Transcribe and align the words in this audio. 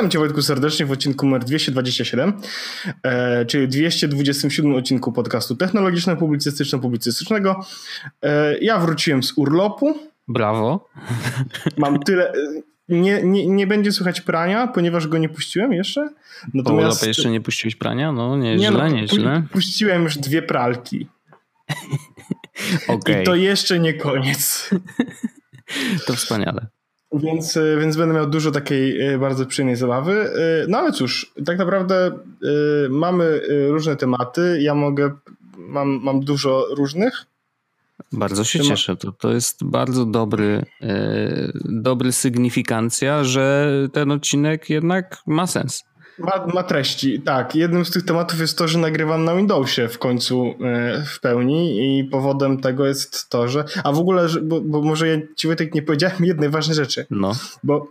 Witam 0.00 0.10
Cię 0.10 0.18
Wojtku 0.18 0.42
serdecznie 0.42 0.86
w 0.86 0.90
odcinku 0.90 1.26
numer 1.26 1.44
227, 1.44 2.32
e, 3.02 3.46
czyli 3.46 3.68
227 3.68 4.74
odcinku 4.74 5.12
podcastu 5.12 5.54
technologiczno-publicystyczno-publicystycznego. 5.54 7.54
E, 8.22 8.58
ja 8.58 8.78
wróciłem 8.78 9.22
z 9.22 9.32
urlopu. 9.36 9.98
Brawo. 10.28 10.88
Mam 11.78 11.98
tyle... 11.98 12.32
Nie, 12.88 13.22
nie, 13.22 13.46
nie 13.46 13.66
będzie 13.66 13.92
słychać 13.92 14.20
prania, 14.20 14.66
ponieważ 14.66 15.08
go 15.08 15.18
nie 15.18 15.28
puściłem 15.28 15.72
jeszcze. 15.72 16.08
Natomiast... 16.54 17.00
Po 17.00 17.06
jeszcze 17.06 17.30
nie 17.30 17.40
puściłeś 17.40 17.76
prania? 17.76 18.12
No 18.12 18.36
nieźle, 18.36 18.70
nie, 18.70 18.70
no, 18.70 18.88
nieźle. 18.88 19.42
Puściłem 19.52 20.02
już 20.02 20.18
dwie 20.18 20.42
pralki. 20.42 21.06
okay. 22.88 23.18
I 23.22 23.24
to 23.24 23.34
jeszcze 23.34 23.78
nie 23.78 23.94
koniec. 23.94 24.70
to 26.06 26.14
wspaniale. 26.14 26.66
Więc, 27.12 27.56
e, 27.56 27.76
więc 27.80 27.96
będę 27.96 28.14
miał 28.14 28.26
dużo 28.26 28.50
takiej 28.50 29.00
e, 29.00 29.18
bardzo 29.18 29.46
przyjemnej 29.46 29.76
zabawy. 29.76 30.12
E, 30.12 30.66
no 30.68 30.78
ale 30.78 30.92
cóż, 30.92 31.32
tak 31.46 31.58
naprawdę 31.58 32.10
mamy 32.90 33.40
różne 33.68 33.96
tematy. 33.96 34.58
Ja 34.60 34.74
mogę, 34.74 35.10
mam, 35.58 35.88
mam 36.02 36.20
dużo 36.20 36.66
różnych. 36.70 37.26
Bardzo 38.12 38.44
się 38.44 38.60
cieszę. 38.60 38.96
To, 38.96 39.12
to 39.12 39.32
jest 39.32 39.64
bardzo 39.64 40.06
dobry, 40.06 40.64
dobry 41.64 42.12
sygnifikancja, 42.12 43.24
że 43.24 43.72
ten 43.92 44.10
odcinek 44.10 44.70
jednak 44.70 45.22
ma 45.26 45.46
sens. 45.46 45.84
Ma, 46.20 46.46
ma, 46.54 46.62
treści, 46.62 47.20
tak. 47.20 47.54
Jednym 47.54 47.84
z 47.84 47.90
tych 47.90 48.04
tematów 48.04 48.40
jest 48.40 48.58
to, 48.58 48.68
że 48.68 48.78
nagrywam 48.78 49.24
na 49.24 49.36
Windowsie 49.36 49.88
w 49.88 49.98
końcu 49.98 50.54
e, 50.64 51.04
w 51.06 51.20
pełni 51.20 51.98
i 51.98 52.04
powodem 52.04 52.60
tego 52.60 52.86
jest 52.86 53.28
to, 53.28 53.48
że... 53.48 53.64
A 53.84 53.92
w 53.92 53.98
ogóle, 53.98 54.26
bo, 54.42 54.60
bo 54.60 54.82
może 54.82 55.08
ja 55.08 55.16
ci 55.36 55.46
Wojtek 55.46 55.74
nie 55.74 55.82
powiedziałem 55.82 56.24
jednej 56.24 56.48
ważnej 56.48 56.74
rzeczy. 56.74 57.06
No. 57.10 57.32
Bo, 57.64 57.86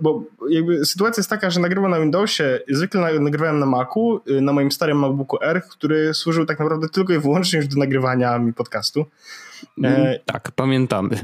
bo 0.00 0.22
jakby 0.50 0.86
sytuacja 0.86 1.20
jest 1.20 1.30
taka, 1.30 1.50
że 1.50 1.60
nagrywam 1.60 1.90
na 1.90 2.00
Windowsie, 2.00 2.60
zwykle 2.68 3.20
nagrywałem 3.20 3.58
na 3.58 3.66
Macu, 3.66 4.20
y, 4.28 4.40
na 4.40 4.52
moim 4.52 4.72
starym 4.72 4.98
MacBooku 4.98 5.38
R, 5.42 5.62
który 5.70 6.14
służył 6.14 6.46
tak 6.46 6.58
naprawdę 6.58 6.88
tylko 6.88 7.12
i 7.12 7.18
wyłącznie 7.18 7.56
już 7.56 7.68
do 7.68 7.78
nagrywania 7.78 8.38
mi 8.38 8.52
podcastu. 8.52 9.06
E, 9.84 10.20
tak, 10.26 10.50
pamiętamy. 10.56 11.20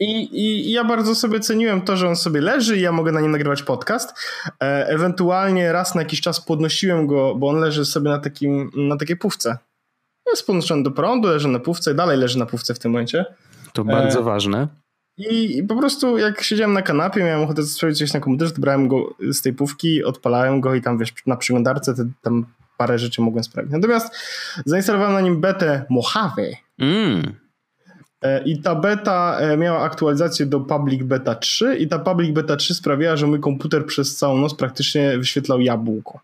I, 0.00 0.40
I, 0.40 0.72
ja 0.72 0.84
bardzo 0.84 1.14
sobie 1.14 1.40
ceniłem 1.40 1.82
to, 1.82 1.96
że 1.96 2.08
on 2.08 2.16
sobie 2.16 2.40
leży 2.40 2.76
i 2.76 2.80
ja 2.80 2.92
mogę 2.92 3.12
na 3.12 3.20
nim 3.20 3.30
nagrywać 3.30 3.62
podcast. 3.62 4.18
E, 4.62 4.86
ewentualnie 4.88 5.72
raz 5.72 5.94
na 5.94 6.02
jakiś 6.02 6.20
czas 6.20 6.40
podnosiłem 6.40 7.06
go, 7.06 7.34
bo 7.34 7.48
on 7.48 7.56
leży 7.56 7.84
sobie 7.84 8.10
na, 8.10 8.18
takim, 8.18 8.70
na 8.76 8.96
takiej 8.96 9.16
pówce. 9.16 9.58
Jest 10.26 10.46
podnoszony 10.46 10.82
do 10.82 10.90
prądu, 10.90 11.28
leży 11.28 11.48
na 11.48 11.58
pówce, 11.58 11.94
dalej 11.94 12.18
leży 12.18 12.38
na 12.38 12.46
pówce 12.46 12.74
w 12.74 12.78
tym 12.78 12.92
momencie. 12.92 13.24
To 13.72 13.84
bardzo 13.84 14.20
e, 14.20 14.22
ważne. 14.22 14.68
I, 15.18 15.58
I, 15.58 15.62
po 15.62 15.76
prostu 15.76 16.18
jak 16.18 16.42
siedziałem 16.42 16.72
na 16.72 16.82
kanapie, 16.82 17.24
miałem 17.24 17.42
ochotę 17.42 17.62
sprawdzić 17.62 17.98
coś 17.98 18.12
na 18.12 18.20
komputerze, 18.20 18.52
to 18.52 18.60
brałem 18.60 18.88
go 18.88 19.14
z 19.30 19.42
tej 19.42 19.52
pówki, 19.52 20.04
odpalałem 20.04 20.60
go 20.60 20.74
i 20.74 20.82
tam 20.82 20.98
wiesz, 20.98 21.12
na 21.26 21.36
przeglądarce 21.36 21.94
tam 22.22 22.46
parę 22.76 22.98
rzeczy 22.98 23.22
mogłem 23.22 23.44
sprawić. 23.44 23.72
Natomiast 23.72 24.16
zainstalowałem 24.64 25.12
na 25.12 25.20
nim 25.20 25.40
betę 25.40 25.84
Mojave. 25.90 26.56
Mm. 26.78 27.43
E, 28.24 28.42
I 28.44 28.58
ta 28.58 28.74
beta 28.74 29.38
e, 29.40 29.56
miała 29.56 29.80
aktualizację 29.80 30.46
do 30.46 30.60
Public 30.60 31.02
Beta 31.02 31.34
3 31.34 31.76
i 31.76 31.88
ta 31.88 31.98
Public 31.98 32.30
Beta 32.32 32.56
3 32.56 32.74
sprawiała, 32.74 33.16
że 33.16 33.26
mój 33.26 33.40
komputer 33.40 33.86
przez 33.86 34.16
całą 34.16 34.38
noc 34.38 34.54
praktycznie 34.54 35.18
wyświetlał 35.18 35.60
jabłko. 35.60 36.20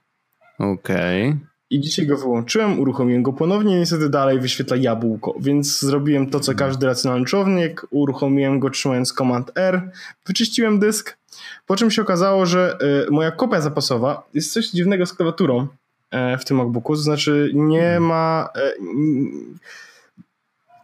Okej. 0.58 1.28
Okay. 1.28 1.38
I 1.70 1.80
dzisiaj 1.80 2.06
go 2.06 2.16
wyłączyłem, 2.16 2.80
uruchomiłem 2.80 3.22
go 3.22 3.32
ponownie, 3.32 3.78
niestety 3.78 4.08
dalej 4.08 4.40
wyświetla 4.40 4.76
jabłko, 4.76 5.34
więc 5.40 5.80
zrobiłem 5.80 6.30
to, 6.30 6.40
co 6.40 6.54
każdy 6.54 6.86
racjonalny 6.86 7.26
człowiek, 7.26 7.86
uruchomiłem 7.90 8.60
go 8.60 8.70
trzymając 8.70 9.12
Command 9.12 9.52
R, 9.54 9.90
wyczyściłem 10.26 10.78
dysk, 10.78 11.18
po 11.66 11.76
czym 11.76 11.90
się 11.90 12.02
okazało, 12.02 12.46
że 12.46 12.78
y, 13.08 13.10
moja 13.10 13.30
kopia 13.30 13.60
zapasowa 13.60 14.22
jest 14.34 14.52
coś 14.52 14.70
dziwnego 14.70 15.06
z 15.06 15.12
klawiaturą 15.12 15.66
w 16.40 16.44
tym 16.44 16.56
MacBooku, 16.56 16.94
to 16.94 17.00
znaczy 17.00 17.50
nie 17.54 18.00
ma... 18.00 18.48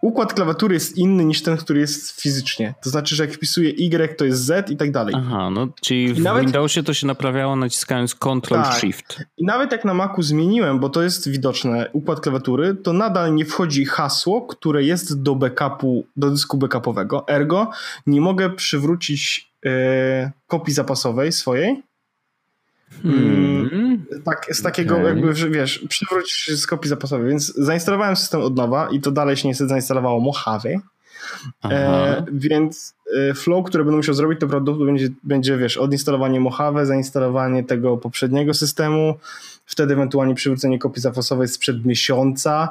Układ 0.06 0.34
klawiatury 0.34 0.74
jest 0.74 0.98
inny 0.98 1.24
niż 1.24 1.42
ten, 1.42 1.56
który 1.56 1.80
jest 1.80 2.20
fizycznie. 2.20 2.74
To 2.82 2.90
znaczy, 2.90 3.16
że 3.16 3.24
jak 3.24 3.34
wpisuję 3.34 3.70
Y, 3.70 4.16
to 4.16 4.24
jest 4.24 4.44
Z 4.44 4.70
i 4.70 4.76
tak 4.76 4.90
dalej. 4.90 5.14
Aha, 5.18 5.50
no 5.50 5.68
czyli 5.80 6.14
w 6.14 6.22
nawet... 6.22 6.44
Windowsie 6.44 6.82
to 6.82 6.94
się 6.94 7.06
naprawiało 7.06 7.56
naciskając 7.56 8.14
Ctrl 8.14 8.54
tak. 8.54 8.74
Shift. 8.74 9.22
I 9.36 9.44
nawet 9.44 9.72
jak 9.72 9.84
na 9.84 9.94
Macu 9.94 10.22
zmieniłem, 10.22 10.78
bo 10.78 10.88
to 10.88 11.02
jest 11.02 11.28
widoczne, 11.28 11.90
układ 11.92 12.20
klawiatury, 12.20 12.74
to 12.74 12.92
nadal 12.92 13.34
nie 13.34 13.44
wchodzi 13.44 13.84
hasło, 13.84 14.42
które 14.42 14.82
jest 14.82 15.22
do 15.22 15.34
backupu, 15.34 16.06
do 16.16 16.30
dysku 16.30 16.58
backupowego. 16.58 17.28
Ergo 17.28 17.70
nie 18.06 18.20
mogę 18.20 18.50
przywrócić 18.50 19.50
yy, 19.64 19.70
kopii 20.46 20.74
zapasowej 20.74 21.32
swojej, 21.32 21.82
Hmm. 23.02 24.06
Tak, 24.24 24.46
z 24.50 24.62
takiego 24.62 24.94
okay. 24.94 25.06
jakby, 25.06 25.50
wiesz, 25.50 25.84
przywrócić 25.88 26.60
z 26.60 26.66
kopii 26.66 26.88
zapasowej, 26.88 27.28
więc 27.28 27.54
zainstalowałem 27.54 28.16
system 28.16 28.40
od 28.40 28.56
nowa 28.56 28.88
i 28.90 29.00
to 29.00 29.10
dalej 29.10 29.36
się 29.36 29.48
niestety 29.48 29.68
zainstalowało 29.68 30.20
Mojave. 30.20 30.80
E, 31.64 32.24
więc 32.32 32.94
e, 33.16 33.34
flow, 33.34 33.66
które 33.66 33.84
będę 33.84 33.96
musiał 33.96 34.14
zrobić, 34.14 34.40
to 34.40 34.46
prawdopodobnie 34.46 34.92
będzie, 34.92 35.08
będzie, 35.22 35.56
wiesz, 35.56 35.76
odinstalowanie 35.76 36.40
Mojave, 36.40 36.86
zainstalowanie 36.86 37.64
tego 37.64 37.96
poprzedniego 37.96 38.54
systemu, 38.54 39.14
wtedy 39.66 39.94
ewentualnie 39.94 40.34
przywrócenie 40.34 40.78
kopii 40.78 41.02
zapasowej 41.02 41.48
sprzed 41.48 41.84
miesiąca. 41.84 42.68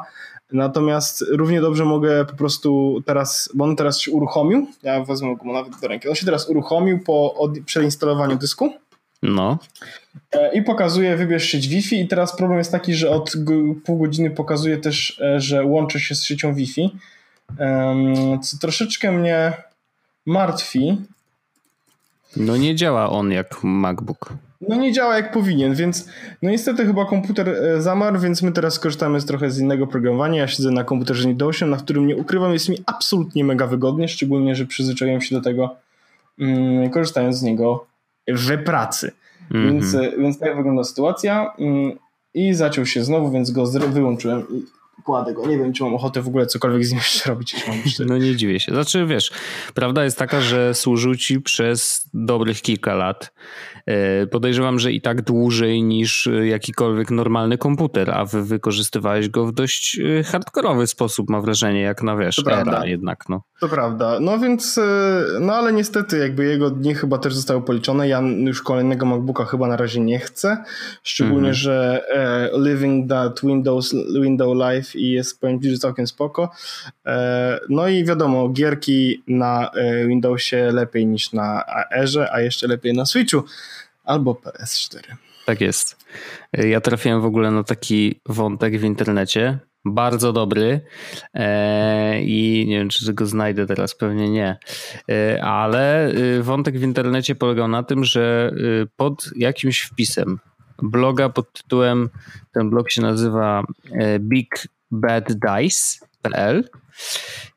Natomiast 0.51 1.25
równie 1.31 1.61
dobrze 1.61 1.85
mogę 1.85 2.25
po 2.25 2.35
prostu 2.35 3.01
teraz, 3.05 3.49
bo 3.55 3.65
on 3.65 3.75
teraz 3.75 3.99
się 3.99 4.11
uruchomił, 4.11 4.67
ja 4.83 5.03
wezmę 5.03 5.35
go 5.35 5.53
nawet 5.53 5.79
do 5.81 5.87
ręki, 5.87 6.09
on 6.09 6.15
się 6.15 6.25
teraz 6.25 6.49
uruchomił 6.49 6.99
po 6.99 7.49
przeinstalowaniu 7.65 8.37
dysku. 8.37 8.73
No. 9.23 9.57
E, 10.31 10.53
I 10.53 10.61
pokazuje 10.61 11.17
wybierz 11.17 11.43
sieć 11.43 11.67
Wi-Fi 11.67 12.01
i 12.01 12.07
teraz 12.07 12.35
problem 12.35 12.57
jest 12.57 12.71
taki, 12.71 12.93
że 12.93 13.09
od 13.09 13.33
pół 13.85 13.99
godziny 13.99 14.31
pokazuje 14.31 14.77
też, 14.77 15.19
e, 15.21 15.39
że 15.39 15.65
łączy 15.65 15.99
się 15.99 16.15
z 16.15 16.23
siecią 16.23 16.53
Wi-Fi, 16.53 16.95
co 18.41 18.57
troszeczkę 18.57 19.11
mnie 19.11 19.53
martwi. 20.25 20.97
No 22.37 22.57
nie 22.57 22.75
działa 22.75 23.09
on 23.09 23.31
jak 23.31 23.63
MacBook. 23.63 24.33
No 24.61 24.75
nie 24.75 24.93
działa 24.93 25.15
jak 25.15 25.31
powinien, 25.31 25.75
więc 25.75 26.09
no 26.41 26.49
niestety 26.49 26.85
chyba 26.85 27.05
komputer 27.05 27.49
e, 27.49 27.81
zamarł, 27.81 28.19
więc 28.19 28.41
my 28.41 28.51
teraz 28.51 28.79
korzystamy 28.79 29.21
z 29.21 29.25
trochę 29.25 29.51
z 29.51 29.59
innego 29.59 29.87
programowania. 29.87 30.41
Ja 30.41 30.47
siedzę 30.47 30.71
na 30.71 30.83
komputerze 30.83 31.27
Windowsie, 31.27 31.65
na 31.65 31.77
którym 31.77 32.07
nie 32.07 32.15
ukrywam, 32.15 32.53
jest 32.53 32.69
mi 32.69 32.77
absolutnie 32.85 33.43
mega 33.43 33.67
wygodnie, 33.67 34.07
szczególnie, 34.07 34.55
że 34.55 34.65
przyzwyczaiłem 34.65 35.21
się 35.21 35.35
do 35.35 35.41
tego 35.41 35.75
mm, 36.39 36.89
korzystając 36.89 37.37
z 37.37 37.43
niego 37.43 37.85
w 38.27 38.63
pracy. 38.63 39.11
Mm 39.51 39.63
-hmm. 39.63 39.71
Więc, 39.71 40.17
więc 40.17 40.39
tak 40.39 40.55
wygląda 40.55 40.83
sytuacja. 40.83 41.53
Mm, 41.59 41.91
I 42.33 42.53
zaciął 42.53 42.85
się 42.85 43.03
znowu, 43.03 43.31
więc 43.31 43.51
go 43.51 43.65
wyłączyłem 43.67 44.43
i 44.49 44.63
kładę 45.03 45.33
go. 45.33 45.47
Nie 45.47 45.57
wiem, 45.57 45.73
czy 45.73 45.83
mam 45.83 45.95
ochotę 45.95 46.21
w 46.21 46.27
ogóle 46.27 46.45
cokolwiek 46.45 46.85
z 46.85 46.91
nim 46.91 46.97
jeszcze 46.97 47.29
robić. 47.29 47.55
No 48.05 48.17
nie 48.17 48.35
dziwię 48.35 48.59
się. 48.59 48.71
Znaczy, 48.71 49.05
wiesz, 49.05 49.31
prawda 49.73 50.03
jest 50.03 50.17
taka, 50.17 50.41
że 50.41 50.73
służył 50.73 51.15
ci 51.15 51.41
przez 51.41 52.09
dobrych 52.13 52.61
kilka 52.61 52.95
lat 52.95 53.31
E, 53.85 54.27
podejrzewam, 54.27 54.79
że 54.79 54.91
i 54.91 55.01
tak 55.01 55.21
dłużej 55.21 55.83
niż 55.83 56.27
e, 56.27 56.47
jakikolwiek 56.47 57.11
normalny 57.11 57.57
komputer, 57.57 58.11
a 58.11 58.25
wy 58.25 58.43
wykorzystywałeś 58.43 59.29
go 59.29 59.45
w 59.45 59.51
dość 59.51 59.99
e, 59.99 60.23
hardkorowy 60.23 60.87
sposób, 60.87 61.29
mam 61.29 61.41
wrażenie, 61.41 61.81
jak 61.81 62.03
na 62.03 62.17
wiesz, 62.17 62.35
to 62.35 62.43
prawda. 62.43 62.85
jednak. 62.85 63.29
No. 63.29 63.41
To 63.59 63.69
prawda. 63.69 64.19
No 64.19 64.39
więc, 64.39 64.79
no 65.39 65.53
ale 65.53 65.73
niestety 65.73 66.17
jakby 66.17 66.45
jego 66.45 66.69
dni 66.69 66.95
chyba 66.95 67.17
też 67.17 67.35
zostały 67.35 67.61
policzone. 67.61 68.07
Ja 68.07 68.21
już 68.21 68.61
kolejnego 68.61 69.05
MacBooka 69.05 69.45
chyba 69.45 69.67
na 69.67 69.77
razie 69.77 70.01
nie 70.01 70.19
chcę. 70.19 70.57
Szczególnie, 71.03 71.39
mm 71.39 71.51
-hmm. 71.51 71.57
że 71.57 72.03
e, 72.09 72.49
Living 72.59 73.09
That 73.09 73.41
Windows 73.41 73.95
Window 74.21 74.55
Life 74.55 74.84
i 74.95 75.11
jest 75.11 75.41
powiem 75.41 75.59
że 75.63 75.77
całkiem 75.77 76.07
spoko. 76.07 76.51
E, 77.05 77.59
no 77.69 77.87
i 77.87 78.05
wiadomo, 78.05 78.49
gierki 78.49 79.23
na 79.27 79.71
Windowsie 80.07 80.71
lepiej 80.71 81.07
niż 81.07 81.33
na 81.33 81.63
Airze, 81.91 82.33
a 82.33 82.41
jeszcze 82.41 82.67
lepiej 82.67 82.93
na 82.93 83.05
Switchu 83.05 83.43
albo 84.03 84.33
PS4. 84.33 84.99
Tak 85.45 85.61
jest. 85.61 85.97
Ja 86.53 86.81
trafiłem 86.81 87.21
w 87.21 87.25
ogóle 87.25 87.51
na 87.51 87.63
taki 87.63 88.19
wątek 88.25 88.79
w 88.79 88.83
internecie, 88.83 89.59
bardzo 89.85 90.33
dobry 90.33 90.81
e, 91.33 92.21
i 92.21 92.65
nie 92.67 92.79
wiem, 92.79 92.89
czy 92.89 93.13
go 93.13 93.25
znajdę 93.25 93.65
teraz, 93.65 93.95
pewnie 93.95 94.29
nie, 94.29 94.57
e, 95.11 95.43
ale 95.43 96.07
e, 96.07 96.41
wątek 96.41 96.77
w 96.77 96.83
internecie 96.83 97.35
polegał 97.35 97.67
na 97.67 97.83
tym, 97.83 98.03
że 98.03 98.51
pod 98.95 99.29
jakimś 99.35 99.81
wpisem 99.81 100.39
bloga 100.81 101.29
pod 101.29 101.53
tytułem, 101.53 102.09
ten 102.51 102.69
blog 102.69 102.91
się 102.91 103.01
nazywa 103.01 103.63
e, 103.91 104.19
bigbaddice.pl 104.19 106.69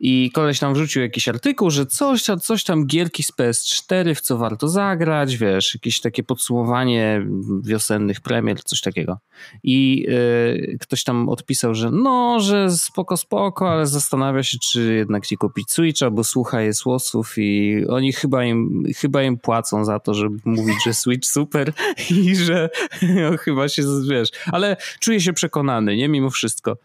i 0.01 0.31
koleś 0.35 0.59
tam 0.59 0.75
wrzucił 0.75 1.03
jakiś 1.03 1.29
artykuł, 1.29 1.71
że 1.71 1.87
coś, 1.87 2.23
coś 2.43 2.65
tam 2.65 2.87
gierki 2.87 3.23
z 3.23 3.33
PS4, 3.33 4.15
w 4.15 4.21
co 4.21 4.39
warto 4.39 4.69
zagrać, 4.69 5.37
wiesz, 5.37 5.75
jakieś 5.75 6.01
takie 6.01 6.23
podsumowanie 6.23 7.27
wiosennych 7.63 8.21
premier, 8.21 8.63
coś 8.63 8.81
takiego. 8.81 9.19
I 9.63 10.07
y, 10.09 10.79
ktoś 10.81 11.05
tam 11.05 11.29
odpisał, 11.29 11.75
że 11.75 11.91
no, 11.91 12.41
że 12.41 12.71
spoko, 12.71 13.17
spoko, 13.17 13.71
ale 13.71 13.87
zastanawia 13.87 14.43
się, 14.43 14.59
czy 14.63 14.95
jednak 14.95 15.31
nie 15.31 15.37
kupić 15.37 15.71
Switcha, 15.71 16.11
bo 16.11 16.25
słucha 16.25 16.61
jest 16.61 16.87
łosów 16.87 17.35
i 17.37 17.83
oni 17.89 18.13
chyba 18.13 18.45
im, 18.45 18.85
chyba 18.97 19.23
im 19.23 19.39
płacą 19.39 19.85
za 19.85 19.99
to, 19.99 20.15
żeby 20.15 20.37
mówić, 20.45 20.77
że 20.85 20.95
Switch 20.95 21.29
super 21.29 21.73
i 22.11 22.37
że 22.37 22.71
no, 23.03 23.37
chyba 23.37 23.69
się, 23.69 23.83
wiesz, 24.11 24.29
ale 24.47 24.77
czuję 25.01 25.21
się 25.21 25.33
przekonany, 25.33 25.97
nie, 25.97 26.09
mimo 26.09 26.31
wszystko. 26.31 26.77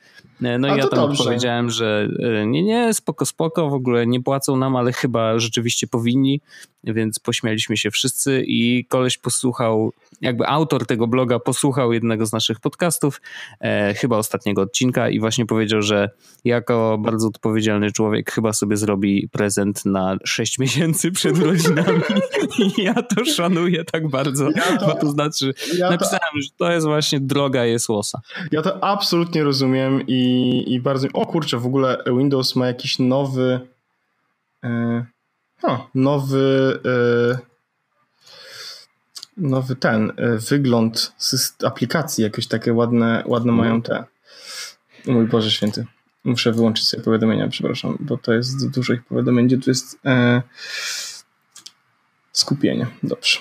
No 0.60 0.76
i 0.76 0.78
ja 0.78 0.88
tam 0.88 1.00
dobrze. 1.00 1.24
odpowiedziałem, 1.24 1.70
że 1.70 2.08
y, 2.42 2.43
nie, 2.46 2.64
nie, 2.64 2.94
spoko, 2.94 3.26
spoko, 3.26 3.70
w 3.70 3.74
ogóle 3.74 4.08
nie 4.08 4.22
płacą 4.22 4.56
nam, 4.58 4.76
ale 4.76 4.94
chyba 4.94 5.40
rzeczywiście 5.40 5.88
powinni, 5.88 6.42
więc 6.84 7.20
pośmialiśmy 7.20 7.78
się 7.78 7.92
wszyscy 7.92 8.44
i 8.48 8.86
koleś 8.86 9.18
posłuchał, 9.18 9.94
jakby 10.24 10.48
autor 10.48 10.86
tego 10.86 11.08
bloga 11.08 11.40
posłuchał 11.40 11.94
jednego 11.94 12.26
z 12.26 12.34
naszych 12.34 12.60
podcastów, 12.60 13.22
e, 13.60 13.94
chyba 13.94 14.18
ostatniego 14.18 14.62
odcinka 14.62 15.10
i 15.10 15.20
właśnie 15.20 15.46
powiedział, 15.46 15.82
że 15.82 16.10
jako 16.46 16.98
bardzo 16.98 17.28
odpowiedzialny 17.28 17.92
człowiek 17.92 18.32
chyba 18.32 18.54
sobie 18.54 18.78
zrobi 18.78 19.30
prezent 19.32 19.86
na 19.86 20.18
6 20.26 20.60
miesięcy 20.60 21.12
przed 21.12 21.38
rodzinami 21.48 22.02
i 22.60 22.84
ja 22.84 22.94
to 22.94 23.26
szanuję 23.26 23.84
tak 23.84 24.08
bardzo, 24.08 24.50
ja 24.56 24.78
to, 24.78 24.86
bo 24.86 24.94
to 24.96 25.10
znaczy 25.10 25.54
ja 25.78 25.90
napisałem, 25.90 26.20
to, 26.34 26.42
że 26.42 26.50
to 26.58 26.72
jest 26.72 26.86
właśnie 26.88 27.20
droga 27.20 27.66
jest 27.66 27.90
łosa. 27.90 28.22
Ja 28.52 28.62
to 28.62 28.84
absolutnie 28.84 29.44
rozumiem 29.44 30.02
i, 30.08 30.64
i 30.68 30.80
bardzo, 30.80 31.08
o 31.14 31.26
kurczę, 31.26 31.58
w 31.58 31.66
ogóle 31.66 32.04
Windows 32.18 32.56
ma 32.56 32.68
jakiś 32.68 33.00
nowy 33.00 33.60
e, 34.64 35.06
o, 35.64 35.88
nowy 35.96 36.80
e, 36.86 37.53
nowy 39.38 39.76
ten 39.76 40.12
e, 40.18 40.38
wygląd 40.38 41.14
aplikacji, 41.66 42.24
jakieś 42.24 42.48
takie 42.48 42.74
ładne, 42.74 43.24
ładne 43.26 43.52
mhm. 43.52 43.70
mają 43.70 43.82
te. 43.82 44.04
Mój 45.06 45.28
Boże 45.28 45.52
Święty. 45.52 45.86
Muszę 46.24 46.52
wyłączyć 46.52 46.88
sobie 46.88 47.04
powiadomienia, 47.04 47.48
przepraszam, 47.48 47.98
bo 48.00 48.18
to 48.18 48.34
jest 48.34 48.70
dużo 48.70 48.94
ich 48.94 49.04
powiadomień, 49.04 49.48
gdzie 49.48 49.58
tu 49.58 49.70
jest 49.70 50.00
e, 50.06 50.42
skupienie. 52.32 52.88
Dobrze. 53.04 53.40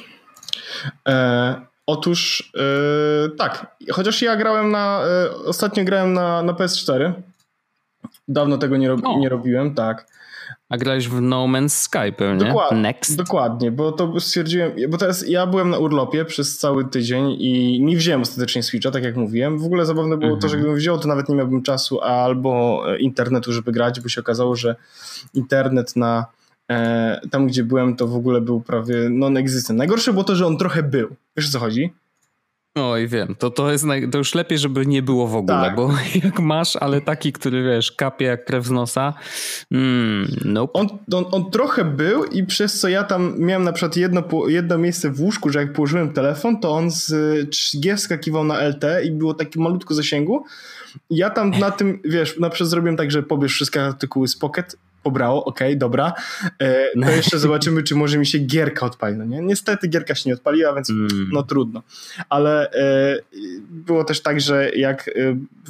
E, 1.08 1.60
otóż 1.86 2.52
e, 2.56 3.28
tak, 3.36 3.76
chociaż 3.92 4.22
ja 4.22 4.36
grałem 4.36 4.70
na, 4.70 5.02
e, 5.04 5.30
ostatnio 5.30 5.84
grałem 5.84 6.12
na, 6.12 6.42
na 6.42 6.52
PS4. 6.52 7.12
Dawno 8.28 8.58
tego 8.58 8.76
nie, 8.76 8.88
rob, 8.88 9.00
nie 9.18 9.28
robiłem, 9.28 9.74
tak. 9.74 10.06
A 10.68 10.76
grałeś 10.76 11.08
w 11.08 11.20
No 11.20 11.44
Man's 11.44 11.68
Sky 11.68 12.12
pewnie? 12.16 12.44
Dokładnie, 12.44 12.80
Next. 12.80 13.16
Dokładnie, 13.16 13.70
bo 13.70 13.92
to 13.92 14.20
stwierdziłem, 14.20 14.72
bo 14.88 14.98
teraz 14.98 15.28
ja 15.28 15.46
byłem 15.46 15.70
na 15.70 15.78
urlopie 15.78 16.24
przez 16.24 16.58
cały 16.58 16.84
tydzień 16.84 17.36
i 17.38 17.82
nie 17.82 17.96
wziąłem 17.96 18.20
ostatecznie 18.20 18.62
Switcha, 18.62 18.90
tak 18.90 19.04
jak 19.04 19.16
mówiłem. 19.16 19.58
W 19.58 19.64
ogóle 19.64 19.86
zabawne 19.86 20.16
było 20.16 20.36
to, 20.36 20.40
że 20.40 20.46
mhm. 20.46 20.60
gdybym 20.60 20.76
wziął, 20.76 20.98
to 20.98 21.08
nawet 21.08 21.28
nie 21.28 21.34
miałbym 21.34 21.62
czasu 21.62 22.00
albo 22.00 22.82
e, 22.86 22.98
internetu, 22.98 23.52
żeby 23.52 23.72
grać, 23.72 24.00
bo 24.00 24.08
się 24.08 24.20
okazało, 24.20 24.56
że 24.56 24.76
internet 25.34 25.96
na 25.96 26.26
e, 26.70 27.20
tam, 27.30 27.46
gdzie 27.46 27.64
byłem, 27.64 27.96
to 27.96 28.06
w 28.06 28.16
ogóle 28.16 28.40
był 28.40 28.60
prawie 28.60 29.08
non-existent. 29.10 29.78
Najgorsze 29.78 30.12
było 30.12 30.24
to, 30.24 30.36
że 30.36 30.46
on 30.46 30.56
trochę 30.56 30.82
był. 30.82 31.16
Wiesz 31.36 31.48
o 31.48 31.52
co 31.52 31.58
chodzi? 31.58 31.92
Oj, 32.74 33.08
wiem, 33.08 33.34
to, 33.38 33.50
to, 33.50 33.72
jest 33.72 33.84
naj... 33.84 34.10
to 34.10 34.18
już 34.18 34.34
lepiej, 34.34 34.58
żeby 34.58 34.86
nie 34.86 35.02
było 35.02 35.26
w 35.26 35.36
ogóle, 35.36 35.60
tak. 35.60 35.76
bo 35.76 35.90
jak 36.24 36.40
masz, 36.40 36.76
ale 36.76 37.00
taki, 37.00 37.32
który 37.32 37.64
wiesz, 37.64 37.92
kapie 37.92 38.26
jak 38.26 38.44
krew 38.44 38.64
z 38.64 38.70
nosa, 38.70 39.14
mm, 39.70 40.26
nope. 40.44 40.72
on, 40.72 40.88
on, 41.12 41.24
on, 41.32 41.50
trochę 41.50 41.84
był 41.84 42.24
i 42.24 42.46
przez 42.46 42.80
co 42.80 42.88
ja 42.88 43.04
tam 43.04 43.34
miałem 43.38 43.64
na 43.64 43.72
przykład 43.72 43.96
jedno, 43.96 44.22
jedno 44.46 44.78
miejsce 44.78 45.10
w 45.10 45.20
łóżku, 45.20 45.48
że 45.50 45.58
jak 45.58 45.72
położyłem 45.72 46.12
telefon, 46.12 46.60
to 46.60 46.70
on 46.70 46.90
z 46.90 47.10
3G 47.50 47.96
skakiwał 47.96 48.44
na 48.44 48.68
LT 48.68 48.84
i 49.04 49.10
było 49.10 49.34
takie 49.34 49.60
malutko 49.60 49.94
zasięgu. 49.94 50.44
Ja 51.10 51.30
tam 51.30 51.50
na 51.50 51.70
tym, 51.70 52.00
wiesz, 52.04 52.38
na 52.38 52.50
przykład 52.50 52.70
zrobiłem 52.70 52.96
tak, 52.96 53.10
że 53.10 53.22
pobierz 53.22 53.52
wszystkie 53.52 53.84
artykuły 53.84 54.28
z 54.28 54.36
Pocket, 54.36 54.76
pobrało, 55.02 55.44
okej, 55.44 55.68
okay, 55.68 55.78
dobra. 55.78 56.12
E, 56.58 57.00
to 57.04 57.10
jeszcze 57.10 57.38
zobaczymy, 57.38 57.82
czy 57.82 57.94
może 57.94 58.18
mi 58.18 58.26
się 58.26 58.38
gierka 58.38 58.86
odpali. 58.86 59.16
No 59.16 59.24
nie? 59.24 59.40
Niestety 59.40 59.88
gierka 59.88 60.14
się 60.14 60.30
nie 60.30 60.34
odpaliła, 60.34 60.74
więc 60.74 60.90
mm. 60.90 61.08
no 61.32 61.42
trudno. 61.42 61.82
Ale 62.28 62.70
e, 62.70 63.18
było 63.70 64.04
też 64.04 64.22
tak, 64.22 64.40
że 64.40 64.70
jak 64.70 65.08
e, 65.08 65.12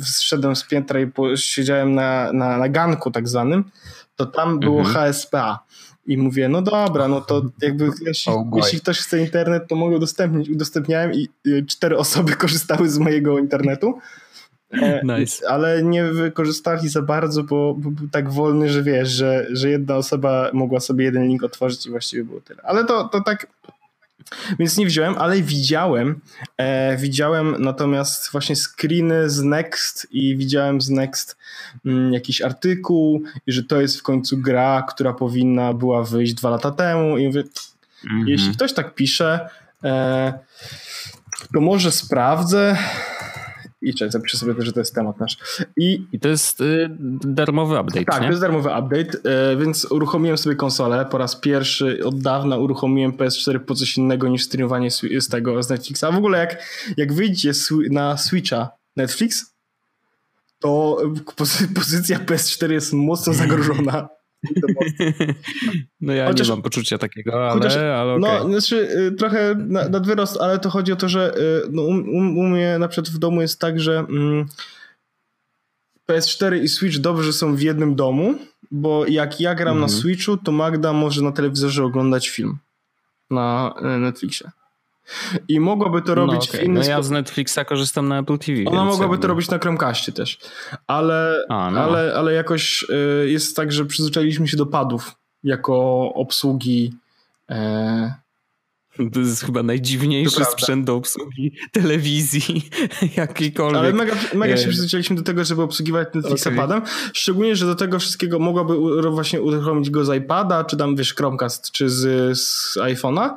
zszedłem 0.02 0.56
z 0.56 0.64
piętra 0.64 1.00
i 1.00 1.10
siedziałem 1.36 1.94
na, 1.94 2.32
na, 2.32 2.58
na 2.58 2.68
ganku 2.68 3.10
tak 3.10 3.28
zwanym, 3.28 3.64
to 4.16 4.26
tam 4.26 4.60
było. 4.60 4.84
HSPA. 4.84 5.58
I 6.06 6.16
mówię, 6.18 6.48
no 6.48 6.62
dobra, 6.62 7.08
no 7.08 7.20
to 7.20 7.42
jakby 7.62 7.84
jeśli, 8.06 8.32
oh 8.32 8.44
jeśli 8.56 8.80
ktoś 8.80 8.98
chce 8.98 9.20
internet, 9.20 9.68
to 9.68 9.76
mogę 9.76 9.96
udostępnić. 9.96 10.50
Udostępniałem 10.50 11.12
i 11.12 11.28
cztery 11.66 11.98
osoby 11.98 12.32
korzystały 12.42 12.88
z 12.88 12.98
mojego 12.98 13.38
internetu. 13.38 13.98
E, 14.72 15.02
nice. 15.18 15.48
Ale 15.48 15.82
nie 15.82 16.04
wykorzystali 16.04 16.88
za 16.88 17.02
bardzo, 17.02 17.42
bo, 17.42 17.74
bo, 17.74 17.90
był 17.90 18.08
tak 18.08 18.30
wolny, 18.30 18.70
że 18.70 18.82
wiesz, 18.82 19.08
że, 19.08 19.46
że 19.50 19.70
jedna 19.70 19.96
osoba 19.96 20.50
mogła 20.52 20.80
sobie 20.80 21.04
jeden 21.04 21.28
link 21.28 21.42
otworzyć 21.42 21.86
i 21.86 21.90
właściwie 21.90 22.24
było 22.24 22.40
tyle. 22.40 22.62
Ale 22.62 22.84
to, 22.84 23.08
to 23.08 23.20
tak 23.20 23.46
więc 24.58 24.76
nie 24.76 24.86
wziąłem, 24.86 25.14
ale 25.18 25.42
widziałem. 25.42 26.20
E, 26.56 26.96
widziałem 26.96 27.56
natomiast 27.58 28.32
właśnie 28.32 28.56
screeny 28.56 29.30
z 29.30 29.42
Next 29.42 30.06
i 30.10 30.36
widziałem 30.36 30.80
z 30.80 30.90
Next 30.90 31.36
mm, 31.86 32.12
jakiś 32.12 32.42
artykuł 32.42 33.22
i 33.46 33.52
że 33.52 33.64
to 33.64 33.80
jest 33.80 33.98
w 33.98 34.02
końcu 34.02 34.38
gra, 34.38 34.86
która 34.88 35.12
powinna 35.12 35.74
była 35.74 36.02
wyjść 36.02 36.34
dwa 36.34 36.50
lata 36.50 36.70
temu 36.70 37.18
i 37.18 37.26
mówię, 37.26 37.44
mm 38.10 38.24
-hmm. 38.24 38.28
jeśli 38.28 38.54
ktoś 38.54 38.72
tak 38.72 38.94
pisze, 38.94 39.48
e, 39.84 40.32
to 41.54 41.60
może 41.60 41.92
sprawdzę. 41.92 42.76
I 43.82 43.94
czekaj, 43.94 44.12
zapiszę 44.12 44.38
sobie 44.38 44.54
też, 44.54 44.64
że 44.64 44.72
to 44.72 44.80
jest 44.80 44.94
temat 44.94 45.20
nasz. 45.20 45.36
I, 45.76 46.06
I 46.12 46.20
to 46.20 46.28
jest 46.28 46.60
y, 46.60 46.88
darmowy 47.24 47.80
update, 47.80 48.04
Tak, 48.04 48.20
nie? 48.20 48.26
to 48.26 48.30
jest 48.30 48.40
darmowy 48.40 48.68
update, 48.68 49.18
y, 49.52 49.56
więc 49.56 49.84
uruchomiłem 49.84 50.38
sobie 50.38 50.56
konsolę. 50.56 51.06
Po 51.10 51.18
raz 51.18 51.36
pierwszy 51.36 52.04
od 52.04 52.20
dawna 52.20 52.56
uruchomiłem 52.56 53.12
PS4 53.12 53.58
po 53.58 53.74
coś 53.74 53.96
innego 53.96 54.28
niż 54.28 54.44
streamowanie 54.44 54.90
z 54.90 55.28
tego, 55.28 55.62
z 55.62 55.68
Netflixa. 55.68 56.04
A 56.04 56.12
w 56.12 56.16
ogóle 56.16 56.38
jak, 56.38 56.62
jak 56.96 57.12
wyjdzie 57.12 57.52
na 57.90 58.16
Switcha 58.16 58.70
Netflix, 58.96 59.52
to 60.58 60.98
pozycja 61.74 62.18
PS4 62.18 62.70
jest 62.70 62.92
mocno 62.92 63.32
zagrożona. 63.42 64.08
No 66.00 66.12
ja 66.12 66.26
chociaż, 66.26 66.48
nie 66.48 66.54
mam 66.54 66.62
poczucia 66.62 66.98
takiego, 66.98 67.50
ale, 67.50 67.52
chociaż, 67.52 67.76
ale 67.76 68.14
okay. 68.14 68.38
No, 68.38 68.48
znaczy 68.48 68.76
y, 68.76 69.12
trochę 69.12 69.54
nad 69.88 70.06
wyrost, 70.06 70.40
ale 70.40 70.58
to 70.58 70.70
chodzi 70.70 70.92
o 70.92 70.96
to, 70.96 71.08
że 71.08 71.34
y, 71.36 71.68
no, 71.70 71.82
u, 71.82 71.88
u 72.38 72.42
mnie 72.42 72.78
na 72.78 72.88
przykład 72.88 73.14
w 73.14 73.18
domu 73.18 73.40
jest 73.40 73.60
tak, 73.60 73.80
że 73.80 73.98
mm, 73.98 74.46
PS4 76.08 76.62
i 76.62 76.68
Switch 76.68 76.98
dobrze 76.98 77.32
są 77.32 77.56
w 77.56 77.60
jednym 77.60 77.94
domu, 77.94 78.34
bo 78.70 79.06
jak 79.06 79.40
ja 79.40 79.54
gram 79.54 79.80
na 79.80 79.84
mhm. 79.84 80.00
Switchu, 80.00 80.36
to 80.36 80.52
Magda 80.52 80.92
może 80.92 81.22
na 81.22 81.32
telewizorze 81.32 81.84
oglądać 81.84 82.28
film 82.28 82.58
na 83.30 83.74
y, 83.96 83.98
Netflixie. 83.98 84.50
I 85.48 85.60
mogłaby 85.60 86.02
to 86.02 86.08
no 86.08 86.14
robić 86.14 86.46
no, 86.46 86.48
okay. 86.48 86.60
w 86.60 86.64
inny 86.64 86.80
No 86.80 86.86
ja 86.86 87.02
z 87.02 87.10
Netflixa 87.10 87.58
korzystam 87.66 88.08
na 88.08 88.18
Apple 88.18 88.38
TV. 88.38 88.58
Ona 88.66 88.84
mogłaby 88.84 89.12
jakby... 89.12 89.18
to 89.18 89.28
robić 89.28 89.50
na 89.50 89.58
Chromecastie 89.58 90.12
też. 90.12 90.38
Ale, 90.86 91.44
A, 91.48 91.70
no. 91.70 91.80
ale, 91.80 92.14
ale 92.16 92.32
jakoś 92.32 92.84
y, 93.24 93.30
jest 93.30 93.56
tak, 93.56 93.72
że 93.72 93.84
przyzwyczailiśmy 93.84 94.48
się 94.48 94.56
do 94.56 94.66
padów 94.66 95.14
jako 95.44 96.08
obsługi 96.14 96.94
e... 97.50 98.22
To 99.12 99.20
jest 99.20 99.44
chyba 99.44 99.62
najdziwniejszy 99.62 100.44
sprzęt 100.44 100.86
do 100.86 100.96
obsługi 100.96 101.56
telewizji 101.72 102.70
jakiejkolwiek. 103.16 103.80
Ale 103.80 103.92
mega, 103.92 104.14
mega 104.34 104.56
się 104.56 104.68
przyzwyczailiśmy 104.68 105.16
do 105.16 105.22
tego, 105.22 105.44
żeby 105.44 105.62
obsługiwać 105.62 106.08
Netflixa 106.14 106.46
okay. 106.46 106.58
padem. 106.58 106.82
Szczególnie, 107.12 107.56
że 107.56 107.66
do 107.66 107.74
tego 107.74 107.98
wszystkiego 107.98 108.38
mogłaby 108.38 108.74
właśnie 109.10 109.42
uruchomić 109.42 109.90
go 109.90 110.04
z 110.04 110.16
iPada, 110.16 110.64
czy 110.64 110.76
tam 110.76 110.96
wiesz, 110.96 111.14
Chromecast, 111.14 111.70
czy 111.70 111.90
z, 111.90 112.38
z 112.38 112.76
iPhone'a, 112.76 113.30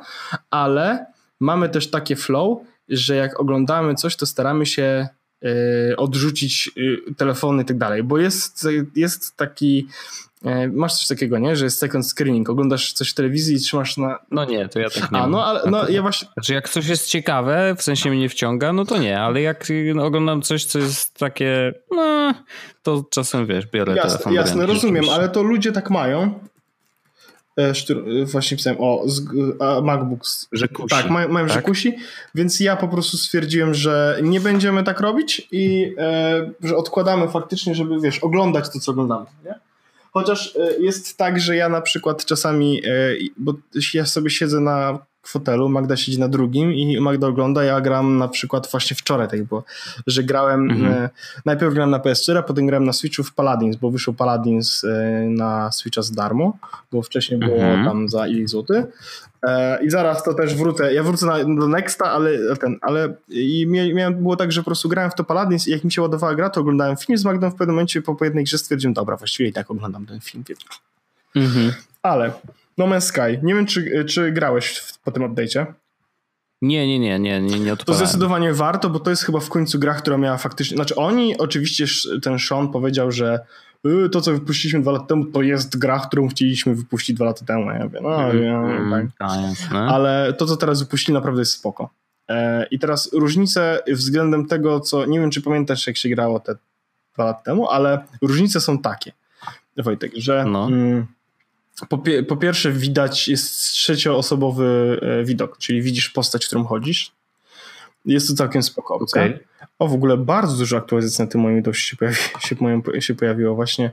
ale 0.50 1.06
mamy 1.40 1.68
też 1.68 1.90
takie 1.90 2.16
flow, 2.16 2.58
że 2.88 3.16
jak 3.16 3.40
oglądamy 3.40 3.94
coś, 3.94 4.16
to 4.16 4.26
staramy 4.26 4.66
się 4.66 5.08
y, 5.44 5.96
odrzucić 5.96 6.70
y, 6.76 7.14
telefony 7.14 7.62
i 7.62 7.66
tak 7.66 7.78
dalej, 7.78 8.02
bo 8.02 8.18
jest, 8.18 8.68
jest 8.96 9.36
taki 9.36 9.88
e, 10.44 10.68
Masz 10.68 10.94
coś 10.94 11.06
takiego, 11.06 11.38
nie? 11.38 11.56
Że 11.56 11.64
jest 11.64 11.78
second 11.78 12.06
screening. 12.06 12.50
Oglądasz 12.50 12.92
coś 12.92 13.10
w 13.10 13.14
telewizji 13.14 13.56
i 13.56 13.60
trzymasz 13.60 13.96
na. 13.96 14.18
No 14.30 14.44
nie, 14.44 14.68
to 14.68 14.80
ja 14.80 14.90
tak 14.90 15.12
nie. 15.12 15.18
A, 15.18 15.26
no, 15.26 15.44
ale 15.44 15.70
no, 15.70 15.88
ja 15.88 16.02
właśnie. 16.02 16.28
Znaczy, 16.32 16.54
jak 16.54 16.68
coś 16.68 16.86
jest 16.86 17.08
ciekawe, 17.08 17.74
w 17.78 17.82
sensie 17.82 18.10
mnie 18.10 18.28
wciąga, 18.28 18.72
no 18.72 18.84
to 18.84 18.98
nie, 18.98 19.20
ale 19.20 19.40
jak 19.40 19.66
no, 19.94 20.04
oglądam 20.04 20.42
coś, 20.42 20.64
co 20.64 20.78
jest 20.78 21.18
takie. 21.18 21.74
No, 21.90 22.34
to 22.82 23.04
czasem 23.10 23.46
wiesz, 23.46 23.66
biorę 23.66 23.94
jasne, 23.94 24.10
telefon. 24.10 24.32
Jasne, 24.32 24.66
rozumiem, 24.66 25.04
ale 25.08 25.28
to 25.28 25.42
ludzie 25.42 25.72
tak 25.72 25.90
mają. 25.90 26.40
E, 27.56 27.72
właśnie 28.24 28.56
pisałem 28.56 28.80
o 28.80 29.04
MacBook. 29.82 30.20
Rzekusi. 30.52 30.88
Tak, 30.88 31.10
mają, 31.10 31.28
mają 31.28 31.46
tak? 31.46 31.56
Rzekusi, 31.56 31.96
więc 32.34 32.60
ja 32.60 32.76
po 32.76 32.88
prostu 32.88 33.16
stwierdziłem, 33.16 33.74
że 33.74 34.18
nie 34.22 34.40
będziemy 34.40 34.84
tak 34.84 35.00
robić 35.00 35.48
i 35.52 35.94
e, 35.98 36.50
że 36.62 36.76
odkładamy 36.76 37.28
faktycznie, 37.28 37.74
żeby 37.74 38.00
wiesz, 38.00 38.18
oglądać 38.18 38.72
to, 38.72 38.80
co 38.80 38.92
oglądamy. 38.92 39.26
Nie? 39.44 39.54
Chociaż 40.12 40.56
e, 40.56 40.82
jest 40.82 41.16
tak, 41.16 41.40
że 41.40 41.56
ja 41.56 41.68
na 41.68 41.80
przykład 41.80 42.24
czasami, 42.24 42.82
e, 42.84 42.90
bo 43.36 43.54
ja 43.94 44.06
sobie 44.06 44.30
siedzę 44.30 44.60
na 44.60 44.98
fotelu, 45.28 45.68
Magda 45.68 45.96
siedzi 45.96 46.20
na 46.20 46.28
drugim 46.28 46.72
i 46.72 47.00
Magda 47.00 47.26
ogląda, 47.26 47.64
ja 47.64 47.80
gram 47.80 48.18
na 48.18 48.28
przykład 48.28 48.70
właśnie 48.70 48.96
wczoraj 48.96 49.28
tak 49.28 49.44
było, 49.44 49.64
że 50.06 50.22
grałem, 50.22 50.70
mhm. 50.70 50.92
e, 50.92 51.10
najpierw 51.44 51.74
grałem 51.74 51.90
na 51.90 51.98
PS4, 51.98 52.36
a 52.36 52.42
potem 52.42 52.66
grałem 52.66 52.84
na 52.84 52.92
Switchu 52.92 53.24
w 53.24 53.34
Paladins, 53.34 53.76
bo 53.76 53.90
wyszło 53.90 54.14
Paladins 54.14 54.84
e, 54.84 55.26
na 55.28 55.72
Switcha 55.72 56.02
za 56.02 56.14
darmo, 56.14 56.58
bo 56.92 57.02
wcześniej 57.02 57.40
było 57.40 57.56
mhm. 57.56 57.84
tam 57.84 58.08
za 58.08 58.26
ile 58.26 58.48
złoty 58.48 58.86
e, 59.42 59.84
i 59.84 59.90
zaraz 59.90 60.22
to 60.22 60.34
też 60.34 60.54
wrócę, 60.54 60.94
ja 60.94 61.02
wrócę 61.02 61.26
na, 61.26 61.44
do 61.44 61.68
Nexta, 61.68 62.10
ale 62.10 62.56
ten, 62.56 62.78
ale 62.80 63.14
i 63.28 63.66
miałem, 63.94 64.14
było 64.14 64.36
tak, 64.36 64.52
że 64.52 64.60
po 64.60 64.64
prostu 64.64 64.88
grałem 64.88 65.10
w 65.10 65.14
to 65.14 65.24
Paladins 65.24 65.68
i 65.68 65.70
jak 65.70 65.84
mi 65.84 65.92
się 65.92 66.02
ładowała 66.02 66.34
gra, 66.34 66.50
to 66.50 66.60
oglądałem 66.60 66.96
film 66.96 67.18
z 67.18 67.24
Magdą 67.24 67.50
w 67.50 67.54
pewnym 67.54 67.74
momencie 67.74 68.02
po, 68.02 68.14
po 68.14 68.24
jednej 68.24 68.44
grze 68.44 68.58
stwierdziłem, 68.58 68.94
dobra, 68.94 69.16
właściwie 69.16 69.48
i 69.48 69.52
tak 69.52 69.70
oglądam 69.70 70.06
ten 70.06 70.20
film, 70.20 70.44
więc. 70.48 70.60
Mhm. 71.36 71.72
Ale 72.02 72.32
no 72.78 72.86
Man's 72.86 73.00
Sky. 73.00 73.40
Nie 73.42 73.54
wiem, 73.54 73.66
czy, 73.66 74.04
czy 74.04 74.32
grałeś 74.32 74.78
w, 74.78 74.98
po 74.98 75.12
tym 75.12 75.22
update'cie. 75.22 75.66
Nie, 76.62 76.86
nie, 76.86 76.98
nie, 76.98 77.18
nie, 77.18 77.40
nie, 77.40 77.60
nie 77.60 77.76
To 77.76 77.94
zdecydowanie 77.94 78.52
warto, 78.52 78.90
bo 78.90 79.00
to 79.00 79.10
jest 79.10 79.22
chyba 79.22 79.40
w 79.40 79.48
końcu 79.48 79.78
gra, 79.78 79.94
która 79.94 80.18
miała 80.18 80.38
faktycznie... 80.38 80.76
Znaczy 80.76 80.96
oni, 80.96 81.38
oczywiście 81.38 81.86
ten 82.22 82.38
Sean 82.38 82.68
powiedział, 82.68 83.12
że 83.12 83.40
y, 83.86 84.08
to, 84.10 84.20
co 84.20 84.32
wypuściliśmy 84.32 84.80
dwa 84.80 84.92
lata 84.92 85.06
temu, 85.06 85.24
to 85.24 85.42
jest 85.42 85.78
gra, 85.78 85.98
którą 85.98 86.28
chcieliśmy 86.28 86.74
wypuścić 86.74 87.16
dwa 87.16 87.24
lata 87.24 87.44
temu. 87.44 87.70
Ja 87.70 87.84
mówię, 87.84 87.98
no, 88.02 88.30
mm, 88.30 88.42
ja, 88.42 88.58
mm, 88.58 89.10
tak. 89.18 89.30
Ale 89.72 90.32
to, 90.32 90.46
co 90.46 90.56
teraz 90.56 90.82
wypuścili, 90.82 91.14
naprawdę 91.14 91.40
jest 91.40 91.52
spoko. 91.52 91.90
E, 92.28 92.66
I 92.70 92.78
teraz 92.78 93.12
różnice 93.12 93.82
względem 93.88 94.46
tego, 94.46 94.80
co... 94.80 95.06
Nie 95.06 95.20
wiem, 95.20 95.30
czy 95.30 95.42
pamiętasz, 95.42 95.86
jak 95.86 95.96
się 95.96 96.08
grało 96.08 96.40
te 96.40 96.56
dwa 97.14 97.24
lata 97.24 97.42
temu, 97.42 97.68
ale 97.68 98.04
różnice 98.22 98.60
są 98.60 98.78
takie, 98.78 99.12
Wojtek, 99.76 100.12
że... 100.16 100.44
No. 100.44 100.66
Mm, 100.66 101.06
po, 101.88 101.98
po, 102.28 102.36
pierwsze 102.36 102.72
widać, 102.72 103.28
jest 103.28 103.72
trzecioosobowy 103.72 105.00
e, 105.02 105.24
widok, 105.24 105.58
czyli 105.58 105.82
widzisz 105.82 106.10
postać, 106.10 106.46
którą 106.46 106.64
chodzisz. 106.64 107.12
Jest 108.04 108.28
to 108.28 108.34
całkiem 108.34 108.62
spoko 108.62 108.94
okay. 108.94 109.38
O, 109.78 109.88
w 109.88 109.92
ogóle 109.92 110.16
bardzo 110.16 110.56
dużo 110.56 110.76
aktualizacji 110.76 111.24
na 111.24 111.30
tym 111.30 111.40
moim 111.40 111.54
Windowsie 111.54 111.82
się, 111.82 111.96
pojawi, 111.96 112.16
się, 112.40 113.00
się 113.00 113.14
pojawiło. 113.14 113.54
Właśnie, 113.54 113.90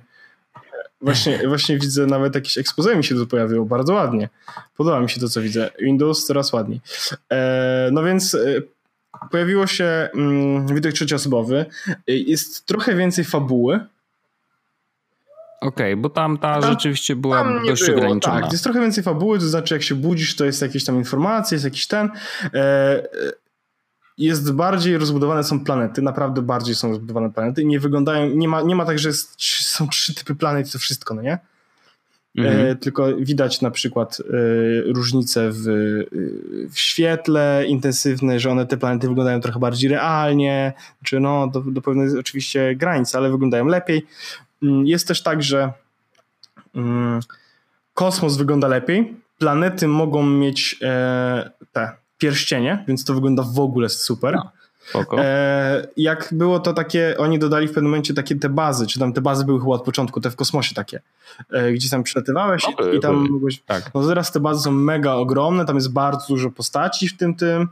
właśnie, 1.02 1.40
właśnie 1.48 1.80
widzę, 1.80 2.06
nawet 2.06 2.36
jakieś 2.36 2.58
expose 2.58 2.96
mi 2.96 3.04
się 3.04 3.16
tu 3.16 3.28
pojawiło, 3.28 3.66
bardzo 3.66 3.94
ładnie. 3.94 4.30
Podoba 4.78 5.00
mi 5.00 5.10
się 5.10 5.20
to, 5.20 5.30
co 5.30 5.42
widzę. 5.42 5.72
Windows 5.80 6.26
coraz 6.26 6.54
ładniej. 6.54 6.82
E, 7.32 7.90
no 7.92 8.04
więc 8.04 8.36
e, 8.36 8.62
pojawiło 9.32 9.68
się 9.68 10.10
mm, 10.14 10.68
widok 10.68 10.94
trzecioosobowy. 10.94 11.66
E, 11.88 11.94
jest 12.08 12.66
trochę 12.66 12.96
więcej 12.96 13.26
fabuły, 13.26 13.80
Okej, 15.64 15.94
okay, 15.94 15.98
bo 15.98 16.10
tam 16.10 16.38
ta 16.38 16.62
tam, 16.62 16.72
rzeczywiście 16.72 17.16
była 17.16 17.62
dość 17.66 17.86
było, 17.86 17.98
ograniczona. 17.98 18.42
Tak, 18.42 18.52
jest 18.52 18.64
trochę 18.64 18.82
więcej 18.82 19.04
fabuły, 19.04 19.40
to 19.40 19.46
znaczy 19.46 19.74
jak 19.74 19.84
się 19.84 19.96
budzisz, 19.96 20.36
to 20.36 20.46
jest 20.46 20.62
jakieś 20.62 20.86
tam 20.86 20.96
informacje, 20.96 21.56
jest 21.56 21.66
jakiś 21.66 21.88
ten. 21.88 22.10
E, 22.54 22.60
e, 22.60 23.04
jest 24.18 24.54
bardziej 24.54 24.98
rozbudowane 24.98 25.44
są 25.44 25.64
planety, 25.64 26.02
naprawdę 26.02 26.42
bardziej 26.42 26.76
są 26.76 26.90
rozbudowane 26.90 27.32
planety 27.32 27.66
nie 27.66 27.80
wyglądają, 27.80 28.30
nie 28.30 28.48
ma, 28.48 28.62
nie 28.62 28.76
ma 28.76 28.86
tak, 28.86 29.00
że 29.00 29.10
jest, 29.10 29.36
są 29.76 29.88
trzy 29.88 30.16
typy 30.16 30.36
planet 30.36 30.70
i 30.70 30.72
to 30.72 30.80
wszystko, 30.80 31.14
no 31.14 31.22
nie? 31.22 31.38
Mhm. 32.38 32.68
E, 32.68 32.76
tylko 32.76 33.18
widać 33.18 33.62
na 33.62 33.72
przykład 33.72 34.18
e, 34.20 34.24
różnice 34.94 35.50
w, 35.52 35.64
w 36.70 36.80
świetle 36.80 37.64
intensywne, 37.68 38.40
że 38.40 38.52
one 38.52 38.66
te 38.66 38.78
planety 38.78 39.08
wyglądają 39.08 39.42
trochę 39.42 39.60
bardziej 39.60 39.90
realnie, 39.90 40.74
czy 41.04 41.20
no 41.20 41.48
do, 41.48 41.62
do 41.62 41.82
pewnej 41.82 42.20
oczywiście 42.20 42.76
granicy, 42.76 43.18
ale 43.18 43.32
wyglądają 43.32 43.66
lepiej. 43.66 44.06
Mm, 44.64 44.88
jest 44.88 45.08
też 45.08 45.24
tak, 45.24 45.44
że 45.44 45.74
mm, 46.76 47.20
kosmos 47.94 48.38
wygląda 48.38 48.68
lepiej, 48.68 49.16
planety 49.38 49.88
mogą 49.88 50.24
mieć 50.24 50.80
e, 50.82 51.52
te 51.72 51.92
pierścienie, 52.18 52.84
więc 52.88 53.06
to 53.06 53.14
wygląda 53.14 53.44
w 53.44 53.60
ogóle 53.60 53.90
super. 53.90 54.36
No. 54.36 54.52
E, 55.18 55.88
jak 55.98 56.30
było 56.32 56.60
to 56.60 56.74
takie, 56.74 57.16
oni 57.18 57.40
dodali 57.40 57.68
w 57.68 57.72
pewnym 57.72 57.92
momencie 57.92 58.14
takie 58.14 58.36
te 58.36 58.50
bazy, 58.50 58.88
czy 58.88 59.00
tam 59.00 59.14
te 59.14 59.22
bazy 59.22 59.46
były 59.46 59.60
chyba 59.60 59.72
od 59.72 59.84
początku, 59.84 60.22
te 60.22 60.32
w 60.32 60.36
kosmosie 60.36 60.76
takie, 60.76 61.02
e, 61.50 61.72
gdzie 61.72 61.90
tam 61.90 62.04
przelatywałeś 62.04 62.64
no, 62.80 62.92
i, 62.92 62.98
i, 62.98 63.00
tam 63.00 63.30
mogłeś, 63.30 63.62
tak. 63.62 63.92
no 63.94 64.08
teraz 64.08 64.32
te 64.32 64.40
bazy 64.40 64.62
są 64.62 64.72
mega 64.72 65.14
ogromne, 65.14 65.66
tam 65.66 65.76
jest 65.76 65.94
bardzo 65.94 66.28
dużo 66.28 66.52
postaci 66.52 67.10
w 67.10 67.18
tym 67.18 67.36
tym, 67.36 67.68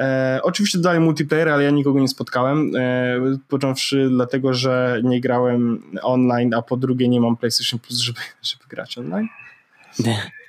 E, 0.00 0.40
oczywiście 0.42 0.78
dodali 0.78 1.00
multiplayer, 1.00 1.48
ale 1.48 1.64
ja 1.64 1.70
nikogo 1.70 2.00
nie 2.00 2.08
spotkałem, 2.08 2.72
e, 2.76 3.20
począwszy 3.48 4.08
dlatego, 4.10 4.54
że 4.54 5.00
nie 5.04 5.20
grałem 5.20 5.82
online, 6.02 6.54
a 6.54 6.62
po 6.62 6.76
drugie 6.76 7.08
nie 7.08 7.20
mam 7.20 7.36
PlayStation 7.36 7.80
Plus, 7.80 7.98
żeby, 7.98 8.20
żeby 8.42 8.64
grać 8.68 8.98
online. 8.98 9.28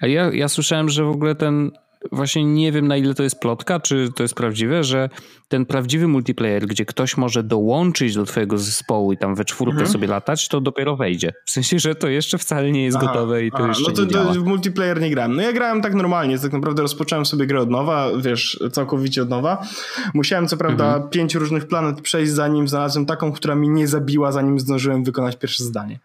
A 0.02 0.08
ja, 0.08 0.32
ja 0.34 0.48
słyszałem, 0.48 0.90
że 0.90 1.04
w 1.04 1.10
ogóle 1.10 1.36
ten 1.36 1.72
właśnie 2.12 2.44
nie 2.44 2.72
wiem 2.72 2.88
na 2.88 2.98
ile 2.98 3.14
to 3.14 3.24
jest 3.24 3.40
plotka, 3.40 3.80
czy 3.80 4.10
to 4.16 4.24
jest 4.24 4.36
prawdziwe, 4.36 4.84
że 4.84 5.10
ten 5.48 5.66
prawdziwy 5.66 6.08
multiplayer, 6.08 6.68
gdzie 6.68 6.86
ktoś 6.86 7.18
może 7.18 7.44
dołączyć 7.44 8.16
do 8.16 8.26
twojego 8.26 8.58
zespołu 8.58 9.14
i 9.14 9.18
tam 9.18 9.36
we 9.36 9.46
czwórkę 9.46 9.72
mhm. 9.72 9.92
sobie 9.92 10.08
latać, 10.08 10.48
to 10.48 10.62
dopiero 10.62 10.96
wejdzie. 10.96 11.34
W 11.46 11.52
sensie, 11.52 11.80
że 11.80 11.96
to 11.96 12.08
jeszcze 12.08 12.38
wcale 12.38 12.72
nie 12.72 12.84
jest 12.84 12.98
aha, 12.98 13.06
gotowe 13.08 13.46
i 13.46 13.52
to 13.52 13.58
aha, 13.58 13.68
jeszcze 13.68 13.84
No 13.90 13.96
to, 13.96 14.04
nie 14.04 14.10
działa. 14.10 14.34
to 14.34 14.42
w 14.42 14.46
multiplayer 14.46 15.02
nie 15.02 15.10
grałem. 15.10 15.36
No 15.36 15.42
ja 15.42 15.54
grałem 15.54 15.82
tak 15.82 15.94
normalnie, 15.94 16.40
tak 16.40 16.54
naprawdę 16.54 16.82
rozpocząłem 16.82 17.26
sobie 17.26 17.46
grę 17.46 17.60
od 17.60 17.70
nowa, 17.70 18.10
wiesz, 18.18 18.60
całkowicie 18.72 19.22
od 19.22 19.30
nowa. 19.30 19.66
Musiałem 20.14 20.48
co 20.48 20.58
prawda 20.58 20.86
mhm. 20.86 21.10
pięć 21.10 21.36
różnych 21.36 21.68
planet 21.68 22.02
przejść, 22.02 22.32
zanim 22.32 22.68
znalazłem 22.68 23.06
taką, 23.06 23.32
która 23.32 23.56
mi 23.56 23.70
nie 23.70 23.88
zabiła, 23.88 24.32
zanim 24.32 24.60
zdążyłem 24.60 25.04
wykonać 25.04 25.36
pierwsze 25.36 25.64
zdanie. 25.64 26.00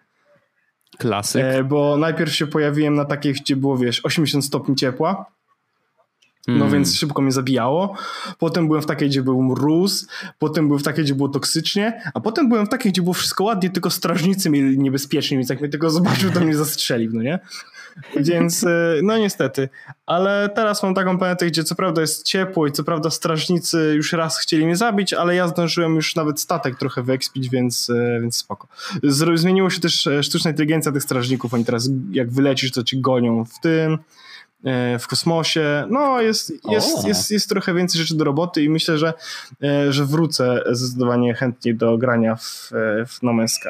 Klasyk. 0.98 1.42
E, 1.44 1.64
bo 1.64 1.96
najpierw 1.96 2.34
się 2.34 2.46
pojawiłem 2.46 2.94
na 2.94 3.04
takiej, 3.04 3.32
gdzie 3.32 3.56
było, 3.56 3.78
wiesz, 3.78 4.04
80 4.04 4.44
stopni 4.44 4.76
ciepła 4.76 5.35
no 6.46 6.54
mm. 6.54 6.70
więc 6.70 6.96
szybko 6.96 7.22
mnie 7.22 7.32
zabijało. 7.32 7.94
Potem 8.38 8.66
byłem 8.66 8.82
w 8.82 8.86
takiej, 8.86 9.08
gdzie 9.08 9.22
był 9.22 9.42
mróz, 9.42 10.06
potem 10.38 10.66
byłem 10.66 10.80
w 10.80 10.82
takiej, 10.82 11.04
gdzie 11.04 11.14
było 11.14 11.28
toksycznie, 11.28 12.02
a 12.14 12.20
potem 12.20 12.48
byłem 12.48 12.66
w 12.66 12.68
takiej, 12.68 12.92
gdzie 12.92 13.02
było 13.02 13.14
wszystko 13.14 13.44
ładnie, 13.44 13.70
tylko 13.70 13.90
strażnicy 13.90 14.50
mieli 14.50 14.78
niebezpiecznie, 14.78 15.36
więc 15.36 15.50
jak 15.50 15.60
mnie 15.60 15.68
tego 15.68 15.90
zobaczył, 15.96 16.30
to 16.30 16.40
mnie 16.40 16.56
zastrzelił, 16.56 17.10
no 17.14 17.22
nie? 17.22 17.38
Więc 18.16 18.64
e, 18.64 18.94
no 19.02 19.18
niestety. 19.18 19.68
Ale 20.06 20.50
teraz 20.54 20.82
mam 20.82 20.94
taką 20.94 21.18
planetę, 21.18 21.46
gdzie 21.46 21.64
co 21.64 21.74
prawda 21.74 22.00
jest 22.00 22.26
ciepło 22.26 22.66
i 22.66 22.72
co 22.72 22.84
prawda 22.84 23.10
strażnicy 23.10 23.92
już 23.96 24.12
raz 24.12 24.38
chcieli 24.38 24.66
mnie 24.66 24.76
zabić, 24.76 25.12
ale 25.12 25.34
ja 25.34 25.48
zdążyłem 25.48 25.94
już 25.94 26.16
nawet 26.16 26.40
statek 26.40 26.78
trochę 26.78 27.02
wyekspić, 27.02 27.48
więc, 27.48 27.90
e, 27.90 28.20
więc 28.20 28.36
spoko. 28.36 28.68
Zmieniło 29.34 29.70
się 29.70 29.80
też 29.80 30.06
e, 30.06 30.22
sztuczna 30.22 30.50
inteligencja 30.50 30.92
tych 30.92 31.02
strażników. 31.02 31.54
Oni 31.54 31.64
teraz 31.64 31.88
jak 32.10 32.30
wylecisz, 32.30 32.72
to 32.72 32.82
ci 32.82 33.00
gonią 33.00 33.44
w 33.44 33.60
tym 33.60 33.98
w 34.98 35.06
kosmosie. 35.06 35.86
No, 35.90 36.20
jest, 36.20 36.52
jest, 36.70 37.06
jest, 37.06 37.30
jest 37.30 37.48
trochę 37.48 37.74
więcej 37.74 38.00
rzeczy 38.00 38.16
do 38.16 38.24
roboty 38.24 38.62
i 38.62 38.68
myślę, 38.68 38.98
że, 38.98 39.14
e, 39.62 39.92
że 39.92 40.04
wrócę 40.04 40.62
zdecydowanie 40.70 41.34
chętniej 41.34 41.74
do 41.74 41.98
grania 41.98 42.36
w, 42.36 42.72
e, 42.72 43.06
w 43.06 43.22
No 43.22 43.32
Man's 43.32 43.48
Sky. 43.48 43.68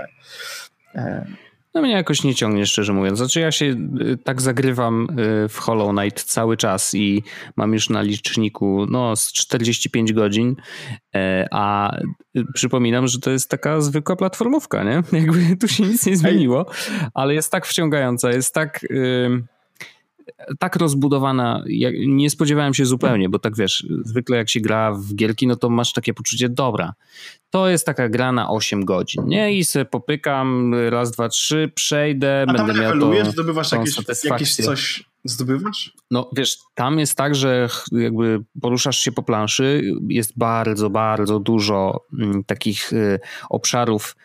No 1.74 1.82
mnie 1.82 1.92
jakoś 1.92 2.24
nie 2.24 2.34
ciągnie, 2.34 2.66
szczerze 2.66 2.92
mówiąc. 2.92 3.18
Znaczy 3.18 3.40
ja 3.40 3.52
się 3.52 3.76
tak 4.24 4.42
zagrywam 4.42 5.08
w 5.48 5.58
Hollow 5.58 5.96
Knight 5.96 6.24
cały 6.24 6.56
czas 6.56 6.94
i 6.94 7.22
mam 7.56 7.72
już 7.72 7.90
na 7.90 8.02
liczniku 8.02 8.86
no, 8.90 9.16
z 9.16 9.32
45 9.32 10.12
godzin, 10.12 10.56
a 11.50 11.96
przypominam, 12.54 13.06
że 13.06 13.20
to 13.20 13.30
jest 13.30 13.50
taka 13.50 13.80
zwykła 13.80 14.16
platformówka, 14.16 14.84
nie? 14.84 15.02
Jakby 15.20 15.56
tu 15.56 15.68
się 15.68 15.82
nic 15.82 16.06
nie 16.06 16.16
zmieniło, 16.16 16.66
ale 17.14 17.34
jest 17.34 17.52
tak 17.52 17.66
wciągająca, 17.66 18.30
jest 18.30 18.54
tak... 18.54 18.86
Yy 18.90 19.55
tak 20.58 20.76
rozbudowana, 20.76 21.64
nie 22.06 22.30
spodziewałem 22.30 22.74
się 22.74 22.86
zupełnie, 22.86 23.28
bo 23.28 23.38
tak 23.38 23.56
wiesz, 23.56 23.86
zwykle 24.04 24.36
jak 24.36 24.48
się 24.48 24.60
gra 24.60 24.92
w 24.92 25.14
gierki, 25.14 25.46
no 25.46 25.56
to 25.56 25.70
masz 25.70 25.92
takie 25.92 26.14
poczucie, 26.14 26.48
dobra, 26.48 26.92
to 27.50 27.68
jest 27.68 27.86
taka 27.86 28.08
gra 28.08 28.32
na 28.32 28.50
8 28.50 28.84
godzin, 28.84 29.22
nie? 29.26 29.54
I 29.54 29.64
sobie 29.64 29.84
popykam, 29.84 30.74
raz, 30.88 31.10
dwa, 31.10 31.28
trzy, 31.28 31.72
przejdę, 31.74 32.44
A 32.48 32.52
będę 32.52 32.74
miał 32.74 33.00
to, 33.00 33.30
zdobywasz 33.30 33.72
jakieś, 33.72 33.96
jakieś 34.24 34.56
coś, 34.56 35.04
zdobywasz? 35.24 35.92
No 36.10 36.30
wiesz, 36.36 36.58
tam 36.74 36.98
jest 36.98 37.16
tak, 37.16 37.34
że 37.34 37.68
jakby 37.92 38.44
poruszasz 38.60 38.98
się 38.98 39.12
po 39.12 39.22
planszy, 39.22 39.82
jest 40.08 40.38
bardzo, 40.38 40.90
bardzo 40.90 41.38
dużo 41.38 42.04
mm, 42.18 42.44
takich 42.44 42.92
y, 42.92 43.20
obszarów 43.50 44.16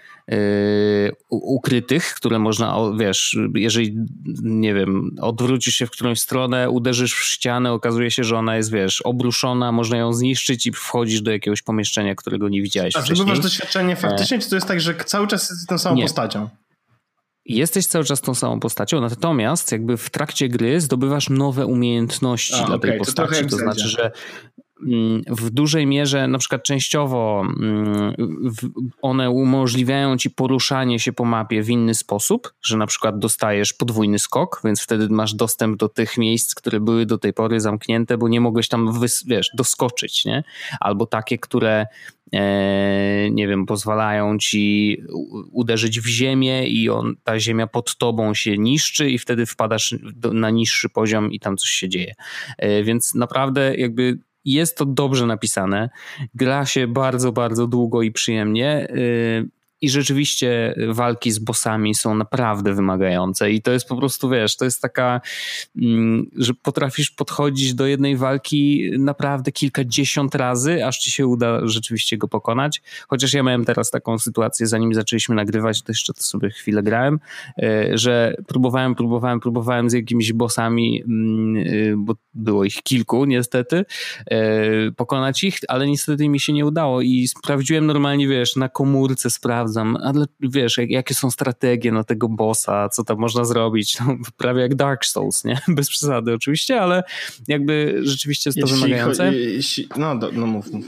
ukrytych, 1.30 2.14
które 2.14 2.40
można, 2.40 2.78
wiesz, 3.00 3.38
jeżeli, 3.56 3.96
nie 4.44 4.74
wiem, 4.74 5.16
odwrócisz 5.22 5.76
się 5.76 5.86
w 5.86 5.92
którąś 5.92 6.20
stronę, 6.20 6.70
uderzysz 6.70 7.14
w 7.14 7.24
ścianę, 7.24 7.72
okazuje 7.72 8.12
się, 8.12 8.24
że 8.24 8.38
ona 8.38 8.58
jest, 8.58 8.72
wiesz, 8.72 9.02
obruszona, 9.02 9.72
można 9.72 9.98
ją 9.98 10.14
zniszczyć 10.14 10.66
i 10.66 10.72
wchodzisz 10.72 11.22
do 11.22 11.32
jakiegoś 11.32 11.62
pomieszczenia, 11.62 12.16
którego 12.16 12.50
nie 12.50 12.62
widziałeś 12.62 12.96
A 12.96 13.00
wcześniej. 13.00 13.14
A 13.14 13.16
zdobywasz 13.16 13.44
doświadczenie 13.44 13.96
faktycznie, 13.96 14.40
czy 14.40 14.50
to 14.50 14.56
jest 14.56 14.68
tak, 14.68 14.82
że 14.82 14.96
cały 14.96 15.28
czas 15.28 15.50
jesteś 15.50 15.68
tą 15.68 15.78
samą 15.78 15.96
nie. 15.96 16.04
postacią? 16.04 16.50
jesteś 17.46 17.88
cały 17.88 18.06
czas 18.06 18.22
tą 18.22 18.36
samą 18.36 18.60
postacią, 18.60 19.02
natomiast 19.02 19.72
jakby 19.72 19.98
w 19.98 20.10
trakcie 20.10 20.50
gry 20.50 20.82
zdobywasz 20.82 21.30
nowe 21.30 21.66
umiejętności 21.66 22.54
A, 22.54 22.66
dla 22.66 22.76
okay, 22.76 22.90
tej 22.90 23.00
postaci. 23.00 23.44
To, 23.44 23.50
to 23.50 23.58
znaczy, 23.58 23.88
że 23.88 24.12
w 25.28 25.50
dużej 25.50 25.88
mierze, 25.88 26.28
na 26.28 26.38
przykład 26.38 26.64
częściowo, 26.64 27.44
mm, 27.60 28.14
one 29.02 29.32
umożliwiają 29.32 30.18
ci 30.18 30.30
poruszanie 30.30 31.00
się 31.00 31.14
po 31.14 31.26
mapie 31.26 31.64
w 31.64 31.70
inny 31.70 31.94
sposób, 31.94 32.54
że 32.62 32.78
na 32.78 32.88
przykład 32.88 33.20
dostajesz 33.20 33.74
podwójny 33.74 34.20
skok, 34.20 34.62
więc 34.64 34.82
wtedy 34.82 35.10
masz 35.10 35.34
dostęp 35.34 35.78
do 35.78 35.90
tych 35.90 36.18
miejsc, 36.18 36.56
które 36.56 36.80
były 36.80 37.06
do 37.06 37.18
tej 37.18 37.34
pory 37.34 37.60
zamknięte, 37.60 38.18
bo 38.18 38.28
nie 38.28 38.42
mogłeś 38.42 38.68
tam, 38.68 39.00
wiesz, 39.28 39.52
doskoczyć, 39.58 40.26
nie? 40.26 40.44
Albo 40.80 41.06
takie, 41.06 41.38
które 41.38 41.86
E, 42.34 43.30
nie 43.32 43.48
wiem, 43.48 43.66
pozwalają 43.66 44.38
ci 44.38 44.98
uderzyć 45.52 46.00
w 46.00 46.08
ziemię 46.08 46.68
i 46.68 46.90
on, 46.90 47.16
ta 47.24 47.40
ziemia 47.40 47.68
pod 47.68 47.98
tobą 47.98 48.34
się 48.34 48.58
niszczy 48.58 49.10
i 49.10 49.18
wtedy 49.18 49.46
wpadasz 49.46 49.96
na 50.34 50.50
niższy 50.50 50.90
poziom 50.90 51.32
i 51.32 51.40
tam 51.40 51.58
coś 51.58 51.70
się 51.70 51.90
dzieje. 51.90 52.14
E, 52.58 52.84
więc 52.84 53.16
naprawdę 53.16 53.76
jakby 53.76 54.20
jest 54.46 54.78
to 54.78 54.86
dobrze 54.86 55.26
napisane. 55.26 55.90
Gra 56.36 56.66
się 56.66 56.88
bardzo, 56.88 57.32
bardzo 57.32 57.68
długo 57.68 58.02
i 58.02 58.12
przyjemnie. 58.12 58.88
I 59.82 59.90
rzeczywiście 59.90 60.76
walki 60.88 61.32
z 61.32 61.40
bossami 61.40 61.96
są 61.96 62.16
naprawdę 62.16 62.74
wymagające 62.74 63.52
i 63.52 63.62
to 63.62 63.72
jest 63.72 63.88
po 63.88 63.96
prostu, 63.98 64.30
wiesz, 64.30 64.58
to 64.58 64.66
jest 64.66 64.82
taka, 64.82 65.22
mm, 65.82 66.32
że 66.36 66.54
potrafisz 66.54 67.12
podchodzić 67.12 67.74
do 67.74 67.88
jednej 67.88 68.18
walki 68.18 68.92
naprawdę 69.00 69.52
kilkadziesiąt 69.52 70.36
razy, 70.36 70.86
aż 70.86 70.98
ci 70.98 71.12
się 71.12 71.28
uda 71.28 71.68
rzeczywiście 71.68 72.18
go 72.18 72.28
pokonać. 72.28 72.82
Chociaż 73.08 73.34
ja 73.34 73.44
miałem 73.44 73.66
teraz 73.66 73.92
taką 73.92 74.20
sytuację, 74.20 74.68
zanim 74.68 74.94
zaczęliśmy 74.94 75.36
nagrywać, 75.36 75.82
to 75.82 75.92
jeszcze 75.92 76.14
to 76.14 76.24
sobie 76.24 76.50
chwilę 76.50 76.84
grałem, 76.84 77.20
e, 77.58 77.98
że 77.98 78.36
próbowałem, 78.48 78.96
próbowałem, 78.96 79.40
próbowałem 79.40 79.90
z 79.90 79.94
jakimiś 79.94 80.34
bossami, 80.34 81.04
mm, 81.04 81.58
e, 81.58 81.98
bo 81.98 82.16
było 82.34 82.66
ich 82.66 82.84
kilku 82.84 83.26
niestety, 83.26 83.86
pokonać 84.96 85.44
ich, 85.44 85.58
ale 85.68 85.88
niestety 85.88 86.30
mi 86.30 86.40
się 86.40 86.54
nie 86.54 86.66
udało 86.66 87.02
i 87.02 87.28
sprawdziłem 87.28 87.86
normalnie, 87.86 88.28
wiesz, 88.28 88.56
na 88.56 88.70
komórce 88.70 89.30
sprawdzę 89.30 89.71
sprawdzam, 89.72 89.98
ale 90.04 90.26
wiesz, 90.40 90.78
jak, 90.78 90.90
jakie 90.90 91.14
są 91.14 91.32
strategie 91.32 91.92
na 91.92 92.04
tego 92.04 92.30
bossa, 92.30 92.90
co 92.90 93.04
tam 93.04 93.18
można 93.18 93.46
zrobić, 93.46 94.00
no, 94.00 94.18
prawie 94.38 94.62
jak 94.62 94.76
Dark 94.76 95.06
Souls, 95.06 95.44
nie? 95.44 95.60
Bez 95.68 95.90
przesady 95.90 96.34
oczywiście, 96.34 96.82
ale 96.82 97.04
jakby 97.48 98.00
rzeczywiście 98.04 98.50
jest 98.50 98.60
to 98.60 98.66
jeśli 98.66 98.82
wymagające. 98.82 99.34
Jeśli, 99.34 99.88
no, 99.98 100.18
do, 100.18 100.32
no 100.32 100.48
mów, 100.48 100.72
mów. 100.72 100.86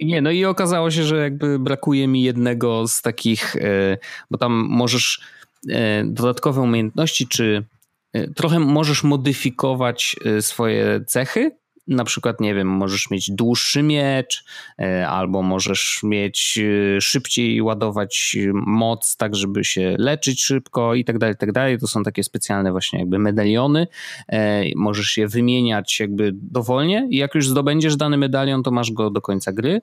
Nie, 0.00 0.22
no 0.22 0.30
i 0.30 0.44
okazało 0.44 0.90
się, 0.90 1.04
że 1.04 1.16
jakby 1.16 1.58
brakuje 1.58 2.08
mi 2.08 2.22
jednego 2.22 2.88
z 2.88 3.02
takich, 3.02 3.56
e, 3.56 3.98
bo 4.30 4.38
tam 4.38 4.52
możesz 4.52 5.20
e, 5.68 6.04
dodatkowe 6.04 6.60
umiejętności, 6.60 7.26
czy 7.26 7.64
e, 8.12 8.28
trochę 8.28 8.58
możesz 8.58 9.04
modyfikować 9.04 10.16
swoje 10.40 11.04
cechy, 11.06 11.50
na 11.88 12.04
przykład, 12.04 12.40
nie 12.40 12.54
wiem, 12.54 12.68
możesz 12.68 13.10
mieć 13.10 13.30
dłuższy 13.30 13.82
miecz, 13.82 14.44
e, 14.78 15.08
albo 15.08 15.42
możesz 15.42 16.00
mieć 16.02 16.58
e, 16.58 17.00
szybciej 17.00 17.62
ładować 17.62 18.36
moc, 18.54 19.16
tak 19.16 19.36
żeby 19.36 19.64
się 19.64 19.96
leczyć 19.98 20.42
szybko 20.42 20.94
i 20.94 21.04
tak 21.04 21.18
dalej, 21.18 21.36
tak 21.36 21.52
dalej. 21.52 21.78
To 21.78 21.86
są 21.86 22.02
takie 22.02 22.22
specjalne 22.22 22.72
właśnie 22.72 22.98
jakby 22.98 23.18
medaliony. 23.18 23.86
E, 24.28 24.62
możesz 24.76 25.16
je 25.16 25.28
wymieniać 25.28 26.00
jakby 26.00 26.30
dowolnie 26.34 27.06
i 27.10 27.16
jak 27.16 27.34
już 27.34 27.48
zdobędziesz 27.48 27.96
dany 27.96 28.16
medalion, 28.16 28.62
to 28.62 28.70
masz 28.70 28.92
go 28.92 29.10
do 29.10 29.20
końca 29.20 29.52
gry. 29.52 29.80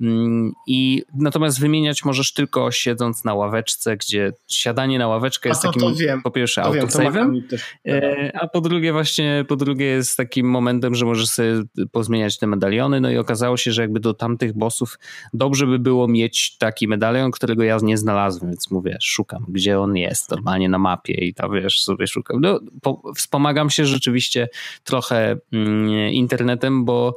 Mm, 0.00 0.52
I 0.66 1.02
natomiast 1.14 1.60
wymieniać 1.60 2.04
możesz 2.04 2.32
tylko 2.32 2.70
siedząc 2.70 3.24
na 3.24 3.34
ławeczce, 3.34 3.96
gdzie 3.96 4.32
siadanie 4.48 4.98
na 4.98 5.08
ławeczkę 5.08 5.48
jest 5.48 5.62
takim 5.62 5.82
po 6.24 6.30
pierwsze 6.30 6.62
autosave'em, 6.62 7.40
a 8.34 8.48
po 8.48 8.60
drugie 8.60 8.92
właśnie, 8.92 9.44
po 9.48 9.56
drugie 9.56 9.86
jest 9.86 10.16
takim 10.16 10.50
momentem, 10.50 10.94
że 10.94 11.06
możesz 11.06 11.28
sobie 11.28 11.39
pozmieniać 11.92 12.38
te 12.38 12.46
medaliony, 12.46 13.00
no 13.00 13.10
i 13.10 13.16
okazało 13.16 13.56
się, 13.56 13.72
że 13.72 13.82
jakby 13.82 14.00
do 14.00 14.14
tamtych 14.14 14.58
bossów 14.58 14.98
dobrze 15.32 15.66
by 15.66 15.78
było 15.78 16.08
mieć 16.08 16.56
taki 16.58 16.88
medalion, 16.88 17.30
którego 17.30 17.62
ja 17.62 17.78
nie 17.82 17.98
znalazłem, 17.98 18.50
więc 18.50 18.70
mówię, 18.70 18.96
szukam, 19.00 19.44
gdzie 19.48 19.80
on 19.80 19.96
jest, 19.96 20.30
normalnie 20.30 20.68
na 20.68 20.78
mapie 20.78 21.12
i 21.14 21.34
tam 21.34 21.52
wiesz, 21.52 21.82
sobie 21.82 22.06
szukam. 22.06 22.40
No, 22.40 22.60
po, 22.82 23.12
wspomagam 23.16 23.70
się 23.70 23.86
rzeczywiście 23.86 24.48
trochę 24.84 25.36
mm, 25.52 26.12
internetem, 26.12 26.84
bo 26.84 27.16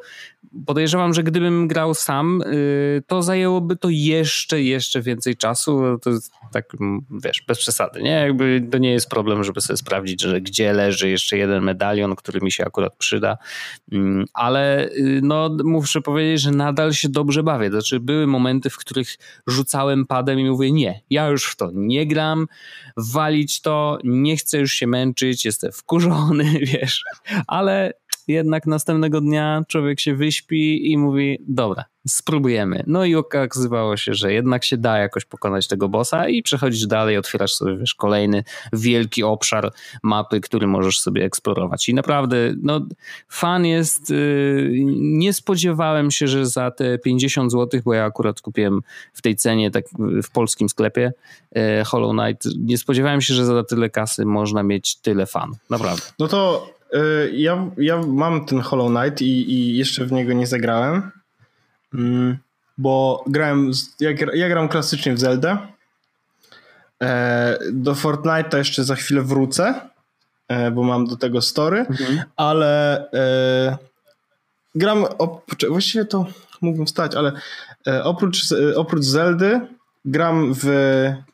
podejrzewam, 0.65 1.13
że 1.13 1.23
gdybym 1.23 1.67
grał 1.67 1.93
sam, 1.93 2.41
y, 2.41 3.03
to 3.07 3.21
zajęłoby 3.21 3.75
to 3.75 3.87
jeszcze, 3.91 4.61
jeszcze 4.61 5.01
więcej 5.01 5.37
czasu. 5.37 5.99
To 6.01 6.09
jest 6.09 6.31
tak, 6.51 6.65
wiesz, 7.23 7.43
bez 7.47 7.59
przesady, 7.59 8.03
nie? 8.03 8.11
Jakby 8.11 8.67
to 8.71 8.77
nie 8.77 8.91
jest 8.91 9.09
problem, 9.09 9.43
żeby 9.43 9.61
sobie 9.61 9.77
sprawdzić, 9.77 10.21
że 10.21 10.41
gdzie 10.41 10.73
leży 10.73 11.09
jeszcze 11.09 11.37
jeden 11.37 11.63
medalion, 11.63 12.15
który 12.15 12.39
mi 12.41 12.51
się 12.51 12.65
akurat 12.65 12.95
przyda. 12.95 13.37
Mm, 13.91 14.12
ale 14.33 14.89
y, 14.89 15.19
no, 15.23 15.57
muszę 15.63 16.01
powiedzieć, 16.01 16.41
że 16.41 16.51
nadal 16.51 16.93
się 16.93 17.09
dobrze 17.09 17.43
bawię. 17.43 17.69
Znaczy, 17.69 17.99
były 17.99 18.27
momenty, 18.27 18.69
w 18.69 18.77
których 18.77 19.17
rzucałem 19.47 20.05
padem 20.05 20.39
i 20.39 20.49
mówię, 20.49 20.71
nie, 20.71 21.01
ja 21.09 21.27
już 21.27 21.45
w 21.45 21.55
to 21.55 21.69
nie 21.73 22.07
gram, 22.07 22.47
walić 22.97 23.61
to, 23.61 23.97
nie 24.03 24.37
chcę 24.37 24.59
już 24.59 24.73
się 24.73 24.87
męczyć, 24.87 25.45
jestem 25.45 25.71
wkurzony, 25.71 26.59
wiesz, 26.73 27.03
ale 27.47 27.93
jednak 28.27 28.65
następnego 28.65 29.21
dnia 29.21 29.63
człowiek 29.67 29.99
się 29.99 30.15
wyśpi 30.15 30.91
i 30.91 30.97
mówi, 30.97 31.37
dobra, 31.47 31.85
spróbujemy. 32.07 32.83
No 32.87 33.05
i 33.05 33.15
okazywało 33.15 33.97
się, 33.97 34.13
że 34.13 34.33
jednak 34.33 34.63
się 34.63 34.77
da 34.77 34.97
jakoś 34.97 35.25
pokonać 35.25 35.67
tego 35.67 35.89
bossa 35.89 36.29
i 36.29 36.43
przechodzisz 36.43 36.87
dalej, 36.87 37.17
otwierasz 37.17 37.51
sobie, 37.51 37.77
wiesz, 37.77 37.95
kolejny 37.95 38.43
wielki 38.73 39.23
obszar 39.23 39.71
mapy, 40.03 40.41
który 40.41 40.67
możesz 40.67 40.99
sobie 40.99 41.25
eksplorować. 41.25 41.89
I 41.89 41.93
naprawdę, 41.93 42.37
no, 42.61 42.81
fan 43.29 43.65
jest, 43.65 44.09
yy, 44.09 44.71
nie 44.95 45.33
spodziewałem 45.33 46.11
się, 46.11 46.27
że 46.27 46.45
za 46.45 46.71
te 46.71 46.97
50 46.97 47.51
zł, 47.51 47.81
bo 47.85 47.93
ja 47.93 48.05
akurat 48.05 48.41
kupiłem 48.41 48.81
w 49.13 49.21
tej 49.21 49.35
cenie, 49.35 49.71
tak 49.71 49.85
w 50.23 50.31
polskim 50.31 50.69
sklepie 50.69 51.13
yy, 51.55 51.61
Hollow 51.85 52.11
Knight, 52.11 52.47
nie 52.59 52.77
spodziewałem 52.77 53.21
się, 53.21 53.33
że 53.33 53.45
za 53.45 53.63
tyle 53.63 53.89
kasy 53.89 54.25
można 54.25 54.63
mieć 54.63 54.95
tyle 54.95 55.25
fan. 55.25 55.51
Naprawdę. 55.69 56.03
No 56.19 56.27
to 56.27 56.67
ja, 57.31 57.69
ja 57.77 58.01
mam 58.07 58.45
ten 58.45 58.61
Hollow 58.61 58.91
Knight 58.91 59.21
i, 59.21 59.51
i 59.53 59.77
jeszcze 59.77 60.05
w 60.05 60.11
niego 60.11 60.33
nie 60.33 60.47
zagrałem, 60.47 61.11
mm, 61.93 62.37
bo 62.77 63.23
grałem, 63.27 63.71
ja, 63.99 64.09
ja 64.33 64.49
gram 64.49 64.69
klasycznie 64.69 65.13
w 65.13 65.19
Zelda. 65.19 65.67
E, 67.03 67.59
do 67.71 67.93
Fortnite'a 67.93 68.57
jeszcze 68.57 68.83
za 68.83 68.95
chwilę 68.95 69.21
wrócę, 69.21 69.89
e, 70.47 70.71
bo 70.71 70.83
mam 70.83 71.07
do 71.07 71.15
tego 71.15 71.41
story, 71.41 71.79
mhm. 71.79 72.21
ale 72.35 72.97
e, 73.13 73.77
gram, 74.75 75.05
właściwie 75.69 76.05
to 76.05 76.25
mógłbym 76.61 76.85
wstać, 76.85 77.15
ale 77.15 77.31
oprócz, 78.03 78.45
oprócz 78.75 79.03
Zeldy 79.03 79.61
gram 80.05 80.53
w 80.53 80.67
E, 80.67 81.32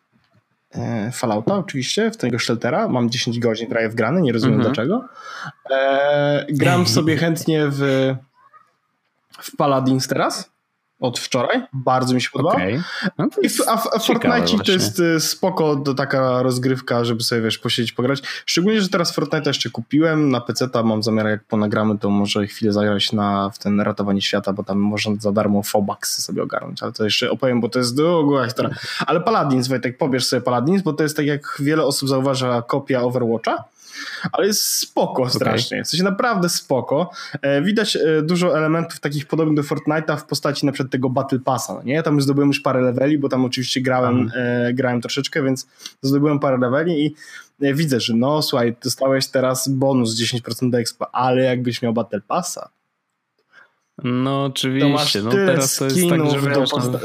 Fallouta 1.11 1.55
oczywiście, 1.55 2.11
w 2.11 2.17
tego 2.17 2.39
Sheltera. 2.39 2.87
Mam 2.87 3.09
10 3.09 3.39
godzin 3.39 3.67
prawie 3.67 3.89
wgrany, 3.89 4.21
nie 4.21 4.33
rozumiem 4.33 4.55
mhm. 4.55 4.73
dlaczego. 4.73 5.05
E, 5.71 6.45
gram 6.49 6.87
sobie 6.87 7.17
chętnie 7.17 7.67
w, 7.69 8.15
w 9.39 9.55
Paladins 9.55 10.07
teraz 10.07 10.51
od 10.99 11.19
wczoraj. 11.19 11.61
Bardzo 11.73 12.13
mi 12.13 12.21
się 12.21 12.29
podoba. 12.29 12.51
Okay. 12.51 12.83
No 13.17 13.27
a, 13.67 13.77
w, 13.77 13.87
a 13.87 13.99
Fortnite 13.99 14.63
to 14.65 14.71
jest 14.71 14.99
y, 14.99 15.19
spoko 15.19 15.75
do 15.75 15.93
taka 15.93 16.43
rozgrywka, 16.43 17.05
żeby 17.05 17.23
sobie 17.23 17.41
wiesz, 17.41 17.57
posiedzieć, 17.57 17.91
pograć. 17.91 18.21
Szczególnie, 18.45 18.81
że 18.81 18.89
teraz 18.89 19.11
Fortnite 19.11 19.49
jeszcze 19.49 19.69
kupiłem 19.69 20.29
na 20.29 20.41
PC, 20.41 20.69
ta 20.69 20.83
mam 20.83 21.03
zamiar 21.03 21.27
jak 21.27 21.43
ponagramy, 21.43 21.97
to 21.97 22.09
może 22.09 22.47
chwilę 22.47 22.73
zagrać 22.73 23.11
na, 23.11 23.49
w 23.49 23.59
ten 23.59 23.81
ratowanie 23.81 24.21
świata, 24.21 24.53
bo 24.53 24.63
tam 24.63 24.77
można 24.77 25.15
za 25.19 25.31
darmo 25.31 25.63
Fobax 25.63 26.23
sobie 26.23 26.43
ogarnąć, 26.43 26.83
ale 26.83 26.91
to 26.91 27.03
jeszcze 27.03 27.31
opowiem, 27.31 27.61
bo 27.61 27.69
to 27.69 27.79
jest 27.79 27.95
długa 27.97 28.45
historia. 28.45 28.75
Ale 29.07 29.21
Paladins, 29.21 29.67
Wojtek, 29.67 29.97
pobierz 29.97 30.25
sobie 30.25 30.41
Paladins, 30.41 30.81
bo 30.81 30.93
to 30.93 31.03
jest 31.03 31.17
tak 31.17 31.25
jak 31.25 31.57
wiele 31.59 31.83
osób 31.83 32.09
zauważa 32.09 32.61
kopia 32.61 33.01
Overwatcha, 33.01 33.63
ale 34.31 34.47
jest 34.47 34.63
spoko 34.63 35.29
strasznie. 35.29 35.77
Okay. 35.77 35.83
W 35.83 35.87
sensie 35.87 36.03
naprawdę 36.03 36.49
spoko. 36.49 37.09
E, 37.41 37.61
widać 37.61 37.95
e, 37.95 38.21
dużo 38.21 38.57
elementów 38.57 38.99
takich 38.99 39.25
podobnych 39.25 39.55
do 39.55 39.75
Fortnite'a 39.75 40.17
w 40.17 40.25
postaci 40.25 40.65
na 40.65 40.71
przykład 40.71 40.91
tego 40.91 41.09
Battle 41.09 41.39
Passa, 41.39 41.73
no 41.73 41.83
nie? 41.83 42.03
Tam 42.03 42.15
już 42.15 42.23
zdobyłem 42.23 42.47
już 42.47 42.59
parę 42.59 42.81
leveli, 42.81 43.17
bo 43.17 43.29
tam 43.29 43.45
oczywiście 43.45 43.81
grałem, 43.81 44.19
mhm. 44.19 44.67
e, 44.67 44.73
grałem 44.73 45.01
troszeczkę, 45.01 45.43
więc 45.43 45.67
zdobyłem 46.01 46.39
parę 46.39 46.57
leveli 46.57 47.05
i 47.05 47.15
widzę, 47.73 47.99
że 47.99 48.13
no 48.13 48.41
słuchaj, 48.41 48.75
dostałeś 48.83 49.27
teraz 49.27 49.67
bonus 49.67 50.21
10% 50.21 50.69
do 50.69 50.79
expa, 50.79 51.09
ale 51.11 51.43
jakbyś 51.43 51.81
miał 51.81 51.93
Battle 51.93 52.21
Passa, 52.21 52.69
no 54.03 54.43
oczywiście, 54.43 55.21
no 55.23 55.31
teraz 55.31 55.75
to 55.75 55.85
jest 55.85 56.09
tak, 56.09 56.29
że 56.29 56.39
wiesz, 56.39 56.71
no, 56.71 56.79
do, 56.89 56.99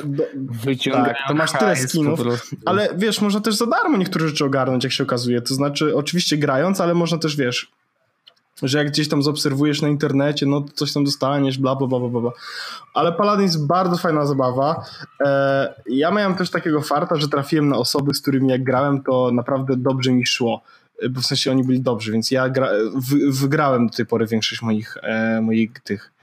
tak, 0.92 1.16
to 1.28 1.34
masz 1.34 1.52
tyle 1.52 1.76
skinów, 1.76 2.20
ale 2.64 2.88
wiesz, 2.96 3.20
można 3.20 3.40
też 3.40 3.54
za 3.54 3.66
darmo 3.66 3.96
niektóre 3.96 4.28
rzeczy 4.28 4.44
ogarnąć, 4.44 4.84
jak 4.84 4.92
się 4.92 5.04
okazuje, 5.04 5.42
to 5.42 5.54
znaczy 5.54 5.96
oczywiście 5.96 6.36
grając, 6.36 6.80
ale 6.80 6.94
można 6.94 7.18
też, 7.18 7.36
wiesz, 7.36 7.70
że 8.62 8.78
jak 8.78 8.90
gdzieś 8.90 9.08
tam 9.08 9.22
zaobserwujesz 9.22 9.82
na 9.82 9.88
internecie, 9.88 10.46
no 10.46 10.60
to 10.60 10.72
coś 10.74 10.92
tam 10.92 11.04
dostaniesz, 11.04 11.58
bla, 11.58 11.76
bla, 11.76 11.86
bla, 11.86 11.98
bla, 11.98 12.20
bla. 12.20 12.30
Ale 12.94 13.12
Paladin 13.12 13.42
jest 13.42 13.66
bardzo 13.66 13.96
fajna 13.96 14.26
zabawa. 14.26 14.84
E, 15.20 15.74
ja 15.86 16.10
miałem 16.10 16.34
też 16.34 16.50
takiego 16.50 16.80
farta, 16.80 17.16
że 17.16 17.28
trafiłem 17.28 17.68
na 17.68 17.76
osoby, 17.76 18.14
z 18.14 18.20
którymi 18.20 18.50
jak 18.50 18.64
grałem, 18.64 19.02
to 19.02 19.30
naprawdę 19.32 19.76
dobrze 19.76 20.12
mi 20.12 20.26
szło. 20.26 20.62
E, 21.02 21.08
bo 21.08 21.20
w 21.20 21.26
sensie 21.26 21.50
oni 21.50 21.64
byli 21.64 21.80
dobrzy, 21.80 22.12
więc 22.12 22.30
ja 22.30 22.48
gra, 22.48 22.68
w, 22.94 23.40
wygrałem 23.40 23.86
do 23.86 23.94
tej 23.94 24.06
pory 24.06 24.26
większość 24.26 24.62
moich, 24.62 24.96
e, 25.02 25.40
moich 25.40 25.80
tych 25.80 26.13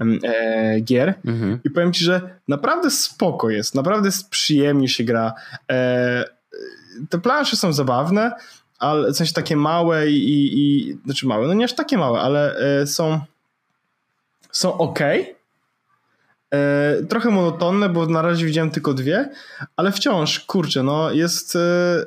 e, 0.00 0.80
gier 0.80 1.14
mhm. 1.24 1.60
i 1.64 1.70
powiem 1.70 1.92
ci, 1.92 2.04
że 2.04 2.38
naprawdę 2.48 2.90
spoko 2.90 3.50
jest, 3.50 3.74
naprawdę 3.74 4.08
jest 4.08 4.30
przyjemnie 4.30 4.88
się 4.88 5.04
gra. 5.04 5.34
E, 5.70 6.24
te 7.10 7.18
plansze 7.18 7.56
są 7.56 7.72
zabawne, 7.72 8.32
ale 8.78 9.12
w 9.12 9.16
sensie 9.16 9.32
takie 9.32 9.56
małe 9.56 10.10
i, 10.10 10.58
i 10.58 10.96
znaczy 11.04 11.26
małe, 11.26 11.46
no 11.46 11.54
nie 11.54 11.64
aż 11.64 11.74
takie 11.74 11.98
małe, 11.98 12.20
ale 12.20 12.56
e, 12.56 12.86
są 12.86 13.20
są 14.50 14.78
ok. 14.78 14.98
E, 16.54 17.02
trochę 17.08 17.30
monotonne, 17.30 17.88
bo 17.88 18.06
na 18.06 18.22
razie 18.22 18.46
widziałem 18.46 18.70
tylko 18.70 18.94
dwie, 18.94 19.30
ale 19.76 19.92
wciąż, 19.92 20.40
kurczę, 20.40 20.82
no 20.82 21.10
jest 21.10 21.56
e, 21.56 22.04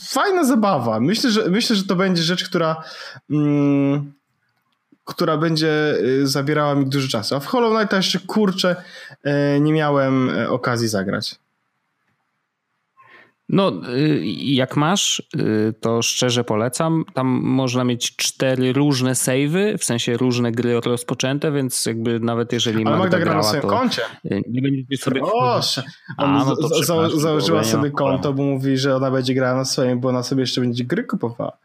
fajna 0.00 0.44
zabawa. 0.44 1.00
Myślę, 1.00 1.30
że 1.30 1.50
myślę, 1.50 1.76
że 1.76 1.84
to 1.84 1.96
będzie 1.96 2.22
rzecz, 2.22 2.44
która 2.44 2.84
mm, 3.30 4.12
która 5.04 5.36
będzie 5.36 5.98
zabierała 6.22 6.74
mi 6.74 6.86
dużo 6.86 7.08
czasu. 7.08 7.34
A 7.34 7.40
w 7.40 7.46
Hollow 7.46 7.76
Knight 7.76 7.92
jeszcze 7.92 8.18
kurczę 8.18 8.76
nie 9.60 9.72
miałem 9.72 10.30
okazji 10.48 10.88
zagrać. 10.88 11.38
No, 13.52 13.72
y, 13.88 14.22
jak 14.36 14.76
masz, 14.76 15.22
y, 15.36 15.74
to 15.80 16.02
szczerze 16.02 16.44
polecam. 16.44 17.04
Tam 17.14 17.26
można 17.42 17.84
mieć 17.84 18.16
cztery 18.16 18.72
różne 18.72 19.14
savey, 19.14 19.78
w 19.78 19.84
sensie 19.84 20.16
różne 20.16 20.52
gry 20.52 20.80
rozpoczęte, 20.80 21.52
więc 21.52 21.86
jakby 21.86 22.20
nawet 22.20 22.52
jeżeli 22.52 22.86
Ale 22.86 22.98
Magda, 22.98 23.02
Magda 23.02 23.18
gra 23.18 23.34
na 23.34 23.42
swoim 23.42 23.62
koncie. 23.62 24.02
Y, 24.24 24.42
nie 24.48 24.62
będziecie 24.62 24.96
sobie... 24.96 25.20
Proszę! 25.20 25.82
A, 26.16 26.44
no 26.44 26.56
to 26.56 26.68
za, 26.68 27.08
założyła 27.10 27.64
sobie 27.64 27.90
konto, 27.90 28.32
bo 28.32 28.42
mówi, 28.42 28.78
że 28.78 28.96
ona 28.96 29.10
będzie 29.10 29.34
grała 29.34 29.56
na 29.56 29.64
swoim, 29.64 30.00
bo 30.00 30.08
ona 30.08 30.22
sobie 30.22 30.40
jeszcze 30.40 30.60
będzie 30.60 30.84
gry 30.84 31.04
kupowała. 31.04 31.56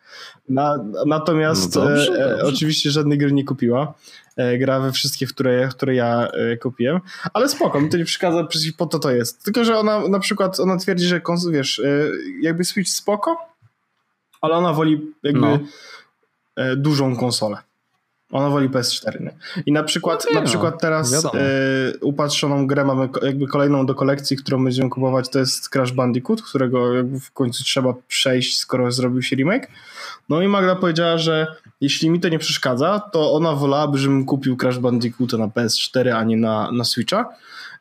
Na, 0.50 0.86
natomiast 1.06 1.76
no 1.76 1.82
dobrze, 1.82 2.14
e, 2.14 2.30
dobrze. 2.30 2.46
oczywiście 2.46 2.92
żadnej 2.92 3.18
gry 3.18 3.32
nie 3.32 3.46
kupiła. 3.46 3.94
E, 4.38 4.58
gra 4.58 4.80
we 4.80 4.92
wszystkie, 4.92 5.28
które, 5.28 5.68
które 5.68 5.96
ja 5.96 6.28
e, 6.28 6.58
kupiłem. 6.58 7.00
Ale 7.34 7.50
spoko, 7.50 7.82
mi 7.82 7.90
to 7.90 7.98
nie 7.98 8.06
przeszkadza, 8.06 8.48
po 8.78 8.86
to 8.86 9.00
to 9.00 9.12
jest. 9.12 9.44
Tylko, 9.44 9.64
że 9.64 9.78
ona 9.78 10.08
na 10.08 10.20
przykład, 10.20 10.60
ona 10.60 10.78
twierdzi, 10.78 11.06
że 11.06 11.22
wiesz, 11.52 11.80
e, 11.80 12.10
jakby 12.42 12.64
Switch 12.64 12.90
spoko, 12.90 13.38
ale 14.42 14.56
ona 14.56 14.74
woli 14.74 15.14
jakby 15.24 15.40
no. 15.42 15.60
dużą 16.76 17.16
konsolę. 17.16 17.58
Ona 18.32 18.50
woli 18.50 18.70
PS4. 18.70 19.22
Nie? 19.22 19.32
I 19.66 19.72
na 19.72 19.84
przykład, 19.84 20.26
no, 20.34 20.40
na 20.40 20.46
przykład 20.46 20.82
teraz 20.82 21.26
e, 21.26 21.30
upatrzoną 22.02 22.68
grę 22.68 22.86
mamy 22.86 23.10
jakby 23.22 23.48
kolejną 23.48 23.86
do 23.86 23.96
kolekcji, 23.96 24.38
którą 24.38 24.64
będziemy 24.64 24.90
kupować, 24.90 25.30
to 25.30 25.40
jest 25.40 25.70
Crash 25.70 25.92
Bandicoot, 25.92 26.42
którego 26.42 26.94
jakby 26.94 27.20
w 27.20 27.32
końcu 27.32 27.64
trzeba 27.64 27.94
przejść, 28.08 28.58
skoro 28.58 28.92
zrobił 28.92 29.22
się 29.22 29.36
remake. 29.36 29.68
No 30.30 30.42
i 30.42 30.48
Magda 30.48 30.76
powiedziała, 30.76 31.18
że 31.18 31.48
jeśli 31.82 32.10
mi 32.10 32.20
to 32.20 32.30
nie 32.30 32.40
przeszkadza, 32.40 33.00
to 33.00 33.34
ona 33.34 33.54
wolałaby, 33.54 33.98
żebym 33.98 34.26
kupił 34.26 34.58
Crash 34.58 34.80
Bandicoota 34.80 35.38
na 35.38 35.48
PS4, 35.48 36.10
a 36.10 36.24
nie 36.24 36.38
na, 36.38 36.72
na 36.72 36.84
Switcha. 36.84 37.30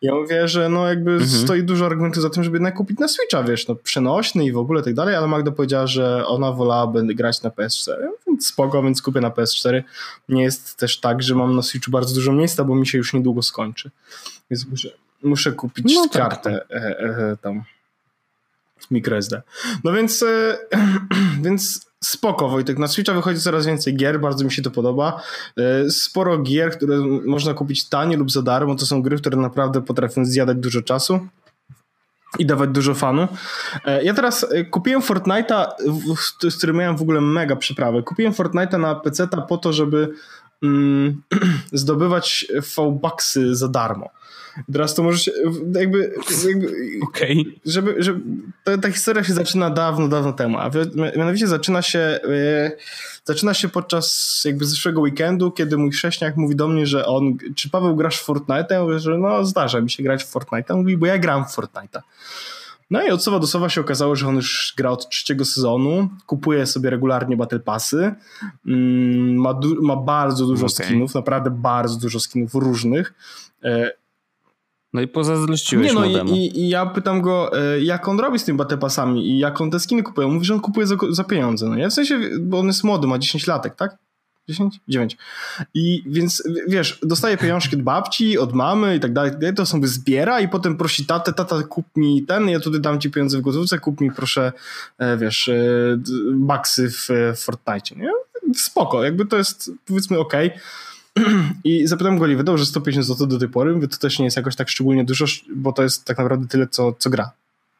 Ja 0.03 0.15
mówię, 0.15 0.49
że 0.49 0.69
no 0.69 0.89
jakby 0.89 1.11
mhm. 1.11 1.31
stoi 1.31 1.63
dużo 1.63 1.87
argumentów 1.87 2.23
za 2.23 2.31
tym, 2.31 2.45
żeby 2.45 2.57
jednak 2.57 2.75
kupić 2.75 2.99
na 2.99 3.09
Switcha, 3.09 3.43
wiesz, 3.43 3.69
no 3.69 3.75
przenośny 3.75 4.45
i 4.45 4.53
w 4.53 4.59
ogóle 4.59 4.83
tak 4.83 4.95
dalej, 4.95 5.15
ale 5.15 5.27
Magda 5.27 5.51
powiedziała, 5.51 5.87
że 5.87 6.27
ona 6.27 6.53
wolałaby 6.53 7.15
grać 7.15 7.43
na 7.43 7.51
PS4, 7.51 7.97
więc 8.27 8.47
spoko, 8.47 8.83
więc 8.83 9.03
kupię 9.03 9.21
na 9.21 9.31
PS4. 9.31 9.83
Nie 10.29 10.43
jest 10.43 10.77
też 10.77 11.01
tak, 11.01 11.23
że 11.23 11.35
mam 11.35 11.57
na 11.57 11.63
Switchu 11.63 11.91
bardzo 11.91 12.15
dużo 12.15 12.33
miejsca, 12.33 12.65
bo 12.65 12.75
mi 12.75 12.87
się 12.87 12.99
już 12.99 13.15
niedługo 13.15 13.43
skończy. 13.43 13.91
Więc 14.51 14.67
muszę, 14.67 14.89
muszę 15.23 15.53
kupić 15.53 15.95
no 15.95 16.09
tak. 16.09 16.23
kartę 16.23 16.61
e, 16.71 16.99
e, 16.99 17.37
tam 17.43 17.65
microSD. 18.91 19.43
No 19.85 19.93
więc, 19.93 20.23
e, 20.23 20.59
więc 21.45 21.87
spoko 22.05 22.49
Wojtek, 22.49 22.79
na 22.79 22.89
Switcha 22.89 23.15
wychodzi 23.15 23.41
coraz 23.41 23.67
więcej 23.67 23.97
gier, 23.97 24.21
bardzo 24.21 24.45
mi 24.45 24.53
się 24.53 24.63
to 24.63 24.71
podoba. 24.71 25.23
E, 25.57 25.91
sporo 25.91 26.39
gier, 26.39 26.71
które 26.77 26.99
można 27.27 27.55
kupić 27.55 27.89
tanie 27.89 28.17
lub 28.17 28.31
za 28.31 28.43
darmo, 28.43 28.75
to 28.75 28.87
są 28.87 29.03
gry, 29.03 29.19
które 29.19 29.37
naprawdę 29.37 29.83
potrafią 29.83 30.25
zjadać 30.25 30.59
dużo 30.59 30.83
czasu 30.83 31.29
i 32.39 32.47
dawać 32.47 32.71
dużo 32.71 32.95
fanu. 32.95 33.29
E, 33.85 34.05
ja 34.05 34.15
teraz 34.15 34.47
kupiłem 34.71 35.03
Fortnite'a, 35.03 35.67
z 36.51 36.57
którym 36.57 36.77
miałem 36.77 36.97
w 36.97 37.03
ogóle 37.03 37.21
mega 37.21 37.57
przyprawę. 37.57 38.03
Kupiłem 38.03 38.33
Fortnite'a 38.33 38.81
na 38.81 38.95
PC 38.95 39.29
po 39.49 39.59
to, 39.59 39.73
żeby 39.73 40.09
mm, 40.63 41.23
zdobywać 41.73 42.47
V-Bucksy 42.77 43.55
za 43.55 43.69
darmo. 43.69 44.11
Teraz 44.73 44.95
to 44.95 45.03
możesz 45.03 45.31
jakby, 45.75 46.15
jakby 46.49 46.75
okay. 47.03 47.45
żeby, 47.67 47.95
żeby 47.99 48.21
ta, 48.65 48.79
ta, 48.79 48.91
historia 48.91 49.25
się 49.25 49.33
zaczyna 49.33 49.71
dawno, 49.71 50.09
dawno 50.09 50.33
temu, 50.33 50.59
a 50.59 50.71
mianowicie 51.17 51.47
zaczyna 51.47 51.83
się 51.83 52.21
yy, 52.25 52.77
zaczyna 53.25 53.55
się 53.55 53.69
podczas 53.69 54.43
jakby 54.45 54.65
zeszłego 54.67 55.01
weekendu, 55.01 55.51
kiedy 55.51 55.77
mój 55.77 55.91
chrześniak 55.91 56.37
mówi 56.37 56.57
do 56.57 56.69
mnie, 56.69 56.87
że 56.87 57.07
on, 57.07 57.37
czy 57.57 57.71
Paweł 57.71 57.97
grasz 57.97 58.19
w 58.19 58.25
Fortnite? 58.25 58.75
Ja 58.75 58.83
mówię, 58.83 58.99
że 58.99 59.19
no 59.19 59.45
zdarza 59.45 59.81
mi 59.81 59.91
się 59.91 60.03
grać 60.03 60.25
w 60.25 60.29
Fortnite. 60.29 60.75
Mówi, 60.75 60.97
bo 60.97 61.07
ja 61.07 61.19
gram 61.19 61.45
w 61.45 61.57
Fortnite'a. 61.57 62.01
No 62.91 63.03
i 63.07 63.11
od 63.11 63.25
słowa 63.25 63.39
do 63.39 63.47
słowa 63.47 63.69
się 63.69 63.81
okazało, 63.81 64.17
że 64.17 64.29
on 64.29 64.37
już 64.37 64.75
gra 64.77 64.91
od 64.91 65.09
trzeciego 65.09 65.45
sezonu, 65.45 66.09
kupuje 66.27 66.67
sobie 66.67 66.91
regularnie 66.91 67.37
Battle 67.37 67.61
Passy, 67.61 68.15
mm, 68.67 69.37
ma, 69.37 69.61
ma 69.83 69.97
bardzo 69.97 70.47
dużo 70.47 70.67
okay. 70.67 70.87
skinów, 70.87 71.15
naprawdę 71.15 71.51
bardzo 71.51 71.99
dużo 71.99 72.21
skinów 72.21 72.55
różnych. 72.55 73.15
No 74.93 75.01
i 75.01 75.09
pozazdrościłeś 75.09 75.87
Nie, 75.87 75.93
no 75.93 76.05
i, 76.07 76.59
i, 76.59 76.69
ja 76.69 76.87
pytam 76.87 77.21
go, 77.21 77.59
e, 77.59 77.81
jak 77.81 78.09
on 78.09 78.21
robi 78.21 78.39
z 78.39 78.45
tymi 78.45 78.59
batepasami 78.59 79.31
i 79.31 79.39
jak 79.39 79.61
on 79.61 79.71
te 79.71 79.81
skiny 79.81 80.03
kupuje. 80.03 80.27
On 80.27 80.35
mówi, 80.35 80.47
że 80.47 80.55
on 80.55 80.61
kupuje 80.61 80.87
za, 80.87 80.97
za 81.11 81.25
pieniądze. 81.25 81.69
No 81.69 81.75
nie? 81.75 81.91
W 81.91 81.93
sensie, 81.93 82.21
bo 82.41 82.59
on 82.59 82.67
jest 82.67 82.85
młody, 82.85 83.07
ma 83.07 83.19
10 83.19 83.47
latek, 83.47 83.75
tak? 83.75 83.97
10? 84.49 84.81
9. 84.89 85.17
I 85.75 86.03
więc 86.07 86.43
wiesz, 86.69 86.99
dostaje 87.03 87.37
pieniążki 87.37 87.77
od 87.77 87.83
babci, 87.83 88.39
od 88.39 88.53
mamy 88.53 88.97
i 88.97 89.01
tak 89.01 89.13
dalej, 89.13 89.33
to 89.57 89.67
sobie 89.67 89.89
zbiera 89.89 90.41
i 90.41 90.49
potem 90.49 90.77
prosi 90.77 91.07
tatę, 91.07 91.33
tata 91.33 91.63
kup 91.63 91.87
mi 91.97 92.23
ten, 92.23 92.49
ja 92.49 92.61
tutaj 92.61 92.81
dam 92.81 93.01
ci 93.01 93.11
pieniądze 93.11 93.39
w 93.39 93.41
gotówce, 93.41 93.79
kup 93.79 94.01
mi 94.01 94.13
proszę, 94.13 94.53
e, 94.99 95.17
wiesz, 95.17 95.49
e, 95.49 95.55
baksy 96.35 96.91
w 96.91 97.09
Fortnite, 97.37 97.97
nie? 97.97 98.11
Spoko, 98.55 99.05
jakby 99.05 99.27
to 99.27 99.37
jest 99.37 99.71
powiedzmy 99.87 100.19
okej. 100.19 100.47
Okay 100.47 100.61
i 101.65 101.87
zapytałem 101.87 102.19
go, 102.19 102.27
wydał, 102.27 102.59
że 102.59 102.67
150 102.67 103.07
zł 103.07 103.27
do 103.27 103.39
tej 103.39 103.49
pory, 103.49 103.75
mówię, 103.75 103.89
to 103.89 103.97
też 103.97 104.19
nie 104.19 104.25
jest 104.25 104.37
jakoś 104.37 104.57
tak 104.57 104.69
szczególnie 104.69 105.05
dużo, 105.05 105.25
bo 105.57 105.73
to 105.73 105.83
jest 105.83 106.05
tak 106.05 106.19
naprawdę 106.19 106.49
tyle, 106.49 106.67
co, 106.67 106.93
co 106.93 107.11
gra. 107.11 107.31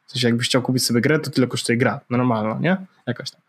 W 0.07 0.11
sensie 0.11 0.27
jakbyś 0.27 0.47
chciał 0.47 0.61
kupić 0.61 0.83
sobie 0.83 1.01
grę, 1.01 1.19
to 1.19 1.31
tyle 1.31 1.47
kosztuje 1.47 1.77
gra. 1.77 1.99
Normalna, 2.09 2.57
nie? 2.61 2.77
Jakaś 3.07 3.31
tam. 3.31 3.41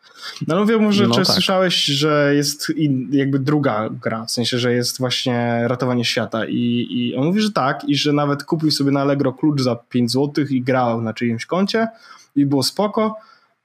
No 0.47 0.55
ale 0.55 0.65
mówię 0.65 0.79
może, 0.79 1.07
no, 1.07 1.15
czy 1.15 1.21
tak. 1.21 1.27
słyszałeś, 1.27 1.85
że 1.85 2.33
jest 2.35 2.71
in, 2.71 3.09
jakby 3.13 3.39
druga 3.39 3.89
gra, 4.03 4.25
w 4.25 4.31
sensie, 4.31 4.59
że 4.59 4.73
jest 4.73 4.99
właśnie 4.99 5.63
ratowanie 5.67 6.05
świata 6.05 6.47
i, 6.47 6.87
i 6.91 7.17
on 7.17 7.27
mówi, 7.27 7.41
że 7.41 7.53
tak 7.53 7.85
i 7.89 7.97
że 7.97 8.13
nawet 8.13 8.45
kupił 8.45 8.71
sobie 8.71 8.91
na 8.91 9.01
Allegro 9.01 9.33
klucz 9.33 9.61
za 9.61 9.77
5 9.77 10.13
zł 10.13 10.45
i 10.51 10.63
grał 10.63 11.03
na 11.03 11.15
czyimś 11.15 11.47
koncie 11.47 11.89
i 12.37 12.47
było 12.47 12.63
spoko, 12.63 13.17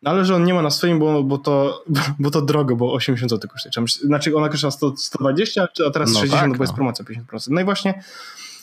ale 0.04 0.26
że 0.26 0.36
on 0.36 0.44
nie 0.44 0.54
ma 0.54 0.62
na 0.62 0.70
swoim, 0.70 1.00
bo, 1.00 1.24
bo, 1.24 1.38
to, 1.38 1.84
bo 2.20 2.32
to 2.32 2.42
drogo, 2.42 2.76
bo 2.76 2.94
80 2.94 3.32
zł 3.32 3.50
kosztuje. 3.50 3.88
Znaczy 3.88 4.36
ona 4.36 4.50
kosztuje 4.50 4.72
100, 4.72 4.98
120, 4.98 5.68
a 5.88 5.92
teraz 5.92 6.14
no 6.14 6.20
60, 6.20 6.42
tak, 6.42 6.58
bo 6.58 6.64
jest 6.64 6.74
no. 6.74 6.76
promocja 6.76 7.06
50%. 7.06 7.48
No 7.50 7.62
i 7.62 7.64
właśnie 7.64 8.04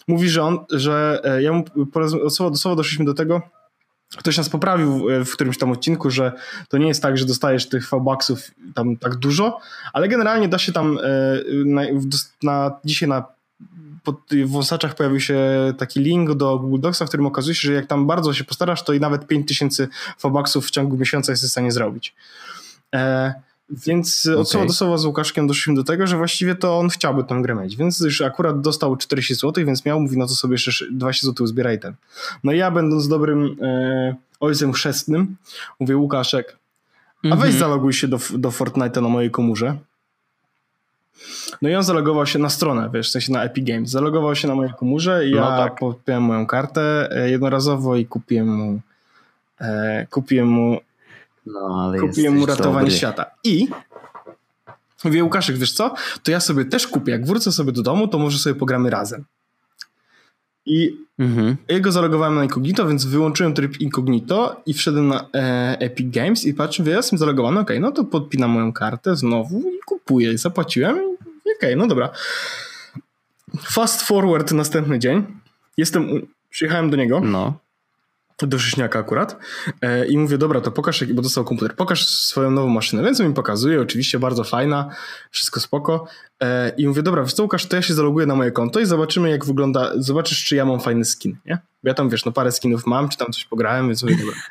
mówi, 0.08 0.28
że 0.28 0.42
on, 0.42 0.58
że 0.70 1.20
e, 1.24 1.42
ja 1.42 1.52
mu 1.52 1.64
od 2.24 2.34
słowa 2.34 2.50
do 2.50 2.56
słowa 2.56 2.76
doszliśmy 2.76 3.04
do 3.04 3.14
tego, 3.14 3.42
Ktoś 4.16 4.36
nas 4.38 4.48
poprawił 4.48 5.06
w 5.24 5.32
którymś 5.32 5.58
tam 5.58 5.70
odcinku, 5.70 6.10
że 6.10 6.32
to 6.68 6.78
nie 6.78 6.88
jest 6.88 7.02
tak, 7.02 7.18
że 7.18 7.26
dostajesz 7.26 7.68
tych 7.68 7.90
V-Bucksów 7.90 8.50
tam 8.74 8.96
tak 8.96 9.16
dużo, 9.16 9.58
ale 9.92 10.08
generalnie 10.08 10.48
da 10.48 10.58
się 10.58 10.72
tam 10.72 10.98
e, 10.98 11.02
na, 11.64 11.82
na, 12.42 12.72
dzisiaj 12.84 13.08
na 13.08 13.24
w 14.30 14.50
wąsaczach 14.50 14.94
pojawił 14.94 15.20
się 15.20 15.38
taki 15.78 16.00
link 16.00 16.34
do 16.34 16.58
Google 16.58 16.80
Docsa, 16.80 17.04
w 17.04 17.08
którym 17.08 17.26
okazuje 17.26 17.54
się, 17.54 17.68
że 17.68 17.74
jak 17.74 17.86
tam 17.86 18.06
bardzo 18.06 18.34
się 18.34 18.44
postarasz, 18.44 18.82
to 18.82 18.92
i 18.92 19.00
nawet 19.00 19.26
5000 19.26 19.88
fobaksów 20.18 20.66
w 20.66 20.70
ciągu 20.70 20.96
miesiąca 20.96 21.32
jesteś 21.32 21.50
w 21.50 21.52
stanie 21.52 21.72
zrobić. 21.72 22.14
E, 22.94 23.34
więc 23.70 24.26
okay. 24.26 24.40
od 24.40 24.50
słowa 24.50 24.66
do 24.66 24.72
słowa 24.72 24.98
z 24.98 25.04
Łukaszkiem 25.04 25.46
doszliśmy 25.46 25.74
do 25.74 25.84
tego, 25.84 26.06
że 26.06 26.16
właściwie 26.16 26.54
to 26.54 26.78
on 26.78 26.88
chciałby 26.88 27.24
tę 27.24 27.38
grę 27.42 27.54
mieć, 27.54 27.76
więc 27.76 28.00
już 28.00 28.20
akurat 28.20 28.60
dostał 28.60 28.96
40 28.96 29.34
zł, 29.34 29.64
więc 29.66 29.84
miał, 29.84 30.00
mówi, 30.00 30.18
no 30.18 30.26
to 30.26 30.34
sobie 30.34 30.54
jeszcze 30.54 30.86
20 30.90 31.26
zł 31.26 31.46
zbieraj 31.46 31.80
ten. 31.80 31.94
No 32.44 32.52
i 32.52 32.58
ja 32.58 32.70
będąc 32.70 33.08
dobrym 33.08 33.56
e, 33.62 34.16
ojcem 34.40 34.72
chrzestnym, 34.72 35.36
mówię 35.80 35.96
Łukaszek, 35.96 36.56
a 37.24 37.28
weź 37.28 37.32
mm 37.32 37.56
-hmm. 37.56 37.58
zaloguj 37.58 37.92
się 37.92 38.08
do, 38.08 38.18
do 38.30 38.48
Fortnite'a 38.48 39.02
na 39.02 39.08
mojej 39.08 39.30
komórze. 39.30 39.76
No 41.62 41.68
i 41.68 41.74
on 41.74 41.82
zalogował 41.82 42.26
się 42.26 42.38
na 42.38 42.48
stronę, 42.48 42.90
wiesz, 42.94 43.08
w 43.08 43.12
sensie 43.12 43.32
na 43.32 43.44
Epic 43.44 43.66
Games. 43.66 43.90
Zalogował 43.90 44.36
się 44.36 44.48
na 44.48 44.54
mojej 44.54 44.72
komórze 44.78 45.28
i 45.28 45.30
no 45.30 45.36
ja 45.36 45.56
tak. 45.56 45.78
podpiąłem 45.78 46.22
moją 46.22 46.46
kartę 46.46 47.08
e, 47.10 47.30
jednorazowo 47.30 47.96
i 47.96 48.06
kupiłem 48.06 48.48
mu 48.48 48.80
e, 49.60 50.06
kupiłem 50.10 50.48
mu 50.48 50.80
no, 51.46 51.92
kupiłem 52.00 52.36
mu 52.36 52.46
ratowanie 52.46 52.78
dobry. 52.78 52.96
świata. 52.96 53.30
I 53.44 53.68
Mówię, 55.04 55.24
Łukaszek, 55.24 55.56
wiesz 55.56 55.72
co? 55.72 55.94
To 56.22 56.30
ja 56.30 56.40
sobie 56.40 56.64
też 56.64 56.86
kupię. 56.86 57.12
Jak 57.12 57.26
wrócę 57.26 57.52
sobie 57.52 57.72
do 57.72 57.82
domu, 57.82 58.08
to 58.08 58.18
może 58.18 58.38
sobie 58.38 58.54
pogramy 58.54 58.90
razem. 58.90 59.24
I 60.66 60.96
mhm. 61.18 61.56
ja 61.68 61.80
go 61.80 61.92
zalogowałem 61.92 62.34
na 62.34 62.44
incognito, 62.44 62.88
więc 62.88 63.04
wyłączyłem 63.04 63.54
tryb 63.54 63.80
incognito 63.80 64.62
i 64.66 64.74
wszedłem 64.74 65.08
na 65.08 65.26
e, 65.34 65.76
Epic 65.80 66.14
Games 66.14 66.44
i 66.44 66.54
patrzę, 66.54 66.84
że 66.84 66.90
jestem 66.90 67.18
zalogowany, 67.18 67.60
okej, 67.60 67.76
okay, 67.76 67.90
no 67.90 67.92
to 67.92 68.04
podpinam 68.04 68.50
moją 68.50 68.72
kartę 68.72 69.16
znowu 69.16 69.60
i 69.60 69.78
kupuję. 69.86 70.38
Zapłaciłem 70.38 70.96
i 70.96 71.56
okej, 71.56 71.56
okay, 71.56 71.76
no 71.76 71.86
dobra. 71.86 72.10
Fast 73.60 74.02
forward 74.02 74.52
następny 74.52 74.98
dzień. 74.98 75.26
Jestem, 75.76 76.26
przyjechałem 76.50 76.90
do 76.90 76.96
niego. 76.96 77.20
No 77.20 77.69
do 78.46 78.58
Szyśniaka 78.58 78.98
akurat 78.98 79.36
e, 79.82 80.06
i 80.06 80.18
mówię, 80.18 80.38
dobra, 80.38 80.60
to 80.60 80.70
pokaż, 80.70 81.04
bo 81.04 81.22
dostał 81.22 81.44
komputer, 81.44 81.76
pokaż 81.76 82.06
swoją 82.06 82.50
nową 82.50 82.68
maszynę, 82.68 83.02
więc 83.02 83.20
mi 83.20 83.34
pokazuje, 83.34 83.80
oczywiście 83.80 84.18
bardzo 84.18 84.44
fajna, 84.44 84.90
wszystko 85.30 85.60
spoko 85.60 86.06
e, 86.42 86.72
i 86.76 86.88
mówię, 86.88 87.02
dobra, 87.02 87.22
wiesz 87.22 87.32
co 87.32 87.42
Łukasz, 87.42 87.66
to 87.66 87.76
ja 87.76 87.82
się 87.82 87.94
zaloguję 87.94 88.26
na 88.26 88.34
moje 88.34 88.50
konto 88.50 88.80
i 88.80 88.86
zobaczymy 88.86 89.30
jak 89.30 89.44
wygląda, 89.44 89.92
zobaczysz 89.96 90.44
czy 90.44 90.56
ja 90.56 90.64
mam 90.64 90.80
fajny 90.80 91.04
skin, 91.04 91.36
nie? 91.46 91.58
Bo 91.82 91.88
ja 91.88 91.94
tam, 91.94 92.08
wiesz, 92.08 92.24
no 92.24 92.32
parę 92.32 92.52
skinów 92.52 92.86
mam, 92.86 93.08
czy 93.08 93.18
tam 93.18 93.32
coś 93.32 93.44
pograłem, 93.44 93.86
więc 93.86 94.02
mówię, 94.02 94.16
dobra. 94.16 94.34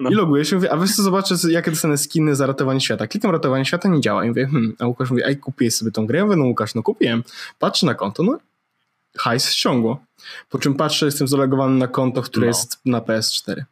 No. 0.00 0.10
I 0.10 0.14
loguję 0.14 0.44
się, 0.44 0.56
mówię, 0.56 0.72
a 0.72 0.76
wiesz 0.76 0.96
co, 0.96 1.02
zobaczę 1.02 1.34
jakie 1.48 1.70
dostanę 1.70 1.98
skiny 1.98 2.36
za 2.36 2.46
ratowanie 2.46 2.80
świata. 2.80 3.06
Klikam 3.06 3.30
ratowanie 3.30 3.64
świata, 3.64 3.88
nie 3.88 4.00
działa. 4.00 4.24
I 4.24 4.28
mówię, 4.28 4.46
hmm, 4.46 4.76
a 4.78 4.86
Łukasz 4.86 5.10
mówi, 5.10 5.22
ej, 5.24 5.36
kupiłeś 5.36 5.74
sobie 5.74 5.90
tą 5.90 6.06
grę? 6.06 6.18
Ja 6.18 6.24
mówię, 6.24 6.36
no 6.36 6.44
Łukasz, 6.44 6.74
no 6.74 6.82
kupiłem. 6.82 7.22
Patrzę 7.58 7.86
na 7.86 7.94
konto, 7.94 8.22
no 8.22 8.38
hajs 9.18 9.52
ściągło. 9.52 10.04
Po 10.50 10.58
czym 10.58 10.74
patrzę, 10.74 11.06
jestem 11.06 11.28
zalogowany 11.28 11.78
na 11.78 11.88
konto, 11.88 12.22
które 12.22 12.46
no. 12.46 12.48
jest 12.48 12.80
na 12.84 13.00
PS4. 13.00 13.62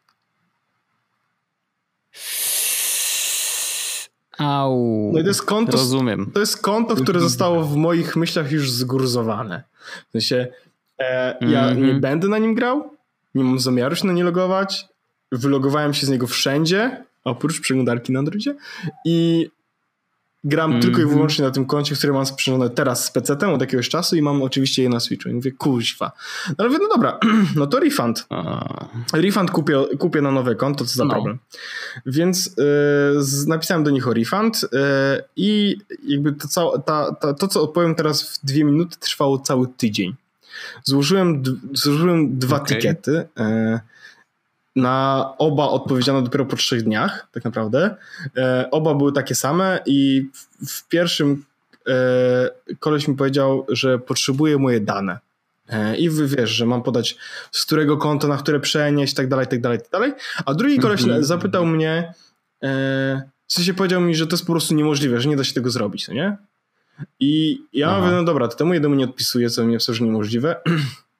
Au. 4.38 5.10
No 5.12 5.18
i 5.20 5.22
to 5.22 5.28
jest 5.28 5.42
konto, 5.42 5.72
Rozumiem. 5.72 6.30
To 6.34 6.40
jest 6.40 6.62
konto, 6.62 6.96
które 6.96 7.20
zostało 7.20 7.64
w 7.64 7.76
moich 7.76 8.16
myślach 8.16 8.52
już 8.52 8.70
zgurzowane. 8.70 9.62
W 10.08 10.12
sensie, 10.12 10.46
e, 10.98 11.36
ja 11.40 11.68
mm 11.68 11.76
-hmm. 11.76 11.86
nie 11.86 11.94
będę 11.94 12.28
na 12.28 12.38
nim 12.38 12.54
grał, 12.54 12.96
nie 13.34 13.44
mam 13.44 13.58
zamiaru 13.58 13.96
się 13.96 14.06
na 14.06 14.12
nie 14.12 14.24
logować. 14.24 14.88
Wylogowałem 15.32 15.94
się 15.94 16.06
z 16.06 16.08
niego 16.08 16.26
wszędzie, 16.26 17.04
oprócz 17.24 17.60
przeglądarki 17.60 18.12
na 18.12 18.18
Androidzie 18.18 18.54
i 19.04 19.48
Gram 20.44 20.70
mm 20.70 20.82
tylko 20.82 20.98
i 20.98 21.02
mhm. 21.02 21.16
wyłącznie 21.16 21.44
na 21.44 21.50
tym 21.50 21.66
koncie, 21.66 21.94
które 21.94 22.12
mam 22.12 22.26
sprzężone 22.26 22.70
teraz 22.70 23.04
z 23.04 23.12
PC-tem 23.12 23.54
od 23.54 23.60
jakiegoś 23.60 23.88
czasu 23.88 24.16
i 24.16 24.22
mam 24.22 24.42
oczywiście 24.42 24.82
je 24.82 24.88
na 24.88 25.00
Switchu. 25.00 25.28
I 25.28 25.32
mówię, 25.32 25.52
kuźwa. 25.52 26.12
No 26.48 26.54
ale 26.58 26.68
mówię, 26.68 26.80
no 26.82 26.88
dobra, 26.88 27.18
no 27.56 27.66
to 27.66 27.80
refund. 27.80 28.26
A. 28.30 28.88
Refund 29.12 29.50
kupię, 29.50 29.84
kupię 29.98 30.20
na 30.20 30.30
nowe 30.30 30.54
konto, 30.54 30.84
co 30.84 30.94
za 30.94 31.04
no. 31.04 31.10
problem. 31.10 31.38
Więc 32.06 32.46
y, 32.46 32.52
napisałem 33.46 33.84
do 33.84 33.90
nich 33.90 34.08
o 34.08 34.14
refund 34.14 34.64
y, 34.64 34.68
i 35.36 35.78
jakby 36.06 36.32
to, 36.32 36.48
całe, 36.48 36.82
ta, 36.82 37.14
ta, 37.14 37.34
to, 37.34 37.48
co 37.48 37.62
odpowiem 37.62 37.94
teraz 37.94 38.22
w 38.22 38.46
dwie 38.46 38.64
minuty, 38.64 38.96
trwało 39.00 39.38
cały 39.38 39.66
tydzień. 39.76 40.14
Złożyłem, 40.84 41.42
złożyłem 41.72 42.38
dwa 42.38 42.56
okay. 42.56 42.76
tykiety. 42.76 43.28
Y, 43.40 43.80
na 44.76 45.26
oba 45.38 45.68
odpowiedziano 45.68 46.22
dopiero 46.22 46.44
po 46.44 46.56
trzech 46.56 46.82
dniach, 46.82 47.28
tak 47.32 47.44
naprawdę. 47.44 47.96
E, 48.36 48.68
oba 48.70 48.94
były 48.94 49.12
takie 49.12 49.34
same 49.34 49.80
i 49.86 50.28
w, 50.32 50.70
w 50.70 50.88
pierwszym 50.88 51.44
e, 51.88 52.74
koleś 52.78 53.08
mi 53.08 53.16
powiedział, 53.16 53.66
że 53.68 53.98
potrzebuje 53.98 54.58
moje 54.58 54.80
dane. 54.80 55.18
E, 55.68 55.96
I 55.96 56.10
wiesz, 56.10 56.50
że 56.50 56.66
mam 56.66 56.82
podać 56.82 57.16
z 57.50 57.66
którego 57.66 57.96
konta, 57.96 58.28
na 58.28 58.36
które 58.36 58.60
przenieść, 58.60 59.14
tak 59.14 59.28
dalej, 59.28 59.46
tak 59.46 59.60
dalej, 59.60 59.78
tak 59.78 59.90
dalej. 59.90 60.12
A 60.46 60.54
drugi 60.54 60.78
koleś 60.78 61.00
-hmm. 61.00 61.22
zapytał 61.22 61.66
mnie, 61.66 62.14
e, 62.62 63.22
w 63.46 63.52
sensie 63.52 63.74
powiedział 63.74 64.00
mi, 64.00 64.14
że 64.14 64.26
to 64.26 64.36
jest 64.36 64.46
po 64.46 64.52
prostu 64.52 64.74
niemożliwe, 64.74 65.20
że 65.20 65.28
nie 65.28 65.36
da 65.36 65.44
się 65.44 65.54
tego 65.54 65.70
zrobić, 65.70 66.08
no 66.08 66.14
nie? 66.14 66.36
I 67.20 67.62
ja 67.72 67.88
Aha. 67.88 68.00
mówię, 68.00 68.12
no 68.12 68.24
dobra, 68.24 68.48
to 68.48 68.56
temu 68.56 68.74
jednemu 68.74 68.94
nie 68.94 69.04
odpisuję, 69.04 69.50
co 69.50 69.64
mi 69.64 69.72
jest 69.72 70.00
niemożliwe. 70.00 70.56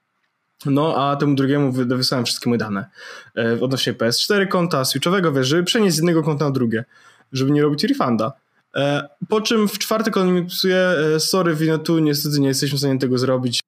No, 0.67 0.97
a 0.97 1.17
temu 1.17 1.35
drugiemu 1.35 1.73
wysłałem 1.73 2.25
wszystkie 2.25 2.51
moje 2.51 2.59
dane 2.59 2.91
e, 3.37 3.61
odnośnie 3.61 3.95
PS4 3.95 4.49
konta, 4.49 4.85
switchowego, 4.85 5.33
wiesz, 5.33 5.49
żeby 5.49 5.65
przenieść 5.65 5.95
z 5.95 5.99
jednego 5.99 6.23
konta 6.23 6.45
na 6.45 6.51
drugie, 6.51 6.85
żeby 7.33 7.51
nie 7.51 7.63
robić 7.63 7.85
refunda. 7.85 8.33
E, 8.75 9.09
po 9.29 9.41
czym 9.41 9.69
w 9.69 9.79
czwartek 9.79 10.17
on 10.17 10.35
mi 10.35 10.45
pisuje, 10.45 10.77
e, 10.77 11.21
sorry 11.21 11.55
Winetu, 11.55 11.99
niestety 11.99 12.41
nie 12.41 12.49
jesteśmy 12.49 12.77
w 12.77 12.81
stanie 12.81 12.99
tego 12.99 13.19
zrobić. 13.19 13.61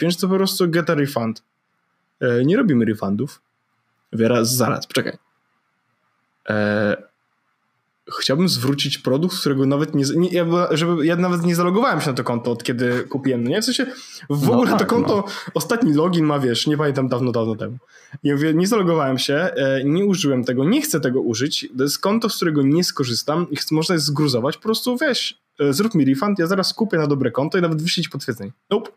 Więc 0.00 0.16
to 0.16 0.28
po 0.28 0.34
prostu 0.34 0.68
get 0.68 0.90
a 0.90 0.94
refund. 0.94 1.42
Nie 2.44 2.56
robimy 2.56 2.84
refundów. 2.84 3.42
Wiera, 4.12 4.44
zaraz, 4.44 4.86
poczekaj 4.86 5.18
chciałbym 8.20 8.48
zwrócić 8.48 8.98
produkt, 8.98 9.40
którego 9.40 9.66
nawet 9.66 9.94
nie, 9.94 10.04
nie 10.16 10.28
ja, 10.28 10.46
żeby, 10.70 11.06
ja 11.06 11.16
nawet 11.16 11.42
nie 11.42 11.54
zalogowałem 11.54 12.00
się 12.00 12.10
na 12.10 12.16
to 12.16 12.24
konto 12.24 12.52
od 12.52 12.64
kiedy 12.64 13.04
kupiłem, 13.08 13.44
no 13.44 13.50
nie? 13.50 13.62
W 13.62 13.64
sensie 13.64 13.86
w 14.30 14.46
no 14.46 14.52
ogóle 14.52 14.70
tak, 14.70 14.78
to 14.78 14.86
konto, 14.86 15.16
no. 15.16 15.24
ostatni 15.54 15.92
login 15.92 16.24
ma, 16.24 16.38
wiesz, 16.38 16.66
nie 16.66 16.76
pamiętam 16.76 17.08
dawno, 17.08 17.32
dawno 17.32 17.56
temu. 17.56 17.78
I 18.22 18.32
mówię, 18.32 18.54
nie 18.54 18.66
zalogowałem 18.66 19.18
się, 19.18 19.34
e, 19.34 19.84
nie 19.84 20.04
użyłem 20.04 20.44
tego, 20.44 20.64
nie 20.64 20.82
chcę 20.82 21.00
tego 21.00 21.20
użyć, 21.20 21.68
to 21.78 21.82
jest 21.82 21.98
konto, 21.98 22.28
z 22.28 22.36
którego 22.36 22.62
nie 22.62 22.84
skorzystam 22.84 23.46
i 23.50 23.56
można 23.74 23.94
je 23.94 23.98
zgruzować, 23.98 24.56
po 24.56 24.62
prostu 24.62 24.96
weź, 24.96 25.38
e, 25.60 25.72
zrób 25.72 25.94
mi 25.94 26.04
refund, 26.04 26.38
ja 26.38 26.46
zaraz 26.46 26.74
kupię 26.74 26.96
na 26.96 27.06
dobre 27.06 27.30
konto 27.30 27.58
i 27.58 27.62
nawet 27.62 27.82
wyślij 27.82 28.08
potwierdzenie. 28.12 28.52
Nope. 28.70 28.90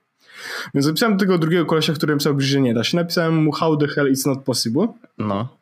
Więc 0.73 0.87
napisałem 0.87 1.17
do 1.17 1.19
tego 1.19 1.37
drugiego 1.37 1.65
kolesia, 1.65 1.93
który 1.93 2.13
napisał, 2.13 2.39
że 2.39 2.61
nie 2.61 2.73
da 2.73 2.83
się. 2.83 2.97
Napisałem 2.97 3.43
mu 3.43 3.51
how 3.51 3.77
the 3.77 3.87
hell 3.87 4.13
it's 4.13 4.27
not 4.27 4.43
possible. 4.43 4.87
No. 5.17 5.58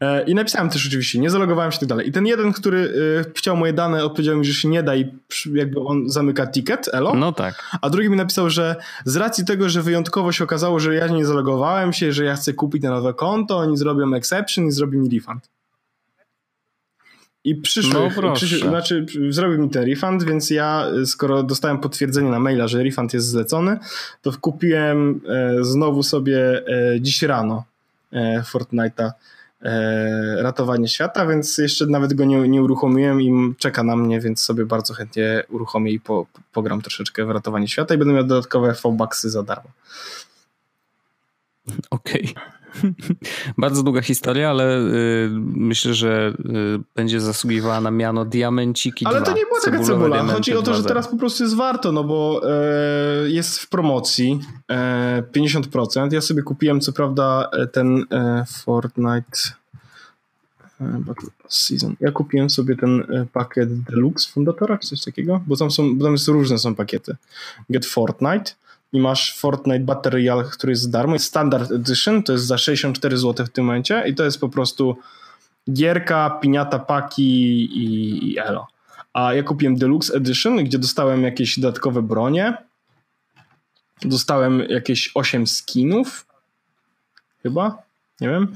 E, 0.00 0.22
I 0.22 0.34
napisałem 0.34 0.70
też 0.70 0.86
oczywiście, 0.86 1.18
nie 1.18 1.30
zalogowałem 1.30 1.72
się 1.72 1.76
i 1.76 1.80
tak 1.80 1.88
dalej. 1.88 2.08
I 2.08 2.12
ten 2.12 2.26
jeden, 2.26 2.52
który 2.52 2.92
e, 3.26 3.30
chciał 3.36 3.56
moje 3.56 3.72
dane, 3.72 4.04
odpowiedział 4.04 4.36
mi, 4.36 4.44
że 4.44 4.54
się 4.54 4.68
nie 4.68 4.82
da 4.82 4.96
i 4.96 5.12
jakby 5.54 5.80
on 5.80 6.10
zamyka 6.10 6.46
ticket, 6.46 6.88
elo. 6.92 7.14
No 7.14 7.32
tak. 7.32 7.78
A 7.80 7.90
drugi 7.90 8.10
mi 8.10 8.16
napisał, 8.16 8.50
że 8.50 8.76
z 9.04 9.16
racji 9.16 9.44
tego, 9.44 9.68
że 9.68 9.82
wyjątkowo 9.82 10.32
się 10.32 10.44
okazało, 10.44 10.80
że 10.80 10.94
ja 10.94 11.06
nie 11.06 11.26
zalogowałem 11.26 11.92
się, 11.92 12.12
że 12.12 12.24
ja 12.24 12.36
chcę 12.36 12.52
kupić 12.52 12.82
na 12.82 12.90
nowe 12.90 13.14
konto, 13.14 13.58
oni 13.58 13.76
zrobią 13.76 14.14
exception 14.14 14.66
i 14.66 14.72
zrobią 14.72 14.98
mi 14.98 15.08
refund. 15.18 15.48
I 17.44 17.54
przyszły, 17.54 18.10
no 18.22 18.32
przyszły, 18.32 18.68
znaczy 18.68 19.06
zrobił 19.30 19.58
mi 19.58 19.70
ten 19.70 19.84
refund, 19.84 20.24
więc 20.24 20.50
ja 20.50 20.86
skoro 21.06 21.42
dostałem 21.42 21.78
potwierdzenie 21.78 22.30
na 22.30 22.38
maila, 22.40 22.68
że 22.68 22.82
refund 22.82 23.14
jest 23.14 23.26
zlecony, 23.26 23.78
to 24.22 24.32
kupiłem 24.40 25.20
e, 25.28 25.64
znowu 25.64 26.02
sobie 26.02 26.66
e, 26.66 27.00
dziś 27.00 27.22
rano 27.22 27.64
e, 28.12 28.42
Fortnite'a 28.52 29.10
E, 29.10 29.37
ratowanie 30.36 30.88
świata, 30.88 31.26
więc 31.26 31.58
jeszcze 31.58 31.86
nawet 31.86 32.14
go 32.14 32.24
nie, 32.24 32.48
nie 32.48 32.62
uruchomiłem 32.62 33.22
i 33.22 33.54
czeka 33.58 33.82
na 33.82 33.96
mnie, 33.96 34.20
więc 34.20 34.42
sobie 34.42 34.66
bardzo 34.66 34.94
chętnie 34.94 35.42
uruchomię 35.48 35.92
i 35.92 36.00
po, 36.00 36.26
pogram 36.52 36.82
troszeczkę 36.82 37.24
w 37.24 37.30
ratowanie 37.30 37.68
świata 37.68 37.94
i 37.94 37.98
będę 37.98 38.14
miał 38.14 38.24
dodatkowe 38.24 38.74
fobaksy 38.74 39.30
za 39.30 39.42
darmo. 39.42 39.70
Okej. 41.90 42.34
Okay. 42.34 42.57
Bardzo 43.58 43.82
długa 43.82 44.02
historia, 44.02 44.50
ale 44.50 44.80
y, 44.80 45.30
myślę, 45.54 45.94
że 45.94 46.34
y, 46.38 46.82
będzie 46.96 47.20
zasługiwała 47.20 47.80
na 47.80 47.90
miano 47.90 48.24
Diamenciki 48.24 49.06
Ale 49.06 49.20
2. 49.20 49.26
to 49.26 49.32
nie 49.32 49.46
była 49.46 49.60
taka 49.64 49.84
cebula. 49.84 50.24
Chodzi 50.24 50.54
o 50.54 50.62
to, 50.62 50.74
że 50.74 50.84
teraz 50.84 51.08
po 51.08 51.16
prostu 51.16 51.42
jest 51.42 51.56
warto, 51.56 51.92
no 51.92 52.04
bo 52.04 52.42
e, 52.44 53.30
jest 53.30 53.58
w 53.58 53.68
promocji 53.68 54.40
e, 54.70 55.22
50%. 55.36 56.12
Ja 56.12 56.20
sobie 56.20 56.42
kupiłem 56.42 56.80
co 56.80 56.92
prawda 56.92 57.50
e, 57.52 57.66
ten 57.66 58.04
e, 58.10 58.44
Fortnite 58.64 59.38
e, 60.80 61.02
Season. 61.48 61.96
Ja 62.00 62.12
kupiłem 62.12 62.50
sobie 62.50 62.76
ten 62.76 63.00
e, 63.00 63.26
pakiet 63.32 63.82
Deluxe 63.82 64.28
Fundatora, 64.32 64.78
czy 64.78 64.88
coś 64.88 65.04
takiego, 65.04 65.40
bo 65.46 65.56
tam 65.56 65.70
są, 65.70 65.98
bo 65.98 66.04
tam 66.04 66.12
jest 66.12 66.28
różne 66.28 66.58
są 66.58 66.74
pakiety. 66.74 67.16
Get 67.70 67.86
Fortnite 67.86 68.52
i 68.92 69.00
masz 69.00 69.36
Fortnite 69.36 69.80
Battle 69.80 70.10
Royale, 70.10 70.44
który 70.44 70.70
jest 70.70 70.82
za 70.82 70.90
darmo. 70.90 71.18
Standard 71.18 71.70
Edition, 71.70 72.22
to 72.22 72.32
jest 72.32 72.46
za 72.46 72.58
64 72.58 73.18
zł 73.18 73.46
w 73.46 73.50
tym 73.50 73.64
momencie 73.64 74.04
i 74.06 74.14
to 74.14 74.24
jest 74.24 74.40
po 74.40 74.48
prostu 74.48 74.96
gierka, 75.72 76.30
piniata 76.30 76.78
paki 76.78 77.64
i, 77.64 78.32
i 78.32 78.38
elo. 78.38 78.66
A 79.12 79.34
ja 79.34 79.42
kupiłem 79.42 79.76
Deluxe 79.76 80.14
Edition, 80.14 80.64
gdzie 80.64 80.78
dostałem 80.78 81.22
jakieś 81.22 81.58
dodatkowe 81.58 82.02
bronie. 82.02 82.56
Dostałem 84.02 84.60
jakieś 84.60 85.10
8 85.14 85.46
skinów. 85.46 86.26
Chyba? 87.42 87.82
Nie 88.20 88.28
wiem. 88.28 88.54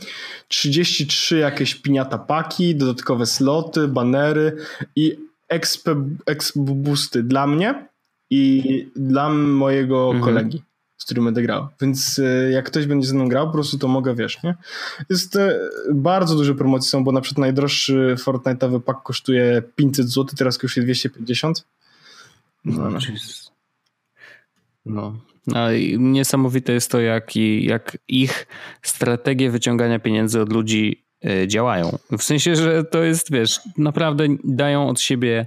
33 0.49 1.39
jakieś 1.39 1.75
piniata 1.75 2.19
paki, 2.19 2.77
dodatkowe 2.77 3.27
sloty, 3.27 3.89
banery 3.89 4.57
i 4.97 5.19
exp, 5.49 5.89
exp 6.27 6.57
boosty 6.59 7.23
dla 7.23 7.47
mnie 7.47 7.92
i 8.35 8.91
dla 8.97 9.31
mojego 9.31 10.07
mhm. 10.07 10.25
kolegi, 10.25 10.63
z 10.97 11.05
którym 11.05 11.25
będę 11.25 11.43
grał. 11.43 11.69
Więc 11.81 12.19
e, 12.19 12.51
jak 12.51 12.67
ktoś 12.67 12.87
będzie 12.87 13.09
ze 13.09 13.15
mną 13.15 13.29
grał, 13.29 13.47
po 13.47 13.53
prostu 13.53 13.79
to 13.79 13.89
mogę, 13.89 14.15
wiesz, 14.15 14.43
nie? 14.43 14.55
Jest 15.11 15.37
e, 15.37 15.59
bardzo 15.95 16.37
duże 16.37 16.55
promocje 16.55 16.91
są, 16.91 17.05
bo 17.05 17.13
na 17.13 17.21
przykład 17.21 17.39
najdroższy 17.39 18.17
Fortnite'owy 18.19 18.81
pak 18.81 19.03
kosztuje 19.03 19.63
500 19.77 20.07
zł, 20.07 20.27
teraz 20.39 20.59
kosztuje 20.59 20.85
250. 20.85 21.67
No, 22.65 22.91
no. 22.91 22.99
no. 24.85 25.19
no 25.47 25.69
niesamowite 25.99 26.73
jest 26.73 26.91
to, 26.91 27.01
jak, 27.01 27.37
jak 27.61 27.99
ich 28.09 28.47
strategie 28.83 29.51
wyciągania 29.51 29.99
pieniędzy 29.99 30.41
od 30.41 30.53
ludzi 30.53 31.05
działają. 31.47 31.99
W 32.19 32.23
sensie, 32.23 32.57
że 32.57 32.85
to 32.85 33.03
jest, 33.03 33.33
wiesz, 33.33 33.61
naprawdę 33.79 34.27
dają 34.45 34.89
od 34.89 35.01
siebie 35.01 35.47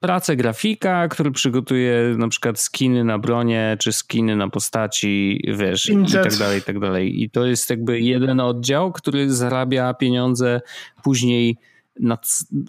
pracę 0.00 0.36
grafika, 0.36 1.08
który 1.08 1.30
przygotuje 1.30 2.14
na 2.18 2.28
przykład 2.28 2.60
skiny 2.60 3.04
na 3.04 3.18
bronie, 3.18 3.76
czy 3.80 3.92
skiny 3.92 4.36
na 4.36 4.48
postaci, 4.48 5.44
wiesz, 5.58 5.90
i 5.90 6.12
tak 6.12 6.36
dalej, 6.36 6.58
i 6.58 6.62
tak 6.62 6.78
dalej. 6.78 7.22
I 7.22 7.30
to 7.30 7.46
jest 7.46 7.70
jakby 7.70 8.00
jeden 8.00 8.40
oddział, 8.40 8.92
który 8.92 9.32
zarabia 9.32 9.94
pieniądze 9.94 10.60
później 11.04 11.56
na, 12.00 12.18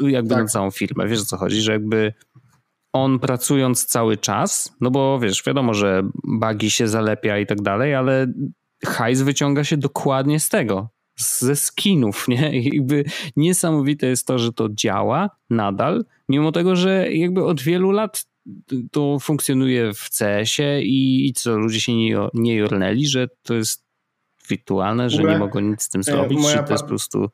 jakby 0.08 0.30
tak. 0.30 0.44
na 0.44 0.48
całą 0.48 0.72
firmę. 0.72 1.08
Wiesz 1.08 1.22
o 1.22 1.26
co 1.26 1.38
chodzi, 1.38 1.62
że 1.62 1.72
jakby 1.72 2.14
on 2.94 3.20
pracując 3.20 3.86
cały 3.86 4.18
czas, 4.18 4.76
no 4.82 4.92
bo 4.92 5.20
wiesz, 5.20 5.44
wiadomo, 5.44 5.74
że 5.74 6.04
bugi 6.24 6.72
się 6.72 6.88
zalepia 6.88 7.38
i 7.38 7.46
tak 7.46 7.62
dalej, 7.62 7.96
ale 7.96 8.28
hajs 8.86 9.22
wyciąga 9.22 9.64
się 9.64 9.78
dokładnie 9.78 10.40
z 10.40 10.50
tego, 10.50 10.90
ze 11.16 11.56
skinów, 11.56 12.28
nie? 12.28 12.60
I 12.60 12.66
jakby 12.76 13.04
niesamowite 13.36 14.08
jest 14.08 14.28
to, 14.28 14.40
że 14.40 14.54
to 14.54 14.70
działa 14.70 15.30
nadal, 15.50 16.06
mimo 16.30 16.52
tego, 16.52 16.76
że 16.76 17.14
jakby 17.14 17.46
od 17.46 17.62
wielu 17.62 17.92
lat 17.92 18.26
to 18.92 19.20
funkcjonuje 19.20 19.94
w 19.94 20.10
CS-ie 20.10 20.82
i, 20.82 21.28
i 21.28 21.34
co, 21.34 21.58
ludzie 21.58 21.82
się 21.82 21.96
nie, 21.96 22.18
nie 22.34 22.56
jornęli, 22.56 23.08
że 23.08 23.28
to 23.44 23.54
jest 23.54 23.84
wirtualne, 24.50 25.10
że 25.10 25.24
nie 25.24 25.38
mogą 25.38 25.60
nic 25.60 25.84
z 25.84 25.90
tym 25.90 26.02
e, 26.02 26.04
zrobić, 26.04 26.48
że 26.48 26.64
to 26.64 26.74
jest 26.74 26.84
po 26.84 26.90
prostu 26.90 27.30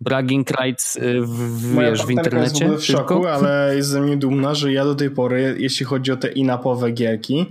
bragging 0.00 0.50
rights 0.50 0.96
y, 0.96 1.20
w, 1.20 1.74
wiesz, 1.76 2.06
w 2.06 2.10
internecie. 2.10 2.64
Jest 2.64 2.76
w, 2.76 2.82
w 2.82 2.86
szoku, 2.86 3.26
ale 3.26 3.76
jest 3.76 3.88
ze 3.88 4.00
mnie 4.00 4.16
dumna, 4.16 4.54
że 4.54 4.72
ja 4.72 4.84
do 4.84 4.94
tej 4.94 5.10
pory, 5.10 5.56
jeśli 5.58 5.86
chodzi 5.86 6.12
o 6.12 6.16
te 6.16 6.32
inapowe 6.32 6.90
gierki, 6.90 7.46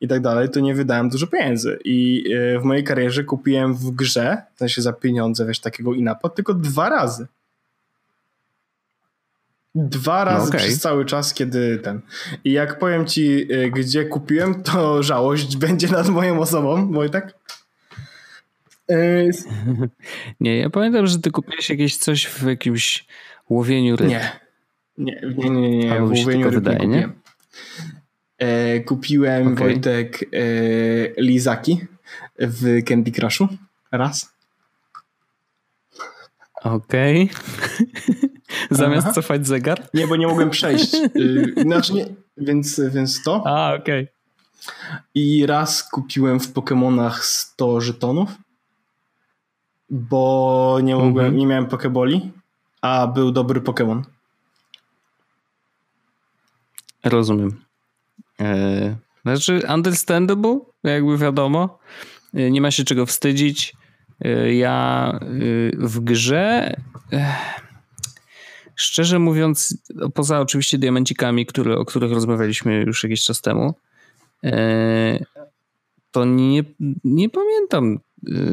i 0.00 0.08
tak 0.08 0.20
dalej, 0.20 0.50
to 0.50 0.60
nie 0.60 0.74
wydałem 0.74 1.08
dużo 1.08 1.26
pieniędzy. 1.26 1.78
I 1.84 2.24
e, 2.34 2.60
w 2.60 2.64
mojej 2.64 2.84
karierze 2.84 3.24
kupiłem 3.24 3.74
w 3.74 3.90
grze, 3.90 4.42
w 4.54 4.58
sensie 4.58 4.82
za 4.82 4.92
pieniądze, 4.92 5.46
wiesz, 5.46 5.60
takiego 5.60 5.94
inapa, 5.94 6.28
tylko 6.28 6.54
dwa 6.54 6.88
razy. 6.88 7.26
Dwa 9.74 10.24
razy 10.24 10.42
no 10.42 10.48
okay. 10.48 10.60
przez 10.60 10.80
cały 10.80 11.04
czas, 11.04 11.34
kiedy 11.34 11.78
ten. 11.78 12.00
I 12.44 12.52
jak 12.52 12.78
powiem 12.78 13.06
ci, 13.06 13.52
e, 13.52 13.70
gdzie 13.70 14.04
kupiłem, 14.04 14.62
to 14.62 15.02
żałość 15.02 15.56
będzie 15.66 15.88
nad 15.88 16.08
moją 16.08 16.40
osobą, 16.40 16.92
Wojtek. 16.92 17.34
E, 18.90 19.24
nie, 20.40 20.58
ja 20.58 20.70
pamiętam, 20.70 21.06
że 21.06 21.18
ty 21.18 21.30
kupiłeś 21.30 21.70
jakieś 21.70 21.96
coś 21.96 22.26
w 22.26 22.46
jakimś 22.46 23.06
łowieniu 23.48 23.96
ryb. 23.96 24.08
Nie. 24.08 24.40
Nie, 24.98 25.20
nie, 25.36 25.50
nie, 25.50 25.78
nie, 25.78 26.00
w 26.00 26.08
łowieniu 26.08 26.44
ryb 26.44 26.54
wydaje, 26.54 26.78
nie, 26.78 26.86
nie? 26.86 27.08
E, 28.38 28.80
kupiłem 28.80 29.52
okay. 29.52 29.68
Wojtek 29.68 30.22
e, 30.22 31.22
lizaki 31.22 31.80
w 32.38 32.84
Candy 32.84 33.12
Crushu. 33.12 33.48
Raz. 33.92 34.32
Okej. 36.62 37.30
Okay. 37.30 38.28
Zamiast 38.70 39.06
Aha. 39.06 39.14
cofać 39.14 39.46
zegar? 39.46 39.88
Nie, 39.94 40.06
bo 40.06 40.16
nie 40.16 40.26
mogłem 40.26 40.50
przejść. 40.58 40.94
Y, 40.94 41.54
znaczy 41.62 41.92
nie, 41.92 42.06
więc, 42.36 42.80
więc 42.92 43.22
to. 43.22 43.42
A, 43.46 43.74
okej. 43.74 44.02
Okay. 44.02 44.18
I 45.14 45.46
raz 45.46 45.90
kupiłem 45.90 46.40
w 46.40 46.52
Pokémonach 46.52 47.22
100 47.22 47.80
żetonów, 47.80 48.30
bo 49.90 50.78
nie 50.82 50.96
mogłem, 50.96 51.26
mm 51.26 51.36
-hmm. 51.36 51.38
nie 51.38 51.46
miałem 51.46 51.66
Pokeboli, 51.66 52.32
a 52.82 53.06
był 53.06 53.32
dobry 53.32 53.60
Pokémon. 53.60 54.02
Rozumiem. 57.04 57.67
E, 58.40 58.96
znaczy, 59.22 59.60
understandable, 59.74 60.60
jakby 60.84 61.18
wiadomo. 61.18 61.78
E, 62.34 62.50
nie 62.50 62.60
ma 62.60 62.70
się 62.70 62.84
czego 62.84 63.06
wstydzić. 63.06 63.76
E, 64.20 64.54
ja 64.54 65.18
w 65.78 66.00
grze. 66.00 66.76
Szczerze 68.74 69.18
mówiąc, 69.18 69.82
poza 70.14 70.40
oczywiście 70.40 70.78
diamencikami, 70.78 71.46
które, 71.46 71.76
o 71.78 71.84
których 71.84 72.12
rozmawialiśmy 72.12 72.80
już 72.86 73.02
jakiś 73.02 73.24
czas 73.24 73.40
temu, 73.40 73.74
to 76.10 76.24
nie, 76.24 76.64
nie 77.04 77.28
pamiętam 77.30 78.00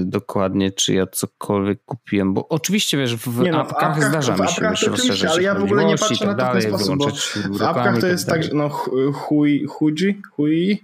dokładnie, 0.06 0.72
czy 0.72 0.94
ja 0.94 1.08
cokolwiek 1.08 1.86
kupiłem, 1.86 2.34
bo 2.34 2.48
oczywiście 2.48 2.98
wiesz, 2.98 3.16
w, 3.16 3.40
nie 3.40 3.52
no, 3.52 3.62
apkach, 3.62 3.84
apkach 3.84 4.10
zdarza 4.10 4.34
mi 4.34 4.38
się 4.40 4.68
apkach 4.68 4.74
oczywiście, 4.94 5.30
ale 5.30 5.44
ja 5.44 5.56
w 5.56 5.64
ogóle 5.64 5.86
nie 5.86 5.98
patrzę 5.98 6.26
tak 6.26 6.38
na 6.38 6.46
to 6.46 6.60
w 6.60 6.62
ten 6.62 6.62
sposób, 6.62 6.98
bo 6.98 7.58
w 7.58 7.62
apkach 7.62 8.00
to 8.00 8.08
jest 8.08 8.28
tak, 8.28 8.44
że 8.44 8.50
no 8.54 8.70
chuj, 8.70 9.66
chuji, 9.66 10.22
chuj, 10.32 10.82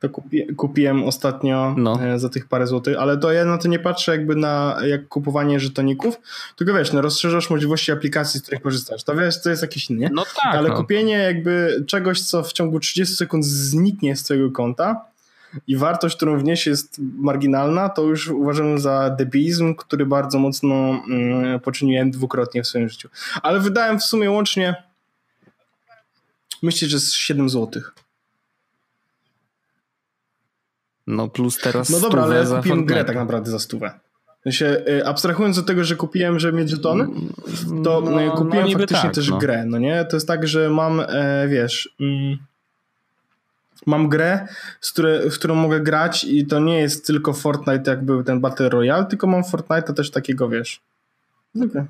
to 0.00 0.08
kupi, 0.08 0.46
kupiłem 0.56 1.04
ostatnio 1.04 1.74
no. 1.76 2.02
E, 2.02 2.18
za 2.18 2.28
tych 2.28 2.48
parę 2.48 2.66
złotych, 2.66 2.96
ale 2.98 3.16
to 3.16 3.32
ja 3.32 3.44
na 3.44 3.58
to 3.58 3.68
nie 3.68 3.78
patrzę 3.78 4.12
jakby 4.12 4.36
na 4.36 4.78
jak 4.86 5.08
kupowanie 5.08 5.60
żetoników, 5.60 6.20
tylko 6.56 6.74
wiesz, 6.74 6.92
no 6.92 7.00
rozszerzasz 7.00 7.50
możliwości 7.50 7.92
aplikacji, 7.92 8.40
z 8.40 8.42
których 8.42 8.62
korzystasz. 8.62 9.04
To 9.04 9.16
wiesz, 9.16 9.42
to 9.42 9.50
jest 9.50 9.62
jakieś 9.62 9.90
inne. 9.90 10.08
No 10.12 10.24
tak. 10.24 10.54
Ale 10.54 10.68
no. 10.68 10.76
kupienie 10.76 11.18
jakby 11.18 11.84
czegoś, 11.86 12.20
co 12.20 12.42
w 12.42 12.52
ciągu 12.52 12.80
30 12.80 13.16
sekund 13.16 13.44
zniknie 13.44 14.16
z 14.16 14.22
twojego 14.22 14.50
konta, 14.50 15.04
i 15.66 15.76
wartość, 15.76 16.16
którą 16.16 16.38
wniesie 16.38 16.70
jest 16.70 16.98
marginalna, 16.98 17.88
to 17.88 18.02
już 18.02 18.28
uważam 18.28 18.78
za 18.78 19.10
debilizm, 19.10 19.74
który 19.74 20.06
bardzo 20.06 20.38
mocno 20.38 20.74
mm, 20.74 21.60
poczyniłem 21.60 22.10
dwukrotnie 22.10 22.62
w 22.62 22.66
swoim 22.66 22.88
życiu. 22.88 23.08
Ale 23.42 23.60
wydałem 23.60 23.98
w 23.98 24.04
sumie 24.04 24.30
łącznie 24.30 24.88
myślę, 26.62 26.88
że 26.88 27.00
z 27.00 27.12
7 27.12 27.48
zł. 27.48 27.82
No 31.06 31.28
plus 31.28 31.58
teraz 31.58 31.90
No 31.90 32.00
dobra, 32.00 32.22
ale 32.22 32.36
ja 32.36 32.44
kupiłem 32.44 32.86
grę 32.86 33.04
tak 33.04 33.16
naprawdę 33.16 33.50
za 33.50 33.58
stówę. 33.58 34.00
W 34.40 34.42
sensie, 34.42 34.84
y, 34.88 35.06
abstrahując 35.06 35.58
od 35.58 35.66
tego, 35.66 35.84
że 35.84 35.96
kupiłem, 35.96 36.38
że 36.38 36.52
mieć 36.52 36.70
żetony, 36.70 37.06
to 37.84 38.00
no, 38.00 38.10
no 38.10 38.32
kupiłem 38.32 38.66
no, 38.66 38.72
faktycznie 38.72 39.02
tak, 39.02 39.14
też 39.14 39.28
no. 39.28 39.38
grę, 39.38 39.64
no 39.66 39.78
nie? 39.78 40.04
To 40.04 40.16
jest 40.16 40.26
tak, 40.26 40.48
że 40.48 40.70
mam, 40.70 41.00
e, 41.00 41.48
wiesz... 41.48 41.94
Mm, 42.00 42.38
mam 43.88 44.08
grę, 44.08 44.48
z 44.80 44.92
które, 44.92 45.30
w 45.30 45.34
którą 45.34 45.54
mogę 45.54 45.80
grać 45.80 46.24
i 46.24 46.46
to 46.46 46.60
nie 46.60 46.78
jest 46.78 47.06
tylko 47.06 47.32
Fortnite, 47.32 47.90
jak 47.90 48.04
był 48.04 48.24
ten 48.24 48.40
Battle 48.40 48.68
Royale, 48.68 49.04
tylko 49.04 49.26
mam 49.26 49.42
Fortnite'a 49.42 49.94
też 49.94 50.10
takiego, 50.10 50.48
wiesz. 50.48 50.80
Okay. 51.56 51.86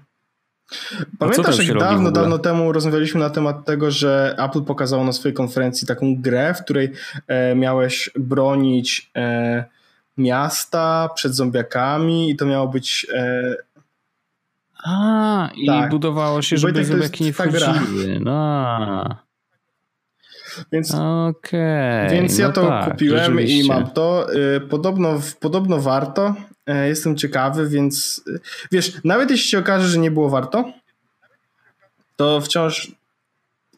Pamiętasz, 1.19 1.69
jak 1.69 1.79
dawno, 1.79 2.11
dawno 2.11 2.39
temu 2.39 2.73
rozmawialiśmy 2.73 3.21
na 3.21 3.31
temat 3.31 3.65
tego, 3.65 3.91
że 3.91 4.37
Apple 4.39 4.63
pokazało 4.63 5.05
na 5.05 5.13
swojej 5.13 5.35
konferencji 5.35 5.87
taką 5.87 6.17
grę, 6.17 6.55
w 6.55 6.65
której 6.65 6.93
e, 7.27 7.55
miałeś 7.55 8.11
bronić 8.17 9.11
e, 9.17 9.65
miasta 10.19 11.09
przed 11.15 11.35
zombiakami 11.35 12.31
i 12.31 12.37
to 12.37 12.47
miało 12.47 12.69
być... 12.69 13.07
E, 13.15 13.55
a, 14.85 15.49
tak. 15.67 15.87
i 15.87 15.91
budowało 15.91 16.43
się, 16.43 16.57
żeby 16.57 16.85
zombiaki 16.85 17.25
nie 17.25 17.33
wchodziły. 17.33 18.21
No. 18.21 19.28
Więc, 20.73 20.95
okay, 20.95 22.11
więc 22.11 22.39
ja 22.39 22.47
no 22.47 22.53
to 22.53 22.69
tak, 22.69 22.91
kupiłem 22.91 23.41
i 23.41 23.65
mam 23.69 23.91
to. 23.91 24.27
Y, 24.57 24.61
podobno, 24.61 25.21
podobno 25.41 25.81
warto. 25.81 26.35
E, 26.67 26.89
jestem 26.89 27.17
ciekawy, 27.17 27.69
więc 27.69 28.23
y, 28.29 28.41
wiesz, 28.73 29.05
nawet 29.05 29.31
jeśli 29.31 29.49
się 29.49 29.59
okaże, 29.59 29.89
że 29.89 29.99
nie 29.99 30.11
było 30.11 30.29
warto, 30.29 30.73
to 32.17 32.41
wciąż 32.41 32.93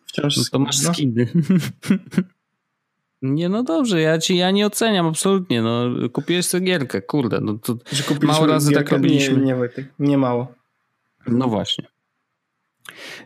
wciąż 0.07 0.37
no 0.37 0.43
to 0.53 0.59
masz 0.59 0.83
no. 0.83 0.95
skiny. 0.95 1.27
Nie, 3.23 3.49
no 3.49 3.63
dobrze, 3.63 4.01
ja 4.01 4.19
ci 4.19 4.37
ja 4.37 4.51
nie 4.51 4.67
oceniam 4.67 5.07
absolutnie. 5.07 5.63
No, 5.63 5.85
kupiłeś 6.13 6.47
sobie 6.47 6.67
gierkę, 6.67 7.03
kurde. 7.03 7.41
No 7.41 7.55
to 7.55 7.77
mało 8.23 8.47
razy 8.47 8.73
tak 8.73 8.91
robiliśmy. 8.91 9.37
Nie, 9.37 9.55
nie, 9.55 9.69
nie 9.99 10.19
mało. 10.19 10.55
No 11.27 11.49
właśnie. 11.49 11.87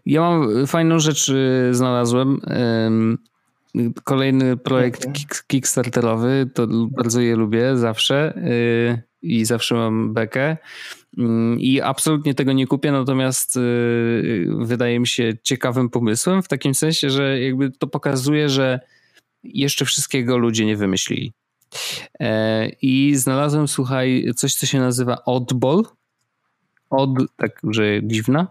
Ja 0.07 0.21
mam 0.21 0.67
fajną 0.67 0.99
rzecz 0.99 1.29
y, 1.29 1.69
znalazłem. 1.73 2.41
Kolejny 4.05 4.57
projekt 4.57 5.07
kickstarterowy, 5.47 6.51
to 6.55 6.67
bardzo 6.91 7.21
je 7.21 7.37
lubię 7.37 7.77
zawsze 7.77 8.41
yy, 8.45 9.03
i 9.23 9.45
zawsze 9.45 9.75
mam 9.75 10.15
bekę. 10.15 10.57
Yy, 11.17 11.27
I 11.59 11.81
absolutnie 11.81 12.35
tego 12.35 12.53
nie 12.53 12.67
kupię, 12.67 12.93
natomiast 12.93 13.57
yy, 13.57 14.49
wydaje 14.59 15.01
mi 15.01 15.07
się 15.07 15.33
ciekawym 15.43 15.91
pomysłem, 15.91 16.43
w 16.43 16.49
takim 16.49 16.75
sensie, 16.75 17.11
że 17.11 17.41
jakby 17.41 17.71
to 17.71 17.87
pokazuje, 17.87 18.49
że 18.49 18.81
jeszcze 19.45 19.85
wszystkiego 19.85 20.39
ludzie 20.39 20.67
nie 20.67 20.77
wymyślili. 20.77 21.33
Yy, 22.21 22.27
I 22.83 23.15
znalazłem, 23.17 23.69
słuchaj, 23.69 24.31
coś, 24.37 24.55
co 24.55 24.67
się 24.67 24.79
nazywa 24.79 25.25
Oddball. 25.25 25.83
Od, 26.91 27.11
tak, 27.37 27.61
że 27.71 27.85
dziwna. 28.03 28.47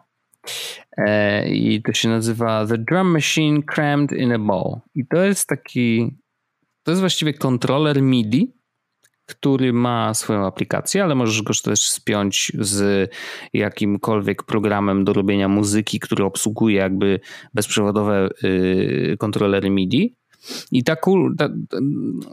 E, 0.98 1.50
I 1.50 1.82
to 1.82 1.94
się 1.94 2.10
nazywa 2.10 2.66
The 2.68 2.78
Drum 2.78 3.08
Machine 3.08 3.64
Crammed 3.64 4.12
in 4.12 4.32
a 4.32 4.40
Ball. 4.40 4.80
I 4.96 5.06
to 5.08 5.18
jest 5.24 5.48
taki, 5.48 6.18
to 6.84 6.92
jest 6.92 7.02
właściwie 7.02 7.34
kontroler 7.34 8.02
MIDI, 8.02 8.54
który 9.26 9.74
ma 9.74 10.14
swoją 10.14 10.46
aplikację, 10.46 11.04
ale 11.04 11.16
możesz 11.16 11.42
go 11.42 11.54
też 11.64 11.90
spiąć 11.90 12.52
z 12.60 13.10
jakimkolwiek 13.54 14.44
programem 14.44 15.04
do 15.04 15.14
robienia 15.14 15.48
muzyki, 15.48 16.00
który 16.00 16.24
obsługuje 16.24 16.78
jakby 16.78 17.20
bezprzewodowe 17.54 18.30
y, 18.44 19.16
kontrolery 19.20 19.70
MIDI. 19.70 20.16
I 20.72 20.84
ta, 20.84 20.96
ta, 20.96 21.50
ta 21.50 21.78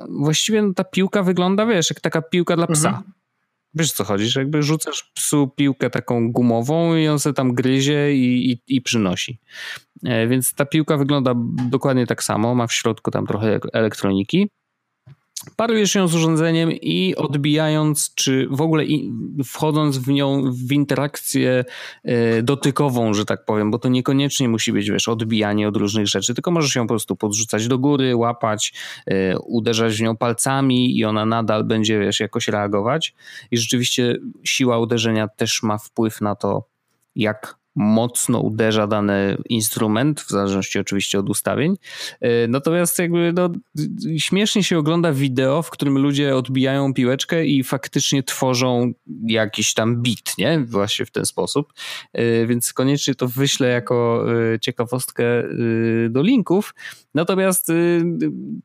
właściwie 0.09 0.75
ta 0.75 0.85
piłka 0.85 1.23
wygląda, 1.23 1.67
wiesz, 1.67 1.91
jak 1.91 2.01
taka 2.01 2.23
piłka 2.23 2.57
dla 2.57 2.67
psa. 2.67 2.89
Mhm. 2.89 3.20
Wiesz 3.75 3.93
co 3.93 4.05
chodzi, 4.05 4.29
że 4.29 4.41
jakby 4.41 4.63
rzucasz 4.63 5.11
psu 5.15 5.49
piłkę 5.57 5.91
taką 5.91 6.33
gumową 6.33 6.97
i 6.97 7.09
on 7.09 7.19
sobie 7.19 7.35
tam 7.35 7.55
gryzie 7.55 8.15
i, 8.15 8.51
i, 8.51 8.77
i 8.77 8.83
przynosi. 8.83 9.39
E, 10.05 10.29
więc 10.29 10.55
ta 10.55 10.65
piłka 10.65 10.97
wygląda 10.97 11.35
dokładnie 11.71 12.07
tak 12.07 12.23
samo, 12.23 12.55
ma 12.55 12.67
w 12.67 12.73
środku 12.73 13.11
tam 13.11 13.27
trochę 13.27 13.61
elektroniki 13.73 14.51
parujesz 15.57 15.95
ją 15.95 16.09
z 16.09 16.15
urządzeniem 16.15 16.73
i 16.73 17.17
odbijając, 17.17 18.15
czy 18.15 18.49
w 18.51 18.61
ogóle 18.61 18.85
wchodząc 19.45 19.99
w 19.99 20.09
nią 20.09 20.53
w 20.53 20.73
interakcję 20.73 21.65
e, 22.05 22.43
dotykową, 22.43 23.15
że 23.15 23.25
tak 23.25 23.45
powiem, 23.45 23.71
bo 23.71 23.79
to 23.79 23.89
niekoniecznie 23.89 24.49
musi 24.49 24.73
być, 24.73 24.91
wiesz, 24.91 25.09
odbijanie 25.09 25.69
od 25.69 25.77
różnych 25.77 26.07
rzeczy, 26.07 26.35
tylko 26.35 26.51
możesz 26.51 26.75
ją 26.77 26.83
po 26.83 26.89
prostu 26.89 27.17
podrzucać 27.17 27.69
do 27.69 27.79
góry, 27.79 28.17
łapać, 28.17 28.73
e, 29.07 29.39
uderzać 29.39 29.97
w 29.97 30.01
nią 30.01 30.17
palcami 30.17 30.99
i 30.99 31.05
ona 31.05 31.27
nadal 31.27 31.65
będzie, 31.65 32.01
wiesz, 32.01 32.21
jakoś 32.21 32.49
reagować. 32.49 33.15
I 33.51 33.59
rzeczywiście 33.59 34.17
siła 34.45 34.79
uderzenia 34.79 35.29
też 35.29 35.63
ma 35.63 35.79
wpływ 35.79 36.21
na 36.21 36.35
to, 36.35 36.65
jak 37.17 37.60
mocno 37.77 38.41
uderza 38.41 38.87
dany 38.87 39.37
instrument, 39.49 40.21
w 40.21 40.29
zależności 40.29 40.79
oczywiście 40.79 41.19
od 41.19 41.31
ustawień. 41.31 41.77
E, 42.21 42.49
natomiast 42.49 42.99
jakby 42.99 43.33
no, 43.33 43.51
śmiesznie 44.19 44.65
się 44.65 44.79
ogląda 44.79 45.13
wideo, 45.13 45.63
w 45.63 45.71
którym 45.71 45.99
ludzie 45.99 46.37
odbijają 46.37 46.95
piłeczkę 46.95 47.47
i 47.47 47.65
faktycznie 47.65 48.23
tworzą 48.23 48.93
jakiś 49.27 49.75
tam 49.75 50.03
beat, 50.03 50.39
nie? 50.39 50.61
Właśnie 50.61 51.07
w 51.07 51.11
ten 51.11 51.27
sposób. 51.27 51.73
E, 52.13 52.47
więc 52.47 52.73
koniecznie 52.73 53.15
to 53.15 53.29
wyślę 53.29 53.69
jako 53.69 54.27
e, 54.55 54.61
ciekawostkę 54.61 55.25
do 56.11 56.23
linków. 56.23 56.75
Natomiast 57.15 57.73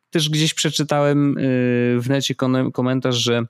też 0.10 0.30
gdzieś 0.30 0.54
przeczytałem 0.54 1.36
w 2.00 2.06
necie 2.10 2.36
komentarz, 2.74 3.16
że 3.16 3.46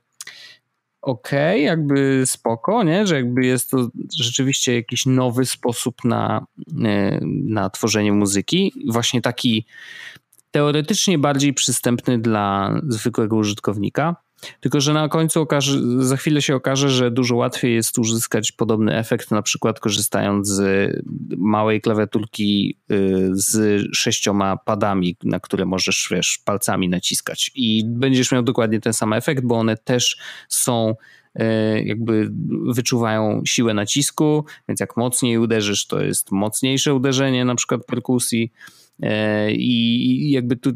okej, 1.05 1.55
okay, 1.55 1.61
jakby 1.61 2.23
spoko, 2.25 2.83
nie? 2.83 3.07
że 3.07 3.15
jakby 3.15 3.45
jest 3.45 3.71
to 3.71 3.89
rzeczywiście 4.17 4.75
jakiś 4.75 5.05
nowy 5.05 5.45
sposób 5.45 6.03
na, 6.03 6.45
e, 6.85 7.19
na 7.45 7.69
tworzenie 7.69 8.11
muzyki. 8.11 8.73
Właśnie 8.91 9.21
taki 9.21 9.65
teoretycznie 10.51 11.17
bardziej 11.17 11.53
przystępny 11.53 12.19
dla 12.19 12.79
zwykłego 12.87 13.35
użytkownika. 13.35 14.15
Tylko, 14.59 14.81
że 14.81 14.93
na 14.93 15.09
końcu 15.09 15.41
okaże, 15.41 15.79
za 15.99 16.17
chwilę 16.17 16.41
się 16.41 16.55
okaże, 16.55 16.89
że 16.89 17.11
dużo 17.11 17.35
łatwiej 17.35 17.75
jest 17.75 17.99
uzyskać 17.99 18.51
podobny 18.51 18.97
efekt, 18.97 19.31
na 19.31 19.41
przykład 19.41 19.79
korzystając 19.79 20.47
z 20.47 20.91
małej 21.37 21.81
klawiaturki 21.81 22.77
y, 22.91 23.29
z 23.33 23.81
sześcioma 23.93 24.57
padami, 24.57 25.17
na 25.23 25.39
które 25.39 25.65
możesz 25.65 26.07
wiesz, 26.11 26.39
palcami 26.45 26.89
naciskać. 26.89 27.51
I 27.55 27.83
będziesz 27.85 28.31
miał 28.31 28.43
dokładnie 28.43 28.79
ten 28.79 28.93
sam 28.93 29.13
efekt, 29.13 29.43
bo 29.43 29.55
one 29.55 29.77
też 29.77 30.17
są 30.49 30.95
y, 31.39 31.83
jakby 31.85 32.31
wyczuwają 32.67 33.41
siłę 33.45 33.73
nacisku, 33.73 34.45
więc 34.67 34.79
jak 34.79 34.97
mocniej 34.97 35.37
uderzysz, 35.37 35.87
to 35.87 36.01
jest 36.01 36.31
mocniejsze 36.31 36.93
uderzenie 36.93 37.45
na 37.45 37.55
przykład 37.55 37.85
perkusji 37.85 38.51
I 39.49 40.31
jakby 40.31 40.55
tu, 40.55 40.71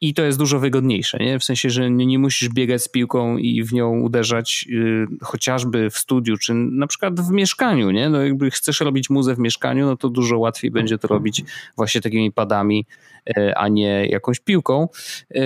i 0.00 0.14
to 0.14 0.22
jest 0.22 0.38
dużo 0.38 0.58
wygodniejsze, 0.58 1.18
nie? 1.18 1.38
W 1.38 1.44
sensie, 1.44 1.70
że 1.70 1.90
nie, 1.90 2.18
musisz 2.18 2.48
biegać 2.48 2.82
z 2.82 2.88
piłką 2.88 3.36
i 3.36 3.62
w 3.62 3.72
nią 3.72 4.00
uderzać 4.00 4.66
y, 4.70 5.06
chociażby 5.22 5.90
w 5.90 5.98
studiu, 5.98 6.36
czy 6.36 6.54
na 6.54 6.86
przykład 6.86 7.20
w 7.20 7.30
mieszkaniu, 7.30 7.90
nie? 7.90 8.08
No 8.08 8.22
jakby 8.22 8.50
chcesz 8.50 8.80
robić 8.80 9.10
muzę 9.10 9.34
w 9.34 9.38
mieszkaniu, 9.38 9.86
no 9.86 9.96
to 9.96 10.08
dużo 10.08 10.38
łatwiej 10.38 10.70
będzie 10.70 10.98
to 10.98 11.08
robić 11.08 11.42
właśnie 11.76 12.00
takimi 12.00 12.32
padami, 12.32 12.86
e, 13.36 13.58
a 13.58 13.68
nie 13.68 14.06
jakąś 14.06 14.40
piłką. 14.40 14.88
E, 15.34 15.40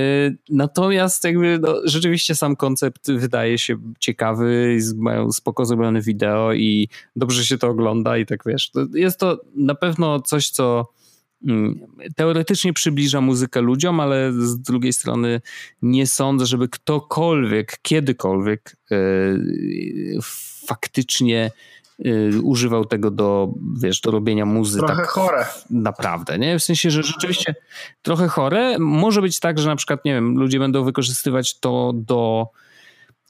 natomiast 0.50 1.24
jakby 1.24 1.58
no, 1.62 1.74
rzeczywiście 1.84 2.34
sam 2.34 2.56
koncept 2.56 3.12
wydaje 3.12 3.58
się 3.58 3.76
ciekawy, 3.98 4.78
mają 4.96 5.32
spoko 5.32 5.64
zrobione 5.64 6.00
wideo 6.00 6.52
i 6.52 6.88
dobrze 7.16 7.44
się 7.44 7.58
to 7.58 7.68
ogląda 7.68 8.18
i 8.18 8.26
tak 8.26 8.42
wiesz, 8.46 8.70
to 8.70 8.86
jest 8.94 9.20
to 9.20 9.40
na 9.56 9.74
pewno 9.74 10.20
coś, 10.20 10.50
co 10.50 10.94
teoretycznie 12.16 12.72
przybliża 12.72 13.20
muzykę 13.20 13.60
ludziom, 13.60 14.00
ale 14.00 14.32
z 14.32 14.60
drugiej 14.60 14.92
strony 14.92 15.40
nie 15.82 16.06
sądzę, 16.06 16.46
żeby 16.46 16.68
ktokolwiek, 16.68 17.78
kiedykolwiek 17.82 18.76
e, 18.90 18.96
faktycznie 20.66 21.50
e, 22.04 22.40
używał 22.42 22.84
tego 22.84 23.10
do, 23.10 23.54
wiesz, 23.80 24.00
do 24.00 24.10
robienia 24.10 24.46
muzyki. 24.46 24.86
Trochę 24.86 25.02
tak 25.02 25.10
chore. 25.10 25.46
Naprawdę, 25.70 26.38
nie? 26.38 26.58
W 26.58 26.62
sensie, 26.62 26.90
że 26.90 27.02
rzeczywiście 27.02 27.54
trochę 28.02 28.28
chore. 28.28 28.78
Może 28.78 29.22
być 29.22 29.40
tak, 29.40 29.58
że 29.58 29.68
na 29.68 29.76
przykład, 29.76 30.04
nie 30.04 30.14
wiem, 30.14 30.38
ludzie 30.38 30.58
będą 30.58 30.84
wykorzystywać 30.84 31.60
to 31.60 31.92
do 31.94 32.48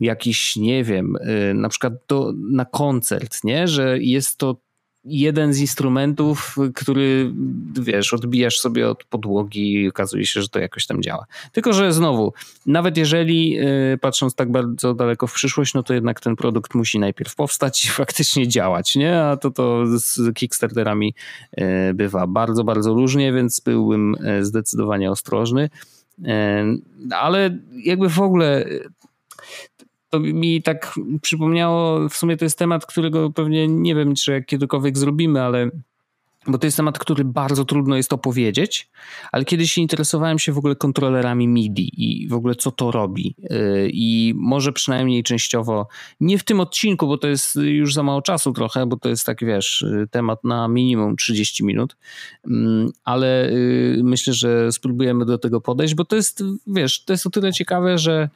jakiś, 0.01 0.57
nie 0.57 0.85
wiem, 0.85 1.17
e, 1.21 1.55
na 1.55 1.69
przykład 1.69 1.93
do, 2.09 2.33
na 2.37 2.65
koncert, 2.65 3.45
nie? 3.45 3.69
Że 3.69 3.99
jest 3.99 4.39
to 4.39 4.57
jeden 5.05 5.53
z 5.53 5.61
instrumentów, 5.61 6.57
który 6.75 7.33
wiesz, 7.81 8.15
odbijasz 8.15 8.59
sobie 8.59 8.89
od 8.89 9.05
podłogi 9.05 9.73
i 9.73 9.89
okazuje 9.89 10.27
się, 10.27 10.43
że 10.43 10.49
to 10.49 10.59
jakoś 10.59 10.87
tam 10.87 11.03
działa. 11.03 11.27
Tylko, 11.53 11.73
że 11.73 11.93
znowu, 11.93 12.33
nawet 12.67 12.97
jeżeli 12.97 13.59
y, 13.95 13.99
patrząc 13.99 14.35
tak 14.35 14.53
bardzo 14.53 14.95
daleko 14.95 15.27
w 15.27 15.33
przyszłość, 15.33 15.75
no 15.75 15.83
to 15.83 15.95
jednak 15.95 16.21
ten 16.21 16.37
produkt 16.37 16.75
musi 16.75 16.99
najpierw 16.99 17.35
powstać 17.35 17.85
i 17.85 17.89
faktycznie 18.01 18.49
działać, 18.49 18.97
nie? 18.97 19.21
A 19.21 19.37
to 19.37 19.51
to 19.51 19.87
z 19.87 20.35
Kickstarterami 20.35 21.15
y, 21.59 21.95
bywa 21.95 22.27
bardzo, 22.27 22.65
bardzo 22.65 22.95
różnie, 22.95 23.33
więc 23.33 23.61
byłbym 23.61 24.15
y, 24.15 24.45
zdecydowanie 24.45 25.11
ostrożny. 25.11 25.71
Ale 27.11 27.59
jakby 27.85 28.09
w 28.09 28.21
ogóle 28.21 28.67
to 30.15 30.21
mi 30.21 30.63
tak 30.63 30.95
przypomniało, 31.23 32.09
w 32.09 32.15
sumie 32.15 32.37
to 32.37 32.45
jest 32.45 32.59
temat, 32.59 32.87
którego 32.87 33.31
pewnie 33.31 33.69
nie 33.69 33.95
wiem, 33.95 34.15
czy 34.15 34.43
kiedykolwiek 34.43 34.99
zrobimy, 34.99 35.43
ale 35.43 35.71
bo 36.47 36.59
to 36.59 36.67
jest 36.67 36.77
temat, 36.77 36.99
który 36.99 37.25
bardzo 37.25 37.65
trudno 37.65 37.97
jest 37.97 38.13
opowiedzieć, 38.13 38.91
ale 39.33 39.45
kiedyś 39.45 39.79
interesowałem 39.79 40.39
się 40.39 40.53
w 40.53 40.59
ogóle 40.59 40.77
kontrolerami 40.77 41.49
MIDI 41.49 41.91
i 41.97 42.29
w 42.29 42.35
ogóle 42.35 42.55
co 42.55 42.71
to 42.71 42.91
robi. 42.91 43.35
Y, 43.51 43.91
I 43.93 44.35
może 44.37 44.73
przynajmniej 44.73 45.23
częściowo, 45.23 45.89
nie 46.21 46.39
w 46.39 46.45
tym 46.45 46.61
odcinku, 46.61 47.07
bo 47.07 47.19
to 47.19 47.29
jest 47.29 47.57
już 47.57 47.95
za 47.95 48.03
mało 48.03 48.23
czasu 48.23 48.53
trochę, 48.53 48.87
bo 48.87 48.97
to 48.97 49.09
jest 49.09 49.27
tak, 49.27 49.45
wiesz, 49.45 49.85
temat 50.11 50.45
na 50.45 50.69
minimum 50.69 51.17
30 51.17 51.65
minut, 51.65 51.97
mm, 52.47 52.93
ale 53.05 53.49
y, 53.49 54.01
myślę, 54.03 54.33
że 54.33 54.73
spróbujemy 54.73 55.25
do 55.25 55.39
tego 55.39 55.61
podejść, 55.61 55.95
bo 55.95 56.05
to 56.05 56.17
jest, 56.17 56.45
wiesz, 56.67 57.05
to 57.05 57.13
jest 57.13 57.27
o 57.27 57.31
tyle 57.31 57.53
ciekawe, 57.53 57.99
że 57.99 58.29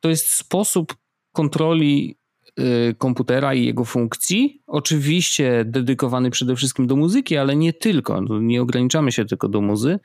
to 0.00 0.08
jest 0.08 0.32
sposób 0.32 0.96
kontroli 1.32 2.16
y, 2.58 2.94
komputera 2.98 3.54
i 3.54 3.64
jego 3.64 3.84
funkcji. 3.84 4.62
Oczywiście 4.66 5.64
dedykowany 5.66 6.30
przede 6.30 6.56
wszystkim 6.56 6.86
do 6.86 6.96
muzyki, 6.96 7.36
ale 7.36 7.56
nie 7.56 7.72
tylko. 7.72 8.20
No, 8.20 8.40
nie 8.40 8.62
ograniczamy 8.62 9.12
się 9.12 9.24
tylko 9.24 9.48
do 9.48 9.60
muzy, 9.60 9.98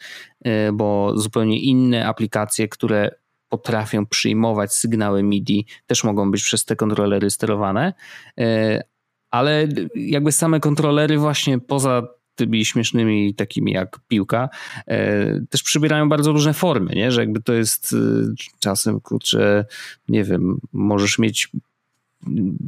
y, 0.48 0.50
bo 0.74 1.18
zupełnie 1.18 1.60
inne 1.60 2.08
aplikacje, 2.08 2.68
które 2.68 3.12
potrafią 3.50 4.06
przyjmować 4.06 4.74
sygnały 4.74 5.24
MIDI, 5.24 5.66
też 5.88 6.04
mogą 6.04 6.32
być 6.32 6.44
przez 6.44 6.66
te 6.66 6.76
kontrolery 6.76 7.30
sterowane. 7.30 7.94
Y, 8.40 8.82
ale 9.32 9.68
jakby 9.96 10.32
same 10.32 10.60
kontrolery, 10.60 11.18
właśnie 11.18 11.60
poza 11.60 12.08
tymi 12.36 12.66
śmiesznymi, 12.66 13.36
takimi 13.36 13.72
jak 13.72 14.00
piłka, 14.08 14.50
e, 14.88 15.42
też 15.50 15.64
przybierają 15.64 16.10
bardzo 16.10 16.32
różne 16.32 16.54
formy, 16.54 16.96
nie? 16.96 17.12
że 17.12 17.22
jakby 17.22 17.42
to 17.42 17.54
jest 17.54 17.94
e, 17.94 17.98
czasem, 18.60 19.00
kurczę, 19.00 19.66
nie 20.08 20.24
wiem, 20.24 20.60
możesz 20.74 21.20
mieć 21.20 21.50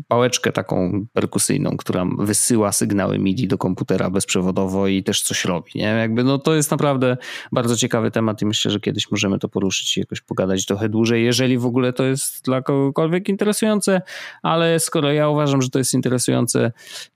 pałeczkę 0.08 0.52
taką 0.52 1.06
perkusyjną, 1.14 1.78
która 1.78 2.06
wysyła 2.20 2.72
sygnały 2.72 3.20
MIDI 3.20 3.48
do 3.48 3.58
komputera 3.58 4.10
bezprzewodowo 4.10 4.88
i 4.88 5.04
też 5.04 5.22
coś 5.22 5.46
robi. 5.46 5.72
Nie? 5.76 5.84
Jakby 5.84 6.24
no 6.24 6.38
to 6.38 6.56
jest 6.56 6.72
naprawdę 6.72 7.18
bardzo 7.52 7.76
ciekawy 7.76 8.12
temat 8.12 8.42
i 8.42 8.46
myślę, 8.46 8.72
że 8.72 8.80
kiedyś 8.80 9.12
możemy 9.12 9.40
to 9.40 9.50
poruszyć 9.50 9.98
i 9.98 10.00
jakoś 10.00 10.22
pogadać 10.22 10.66
trochę 10.66 10.90
dłużej, 10.90 11.24
jeżeli 11.24 11.58
w 11.58 11.66
ogóle 11.66 11.94
to 11.94 12.04
jest 12.04 12.46
dla 12.46 12.62
kogokolwiek 12.62 13.30
interesujące, 13.30 14.02
ale 14.42 14.80
skoro 14.80 15.12
ja 15.12 15.30
uważam, 15.30 15.62
że 15.62 15.70
to 15.70 15.80
jest 15.80 15.94
interesujące, 15.94 16.72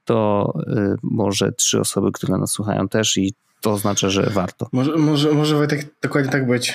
to 0.06 0.54
y, 0.68 0.96
może 1.04 1.52
trzy 1.52 1.80
osoby, 1.80 2.12
które 2.12 2.38
nas 2.38 2.52
słuchają 2.52 2.90
też 2.90 3.18
i 3.18 3.34
to 3.62 3.72
oznacza, 3.72 4.10
że 4.10 4.30
warto. 4.34 4.68
Może, 4.72 4.98
może, 4.98 5.32
może 5.32 5.56
Wojtek 5.56 5.86
dokładnie 6.02 6.32
tak 6.32 6.48
być. 6.48 6.74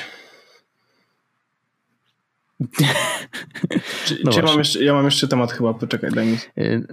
Czy, 4.05 4.19
no 4.25 4.33
czy 4.33 4.41
ja, 4.41 4.45
mam 4.47 4.59
jeszcze, 4.59 4.85
ja 4.85 4.95
mam 4.95 5.05
jeszcze 5.05 5.29
temat 5.29 5.53
chyba, 5.53 5.75
poczekaj, 5.75 6.11
daj 6.11 6.27
mi. 6.27 6.39
Y, 6.59 6.87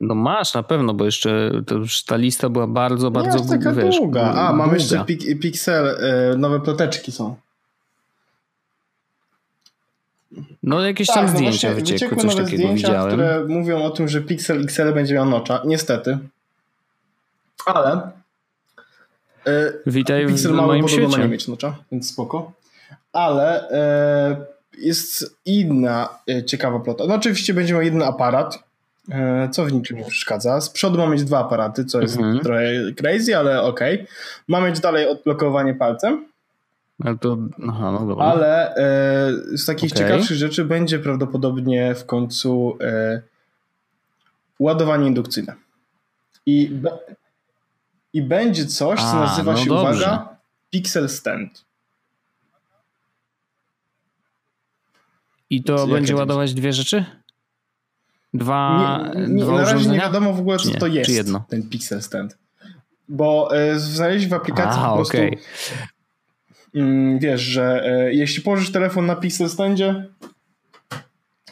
no 0.00 0.14
masz 0.14 0.54
na 0.54 0.62
pewno, 0.62 0.94
bo 0.94 1.04
jeszcze 1.04 1.50
ta 2.06 2.16
lista 2.16 2.48
była 2.48 2.66
bardzo, 2.66 3.10
bardzo 3.10 3.38
Nie, 3.38 3.58
taka 3.58 3.72
wiesz, 3.72 3.96
długa. 3.96 4.32
A, 4.34 4.52
mam 4.52 4.74
jeszcze 4.74 5.04
pik, 5.04 5.40
Pixel, 5.40 5.86
y, 5.86 6.38
nowe 6.38 6.60
ploteczki 6.60 7.12
są. 7.12 7.36
No 10.62 10.80
jakieś 10.80 11.06
tak, 11.06 11.16
tam 11.16 11.24
no 11.24 11.30
zdjęcia 11.30 11.74
wyciekły, 11.74 12.16
coś 12.16 12.34
takiego 12.34 12.56
zdjęcia, 12.56 12.88
widziałem. 12.88 13.08
które 13.08 13.44
mówią 13.48 13.84
o 13.84 13.90
tym, 13.90 14.08
że 14.08 14.20
Pixel 14.20 14.62
XL 14.62 14.92
będzie 14.94 15.14
miał 15.14 15.26
nocza. 15.26 15.62
Niestety. 15.64 16.18
Ale 17.66 18.10
y, 19.48 19.80
Witaj 19.86 20.26
Pixel 20.26 20.52
w 20.52 20.54
moim 20.54 20.88
świecie. 20.88 21.18
nie 21.18 21.28
mieć 21.28 21.48
nocza, 21.48 21.76
więc 21.92 22.10
spoko 22.10 22.52
ale 23.12 23.70
e, 23.70 24.36
jest 24.78 25.36
inna 25.44 26.08
e, 26.30 26.44
ciekawa 26.44 26.80
plota. 26.80 27.04
No 27.06 27.14
oczywiście 27.14 27.54
będzie 27.54 27.72
miał 27.72 27.82
jeden 27.82 28.02
aparat, 28.02 28.64
e, 29.10 29.48
co 29.52 29.64
w 29.64 29.72
niczym 29.72 29.96
nie 29.96 30.04
przeszkadza. 30.04 30.60
Z 30.60 30.70
przodu 30.70 30.98
ma 30.98 31.06
mieć 31.06 31.24
dwa 31.24 31.38
aparaty, 31.38 31.84
co 31.84 32.00
jest 32.00 32.16
mhm. 32.16 32.40
trochę 32.40 32.62
crazy, 32.96 33.36
ale 33.36 33.62
okej. 33.62 33.94
Okay. 33.94 34.06
Ma 34.48 34.60
mieć 34.60 34.80
dalej 34.80 35.08
odblokowanie 35.08 35.74
palcem. 35.74 36.26
Ale 37.04 37.18
to, 37.18 37.38
aha, 37.68 37.92
no 37.92 38.06
dobra. 38.06 38.24
Ale 38.24 38.74
e, 38.74 39.56
z 39.58 39.66
takich 39.66 39.92
okay. 39.92 40.04
ciekawszych 40.04 40.36
rzeczy 40.36 40.64
będzie 40.64 40.98
prawdopodobnie 40.98 41.94
w 41.94 42.06
końcu 42.06 42.78
e, 42.80 43.22
ładowanie 44.58 45.06
indukcyjne. 45.06 45.54
I, 46.46 46.68
be, 46.68 46.98
I 48.12 48.22
będzie 48.22 48.66
coś, 48.66 49.00
co 49.00 49.10
A, 49.10 49.20
nazywa 49.20 49.52
no 49.52 49.58
się, 49.58 49.68
dobrze. 49.68 49.88
uwaga, 49.88 50.28
Pixel 50.70 51.08
Stand. 51.08 51.65
I 55.50 55.62
to 55.62 55.86
będzie 55.86 56.16
ładować 56.16 56.54
dwie 56.54 56.72
rzeczy? 56.72 57.04
Dwa, 58.34 58.98
nie, 59.14 59.26
nie, 59.26 59.44
dwa 59.44 59.52
Na 59.52 59.72
razie 59.72 59.90
nie 59.90 59.98
wiadomo 59.98 60.32
w 60.32 60.40
ogóle, 60.40 60.58
co 60.58 60.68
nie, 60.68 60.74
to 60.74 60.86
jest, 60.86 61.30
ten 61.48 61.68
Pixel 61.68 62.02
Stand. 62.02 62.38
Bo 63.08 63.56
e, 63.56 63.78
znaleźli 63.78 64.28
w 64.28 64.34
aplikacji 64.34 64.82
A, 64.82 64.88
po 64.88 64.94
prostu 64.94 65.16
okay. 65.16 65.38
mm, 66.74 67.18
wiesz, 67.18 67.40
że 67.40 67.84
e, 67.86 68.14
jeśli 68.14 68.42
położysz 68.42 68.72
telefon 68.72 69.06
na 69.06 69.16
Pixel 69.16 69.50
Standzie, 69.50 70.04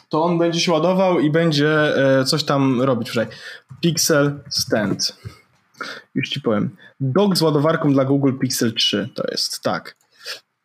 to 0.09 0.23
on 0.23 0.37
będzie 0.37 0.59
się 0.59 0.71
ładował 0.71 1.19
i 1.19 1.31
będzie 1.31 1.97
e, 2.19 2.25
coś 2.25 2.43
tam 2.43 2.81
robić. 2.81 3.09
Wczoraj. 3.09 3.27
Pixel 3.81 4.39
Stand. 4.49 5.17
Już 6.15 6.29
ci 6.29 6.41
powiem. 6.41 6.75
Dock 6.99 7.37
z 7.37 7.41
ładowarką 7.41 7.93
dla 7.93 8.05
Google 8.05 8.33
Pixel 8.39 8.73
3 8.73 9.09
to 9.15 9.23
jest, 9.31 9.61
tak. 9.61 9.95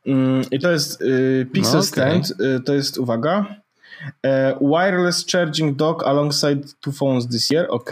Mm, 0.07 0.43
I 0.51 0.59
to 0.59 0.71
jest 0.71 1.03
y, 1.03 1.47
Pixel 1.53 1.73
no, 1.73 1.79
okay. 1.79 2.23
Stand, 2.23 2.41
y, 2.41 2.61
to 2.61 2.75
jest, 2.75 2.99
uwaga, 2.99 3.47
e, 4.27 4.59
wireless 4.61 5.27
charging 5.27 5.77
dock 5.77 6.03
alongside 6.07 6.61
two 6.81 6.93
phones 6.93 7.29
this 7.29 7.51
year, 7.51 7.67
ok. 7.69 7.91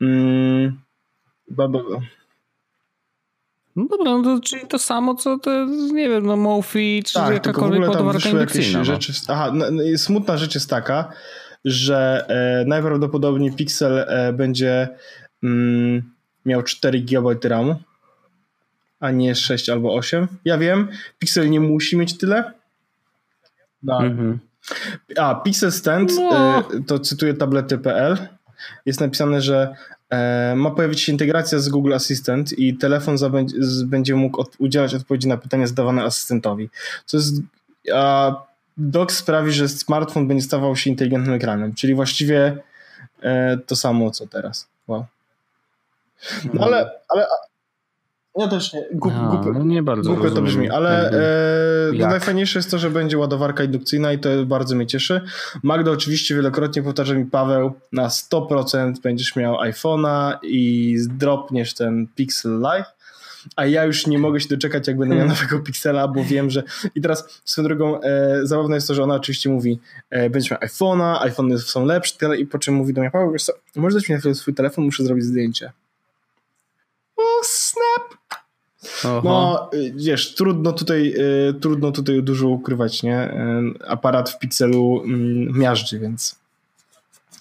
Mm, 0.00 0.78
no 3.76 3.86
dobra, 3.90 4.16
no 4.16 4.22
to, 4.22 4.40
czyli 4.40 4.66
to 4.66 4.78
samo, 4.78 5.14
co 5.14 5.38
te, 5.38 5.66
nie 5.92 6.08
wiem, 6.08 6.26
no 6.26 6.36
Mofi, 6.36 7.02
czy 7.06 7.14
tak, 7.14 7.34
jakakolwiek 7.34 7.88
ładowarka 7.88 8.28
indukcyjna. 8.28 8.78
No. 8.78 8.84
Rzeczy, 8.84 9.12
aha, 9.28 9.52
no 9.52 9.82
smutna 9.96 10.36
rzecz 10.36 10.54
jest 10.54 10.70
taka, 10.70 11.12
że 11.64 12.24
e, 12.28 12.64
najprawdopodobniej 12.68 13.52
Pixel 13.52 13.98
e, 13.98 14.32
będzie 14.32 14.88
mm, 15.42 16.12
miał 16.46 16.62
4 16.62 17.00
GB 17.00 17.48
RAMu 17.48 17.76
a 19.04 19.10
nie 19.10 19.34
6 19.34 19.68
albo 19.68 19.94
8. 19.94 20.28
Ja 20.44 20.58
wiem, 20.58 20.88
Pixel 21.18 21.50
nie 21.50 21.60
musi 21.60 21.96
mieć 21.96 22.18
tyle. 22.18 22.52
No. 23.82 23.98
Mhm. 24.04 24.38
A, 25.18 25.34
Pixel 25.34 25.72
Stand, 25.72 26.12
no. 26.16 26.60
Y, 26.74 26.84
to 26.84 26.98
cytuję 26.98 27.34
tablety.pl, 27.34 28.16
jest 28.86 29.00
napisane, 29.00 29.40
że 29.40 29.74
e, 30.10 30.54
ma 30.56 30.70
pojawić 30.70 31.00
się 31.00 31.12
integracja 31.12 31.58
z 31.58 31.68
Google 31.68 31.94
Assistant 31.94 32.58
i 32.58 32.76
telefon 32.76 33.16
będzie 33.86 34.14
mógł 34.14 34.40
od, 34.40 34.56
udzielać 34.58 34.94
odpowiedzi 34.94 35.28
na 35.28 35.36
pytania 35.36 35.66
zadawane 35.66 36.04
asystentowi. 36.04 36.70
Co 37.06 37.16
jest, 37.16 37.34
a 37.94 38.34
dock 38.76 39.12
sprawi, 39.12 39.52
że 39.52 39.68
smartfon 39.68 40.28
będzie 40.28 40.44
stawał 40.44 40.76
się 40.76 40.90
inteligentnym 40.90 41.34
ekranem, 41.34 41.74
czyli 41.74 41.94
właściwie 41.94 42.56
e, 43.22 43.58
to 43.66 43.76
samo 43.76 44.10
co 44.10 44.26
teraz. 44.26 44.68
Wow. 44.88 45.04
No, 46.54 46.64
ale, 46.64 46.90
ale 47.08 47.26
ja 48.38 48.48
też 48.48 48.72
nie. 48.72 48.84
Gup, 48.92 49.12
no, 49.14 49.52
no 49.52 49.64
nie 49.64 49.82
bardzo. 49.82 50.14
Głupio 50.14 50.30
to 50.30 50.42
brzmi, 50.42 50.70
ale 50.70 51.10
e, 51.10 51.92
no 51.98 52.06
najfajniejsze 52.06 52.58
jest 52.58 52.70
to, 52.70 52.78
że 52.78 52.90
będzie 52.90 53.18
ładowarka 53.18 53.64
indukcyjna 53.64 54.12
i 54.12 54.18
to 54.18 54.28
bardzo 54.46 54.76
mnie 54.76 54.86
cieszy. 54.86 55.20
Magda 55.62 55.90
oczywiście 55.90 56.34
wielokrotnie 56.34 56.82
powtarza 56.82 57.14
mi 57.14 57.24
Paweł, 57.24 57.72
na 57.92 58.08
100% 58.08 58.92
będziesz 59.02 59.36
miał 59.36 59.56
iPhone'a 59.56 60.32
i 60.42 60.94
zdropniesz 60.98 61.74
ten 61.74 62.06
Pixel 62.16 62.60
Live 62.60 62.94
a 63.56 63.66
ja 63.66 63.84
już 63.84 64.06
nie 64.06 64.18
mogę 64.18 64.40
się 64.40 64.48
doczekać, 64.48 64.88
jak 64.88 64.98
będę 64.98 65.14
miał 65.14 65.26
hmm. 65.26 65.42
nowego 65.42 65.64
Pixela, 65.64 66.08
bo 66.08 66.24
wiem, 66.24 66.50
że... 66.50 66.62
I 66.94 67.00
teraz 67.00 67.40
swoją 67.44 67.68
drogą 67.68 68.00
e, 68.00 68.40
zabawne 68.42 68.74
jest 68.74 68.88
to, 68.88 68.94
że 68.94 69.02
ona 69.02 69.14
oczywiście 69.14 69.50
mówi, 69.50 69.80
e, 70.10 70.30
będziesz 70.30 70.50
miał 70.50 70.60
iPhone'a, 70.60 71.22
iPhone 71.22 71.58
są 71.58 71.84
lepsze, 71.84 72.18
tyle, 72.18 72.38
i 72.38 72.46
po 72.46 72.58
czym 72.58 72.74
mówi 72.74 72.94
do 72.94 73.00
mnie, 73.00 73.10
Paweł, 73.10 73.32
wiesz 73.32 73.44
co, 73.44 73.52
możesz 73.76 73.94
dać 73.94 74.08
mi 74.08 74.14
na 74.14 74.18
chwilę 74.18 74.34
swój 74.34 74.54
telefon, 74.54 74.84
muszę 74.84 75.04
zrobić 75.04 75.24
zdjęcie. 75.24 75.72
O, 77.16 77.22
snap! 77.42 78.23
No, 79.04 79.70
wiesz, 79.94 80.34
trudno 80.34 80.72
tutaj, 80.72 81.14
y, 81.48 81.54
trudno 81.60 81.92
tutaj 81.92 82.22
dużo 82.22 82.48
ukrywać, 82.48 83.02
nie? 83.02 83.32
Y, 83.82 83.88
aparat 83.88 84.30
w 84.30 84.38
pikselu 84.38 85.02
y, 85.04 85.08
miażdży, 85.58 85.98
więc 85.98 86.38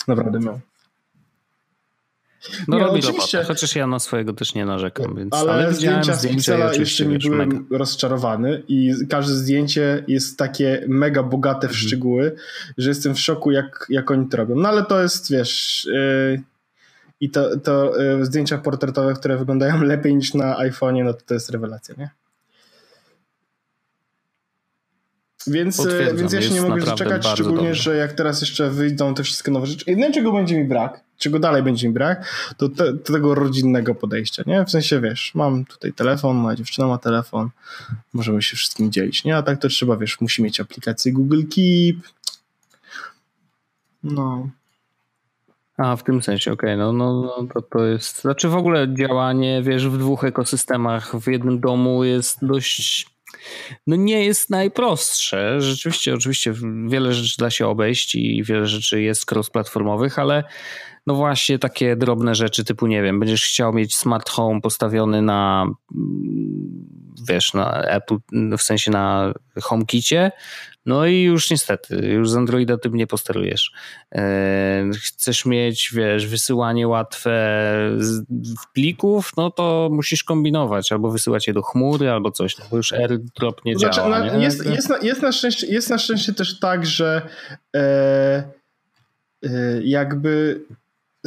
naprawdę 0.08 0.39
miał. 0.39 0.60
No 2.68 2.78
nie, 2.78 2.84
robi 2.84 3.00
oczywiście. 3.00 3.38
Robotę, 3.38 3.54
chociaż 3.54 3.76
ja 3.76 3.88
na 3.88 4.00
swojego 4.00 4.34
też 4.34 4.56
nie 4.56 4.66
narzekam. 4.66 5.16
Więc, 5.16 5.34
ale, 5.34 5.54
ale 5.54 5.74
zdjęcia 5.74 6.14
z 6.14 6.28
Pixela 6.28 6.74
jeszcze 6.74 7.06
nie 7.06 7.20
byłem 7.20 7.50
mega. 7.50 7.78
rozczarowany 7.78 8.64
i 8.68 8.94
każde 9.10 9.34
zdjęcie 9.34 10.04
jest 10.08 10.38
takie 10.38 10.86
mega 10.88 11.24
bogate 11.24 11.68
w 11.68 11.72
mhm. 11.72 11.88
szczegóły, 11.88 12.36
że 12.78 12.89
jestem 12.89 13.16
w 13.16 13.20
szoku 13.20 13.52
jak, 13.52 13.86
jak 13.89 14.12
oni 14.12 14.30
to 14.30 14.38
robią. 14.38 14.56
No 14.56 14.70
ale 14.70 14.86
to 14.86 15.02
jest, 15.02 15.32
wiesz... 15.32 15.88
Yy 15.91 16.53
i 17.20 17.30
to, 17.30 17.59
to 17.59 18.01
y, 18.01 18.26
zdjęcia 18.26 18.57
portretowe, 18.57 19.14
które 19.14 19.38
wyglądają 19.38 19.84
lepiej 19.93 20.16
niż 20.16 20.34
na 20.34 20.57
iPhone'ie, 20.57 21.03
no 21.03 21.14
to 21.14 21.22
to 21.26 21.34
jest 21.34 21.49
rewelacja, 21.49 21.95
nie? 21.97 22.09
Więc, 25.47 25.86
y, 25.86 26.14
więc 26.16 26.34
ja 26.34 26.41
się 26.41 26.49
nie 26.49 26.61
mogę 26.61 26.82
doczekać, 26.82 27.28
szczególnie, 27.28 27.76
że 27.76 27.95
jak 27.95 28.14
teraz 28.14 28.41
jeszcze 28.41 28.70
wyjdą 28.70 29.14
te 29.14 29.24
wszystkie 29.24 29.51
nowe 29.51 29.68
rzeczy. 29.68 29.86
Jedyne, 29.88 30.11
czego 30.11 30.32
będzie 30.32 30.57
mi 30.57 30.66
brak, 30.66 31.03
czego 31.18 31.39
dalej 31.39 31.64
będzie 31.64 31.88
mi 31.88 31.93
brak, 31.93 32.26
to, 32.57 32.70
te, 32.70 32.93
to 32.93 33.14
tego 33.14 33.36
rodzinnego 33.36 33.95
podejścia, 33.95 34.43
nie? 34.45 34.66
W 34.66 34.72
sensie, 34.72 35.01
wiesz, 35.01 35.32
mam 35.36 35.66
tutaj 35.66 35.93
telefon, 35.93 36.38
moja 36.38 36.55
dziewczyna 36.55 36.88
ma 36.88 36.97
telefon, 36.97 37.49
możemy 38.14 38.41
się 38.41 38.57
wszystkim 38.57 38.91
dzielić, 38.91 39.24
nie? 39.24 39.38
A 39.38 39.43
tak 39.43 39.61
to 39.61 39.68
trzeba, 39.68 39.97
wiesz, 39.97 40.22
musi 40.22 40.43
mieć 40.43 40.59
aplikację 40.59 41.14
Google 41.14 41.41
Keep. 41.55 41.97
No. 44.03 44.49
A, 45.78 45.96
w 45.96 46.04
tym 46.04 46.22
sensie, 46.22 46.52
okej, 46.52 46.76
okay. 46.76 46.78
no, 46.78 46.94
no, 46.94 47.14
no 47.14 47.48
to, 47.54 47.62
to 47.62 47.86
jest, 47.86 48.22
znaczy 48.22 48.50
w 48.50 48.56
ogóle 48.56 48.94
działanie, 48.94 49.62
wiesz, 49.64 49.88
w 49.88 49.98
dwóch 49.98 50.24
ekosystemach 50.24 51.16
w 51.16 51.28
jednym 51.28 51.60
domu 51.60 52.04
jest 52.04 52.46
dość, 52.46 53.08
no 53.88 53.96
nie 53.96 54.26
jest 54.26 54.50
najprostsze. 54.50 55.62
Rzeczywiście, 55.62 56.14
oczywiście 56.14 56.54
wiele 56.88 57.14
rzeczy 57.14 57.36
da 57.40 57.50
się 57.50 57.68
obejść 57.68 58.16
i 58.16 58.44
wiele 58.44 58.68
rzeczy 58.68 59.02
jest 59.02 59.32
cross-platformowych, 59.32 60.20
ale 60.20 60.44
no 61.08 61.16
właśnie 61.16 61.60
takie 61.60 61.96
drobne 61.96 62.36
rzeczy 62.36 62.64
typu, 62.64 62.88
nie 62.88 63.04
wiem, 63.04 63.20
będziesz 63.20 63.46
chciał 63.46 63.74
mieć 63.74 63.96
smart 63.96 64.30
home 64.30 64.62
postawiony 64.62 65.22
na 65.22 65.68
wiesz, 67.28 67.54
na 67.54 67.82
Apple, 67.82 68.18
w 68.58 68.62
sensie 68.62 68.92
na 68.92 69.34
HomeKicie, 69.62 70.32
no 70.86 71.06
i 71.06 71.22
już 71.22 71.50
niestety, 71.50 71.96
już 71.96 72.30
z 72.30 72.36
Androida 72.36 72.78
tym 72.78 72.96
nie 72.96 73.08
posterujesz. 73.08 73.72
E, 74.16 74.90
chcesz 75.04 75.46
mieć, 75.46 75.92
wiesz, 75.94 76.28
wysyłanie 76.28 76.88
łatwe 76.88 77.34
plików, 78.74 79.32
no 79.38 79.52
to 79.52 79.90
musisz 79.92 80.24
kombinować, 80.24 80.92
albo 80.92 81.12
wysyłać 81.12 81.48
je 81.48 81.54
do 81.54 81.62
chmury, 81.62 82.10
albo 82.10 82.32
coś, 82.32 82.58
no 82.58 82.66
bo 82.72 82.78
już 82.78 82.94
AirDrop 82.94 83.66
nie 83.66 83.76
znaczy, 83.76 83.96
działa. 83.96 84.10
Na, 84.20 84.36
nie? 84.36 84.44
Jest, 84.44 84.66
jest, 84.66 84.90
na, 84.90 84.98
jest, 84.98 85.22
na 85.22 85.32
szczęście, 85.32 85.68
jest 85.68 85.90
na 85.90 85.98
szczęście 85.98 86.34
też 86.34 86.60
tak, 86.60 86.86
że 86.86 87.22
e, 87.76 87.80
e, 89.44 89.50
jakby 89.84 90.62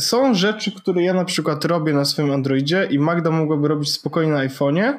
są 0.01 0.35
rzeczy, 0.35 0.73
które 0.73 1.03
ja 1.03 1.15
na 1.15 1.25
przykład 1.25 1.65
robię 1.65 1.93
na 1.93 2.05
swoim 2.05 2.33
Androidzie 2.33 2.89
i 2.91 2.99
Magda 2.99 3.31
mogłaby 3.31 3.69
robić 3.69 3.93
spokojnie 3.93 4.33
na 4.33 4.49
iPhone'ie, 4.49 4.95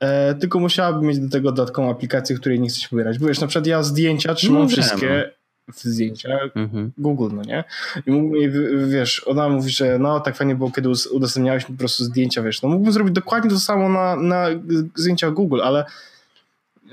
E, 0.00 0.34
tylko 0.34 0.58
musiałaby 0.58 1.06
mieć 1.06 1.18
do 1.18 1.28
tego 1.28 1.52
dodatkową 1.52 1.90
aplikację, 1.90 2.36
której 2.36 2.60
nie 2.60 2.68
chce 2.68 2.80
się 2.80 2.88
pobierać. 2.88 3.18
Bo 3.18 3.26
wiesz, 3.26 3.40
na 3.40 3.46
przykład 3.46 3.66
ja 3.66 3.82
zdjęcia 3.82 4.34
trzymam 4.34 4.62
no, 4.62 4.68
wszystkie 4.68 5.30
w 5.74 5.82
zdjęcia 5.82 6.38
mhm. 6.54 6.92
Google, 6.98 7.28
no 7.32 7.42
nie? 7.42 7.64
I 8.06 8.10
mógłbym, 8.10 8.90
wiesz, 8.90 9.22
ona 9.26 9.48
mówi, 9.48 9.70
że 9.70 9.98
no 9.98 10.20
tak 10.20 10.36
fajnie 10.36 10.54
było, 10.54 10.70
kiedy 10.70 10.88
udostępniałeś 11.12 11.68
mi 11.68 11.74
po 11.74 11.78
prostu 11.78 12.04
zdjęcia, 12.04 12.42
wiesz, 12.42 12.62
no 12.62 12.68
mógłbym 12.68 12.92
zrobić 12.92 13.14
dokładnie 13.14 13.50
to 13.50 13.58
samo 13.58 13.88
na, 13.88 14.16
na 14.16 14.46
zdjęciach 14.94 15.32
Google, 15.32 15.60
ale 15.62 15.84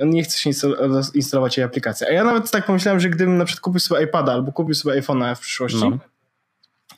nie 0.06 0.24
chce 0.24 0.38
się 0.38 0.50
instalować 1.14 1.58
jej 1.58 1.66
aplikacji. 1.66 2.08
A 2.08 2.12
ja 2.12 2.24
nawet 2.24 2.52
tak 2.52 2.66
pomyślałem, 2.66 3.00
że 3.00 3.10
gdybym 3.10 3.38
na 3.38 3.46
przykład 3.46 3.62
kupił 3.62 3.80
sobie 3.80 4.04
iPada 4.04 4.32
albo 4.32 4.52
kupił 4.52 4.76
sobie 4.76 5.02
iPhone'a 5.02 5.36
w 5.36 5.40
przyszłości, 5.40 5.90
no. 5.90 5.98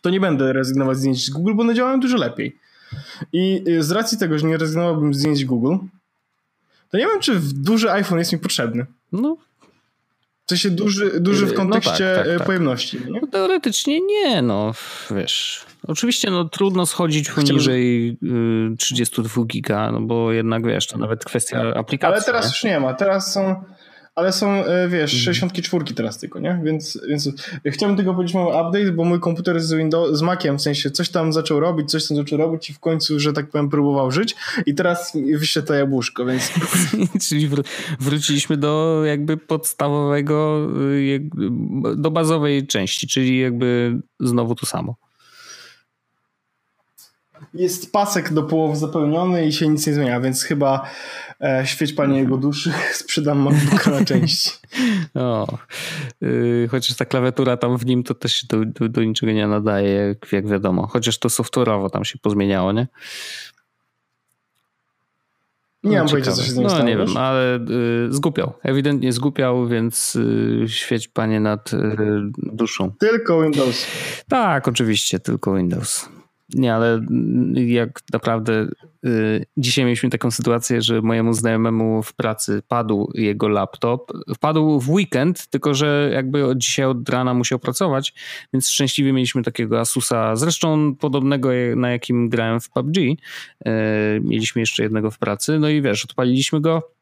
to 0.01 0.09
nie 0.09 0.19
będę 0.19 0.53
rezygnować 0.53 0.97
z 0.97 0.99
zdjęć 0.99 1.25
z 1.25 1.29
Google, 1.29 1.53
bo 1.53 1.61
one 1.61 1.75
działają 1.75 1.99
dużo 1.99 2.17
lepiej. 2.17 2.57
I 3.33 3.63
y, 3.67 3.83
z 3.83 3.91
racji 3.91 4.17
tego, 4.17 4.39
że 4.39 4.47
nie 4.47 4.57
rezygnowałbym 4.57 5.13
z 5.13 5.17
zdjęć 5.17 5.45
Google, 5.45 5.75
to 6.91 6.97
nie 6.97 7.05
wiem, 7.07 7.19
czy 7.19 7.39
duży 7.53 7.91
iPhone 7.91 8.19
jest 8.19 8.33
mi 8.33 8.39
potrzebny. 8.39 8.85
No. 9.11 9.37
W 10.45 10.49
sensie 10.49 10.69
duży, 10.69 11.19
duży 11.19 11.45
w 11.45 11.53
kontekście 11.53 12.05
no 12.09 12.15
tak, 12.15 12.27
tak, 12.27 12.37
tak. 12.37 12.47
pojemności. 12.47 12.97
Nie? 12.97 13.19
No, 13.21 13.27
teoretycznie 13.27 14.01
nie, 14.01 14.41
no 14.41 14.73
wiesz. 15.11 15.65
Oczywiście 15.87 16.31
no, 16.31 16.45
trudno 16.45 16.85
schodzić 16.85 17.31
poniżej 17.31 18.17
Chciałbym... 18.17 18.77
32 18.77 19.45
giga, 19.45 19.91
no 19.91 20.01
bo 20.01 20.31
jednak 20.31 20.65
wiesz, 20.67 20.87
to 20.87 20.97
nawet 20.97 21.25
kwestia 21.25 21.73
aplikacji. 21.75 22.13
Ale 22.13 22.23
teraz 22.23 22.45
nie? 22.45 22.49
już 22.49 22.63
nie 22.63 22.79
ma. 22.79 22.93
Teraz 22.93 23.33
są 23.33 23.63
ale 24.17 24.33
są, 24.33 24.65
e, 24.65 24.89
wiesz, 24.89 25.11
64 25.11 25.81
mhm. 25.81 25.95
teraz 25.95 26.17
tylko, 26.17 26.39
nie? 26.39 26.61
Więc, 26.63 26.99
więc 27.07 27.29
chciałbym 27.29 27.37
tylko 27.37 27.43
powiedzieć, 27.43 27.53
64 27.53 27.55
teraz 27.55 27.67
tylko, 27.67 27.69
nie? 27.69 27.69
Więc, 27.69 27.69
więc 27.69 27.75
chciałbym 27.75 27.97
tylko 27.97 28.13
powiedzieć 28.13 28.35
mały 28.35 28.47
update, 28.47 28.91
bo 28.91 29.03
mój 29.03 29.19
komputer 29.19 29.61
z 29.61 29.73
Windows, 29.73 30.17
z 30.17 30.21
Maciem, 30.21 30.57
w 30.57 30.61
sensie 30.61 30.91
coś 30.91 31.09
tam 31.09 31.33
zaczął 31.33 31.59
robić, 31.59 31.91
coś 31.91 32.07
tam 32.07 32.17
zaczął 32.17 32.37
robić 32.37 32.69
i 32.69 32.73
w 32.73 32.79
końcu, 32.79 33.19
że 33.19 33.33
tak 33.33 33.49
powiem, 33.49 33.69
próbował 33.69 34.11
żyć 34.11 34.35
i 34.65 34.75
teraz 34.75 35.17
wyszedł 35.33 35.67
to 35.67 35.73
jabłuszko, 35.73 36.25
więc... 36.25 36.51
Czyli 37.29 37.47
wr 37.47 37.63
wróciliśmy 37.99 38.57
do 38.57 39.03
jakby 39.05 39.37
podstawowego, 39.37 40.67
y, 40.91 41.29
do 41.95 42.11
bazowej 42.11 42.67
części, 42.67 43.07
czyli 43.07 43.39
jakby 43.39 43.97
znowu 44.19 44.55
to 44.55 44.65
samo 44.65 44.95
jest 47.53 47.91
pasek 47.91 48.33
do 48.33 48.43
połowy 48.43 48.75
zapełniony 48.75 49.45
i 49.45 49.53
się 49.53 49.67
nic 49.67 49.87
nie 49.87 49.93
zmienia, 49.93 50.19
więc 50.19 50.43
chyba 50.43 50.89
e, 51.41 51.63
świeć 51.65 51.93
panie 51.93 52.19
jego 52.19 52.37
duszy, 52.37 52.73
sprzedam 52.93 53.39
MacBooka 53.39 53.91
na 53.91 54.05
części. 54.05 54.51
O, 55.15 55.57
yy, 56.21 56.67
chociaż 56.71 56.97
ta 56.97 57.05
klawiatura 57.05 57.57
tam 57.57 57.77
w 57.77 57.85
nim 57.85 58.03
to 58.03 58.13
też 58.13 58.35
się 58.35 58.47
do, 58.49 58.65
do, 58.65 58.89
do 58.89 59.03
niczego 59.03 59.31
nie 59.31 59.47
nadaje, 59.47 59.89
jak, 59.89 60.31
jak 60.31 60.47
wiadomo. 60.47 60.87
Chociaż 60.87 61.19
to 61.19 61.29
software'owo 61.29 61.89
tam 61.89 62.05
się 62.05 62.17
pozmieniało, 62.19 62.71
nie? 62.71 62.87
Nie 65.83 65.97
no, 65.97 66.03
mam 66.03 66.09
pojęcia, 66.09 66.31
co 66.31 66.43
się 66.43 66.51
z 66.51 66.55
nim 66.55 66.63
No 66.63 66.69
stało, 66.69 66.85
nie 66.85 66.97
wiem, 66.97 67.17
ale 67.17 67.55
y, 67.55 68.13
zgupiał. 68.13 68.53
Ewidentnie 68.63 69.13
zgupiał, 69.13 69.67
więc 69.67 70.15
y, 70.15 70.65
świeć 70.67 71.07
panie 71.07 71.39
nad 71.39 71.73
y, 71.73 71.77
duszą. 72.37 72.91
Tylko 72.99 73.41
Windows. 73.41 73.85
Tak, 74.29 74.67
oczywiście, 74.67 75.19
tylko 75.19 75.55
Windows. 75.55 76.09
Nie, 76.53 76.73
ale 76.73 77.01
jak 77.55 77.99
naprawdę 78.13 78.67
y, 79.05 79.45
dzisiaj 79.57 79.85
mieliśmy 79.85 80.09
taką 80.09 80.31
sytuację, 80.31 80.81
że 80.81 81.01
mojemu 81.01 81.33
znajomemu 81.33 82.03
w 82.03 82.13
pracy 82.13 82.61
padł 82.67 83.11
jego 83.13 83.47
laptop. 83.47 84.11
Wpadł 84.35 84.79
w 84.79 84.89
weekend, 84.89 85.47
tylko 85.47 85.73
że 85.73 86.09
jakby 86.13 86.45
od 86.45 86.57
dzisiaj 86.57 86.85
od 86.85 87.09
rana 87.09 87.33
musiał 87.33 87.59
pracować, 87.59 88.13
więc 88.53 88.69
szczęśliwie 88.69 89.13
mieliśmy 89.13 89.43
takiego 89.43 89.79
Asusa, 89.79 90.35
zresztą 90.35 90.95
podobnego 90.95 91.49
na 91.75 91.91
jakim 91.91 92.29
grałem 92.29 92.59
w 92.59 92.69
PUBG. 92.69 92.97
Y, 92.97 93.17
mieliśmy 94.21 94.59
jeszcze 94.61 94.83
jednego 94.83 95.11
w 95.11 95.17
pracy, 95.17 95.59
no 95.59 95.69
i 95.69 95.81
wiesz, 95.81 96.05
odpaliliśmy 96.05 96.61
go 96.61 96.96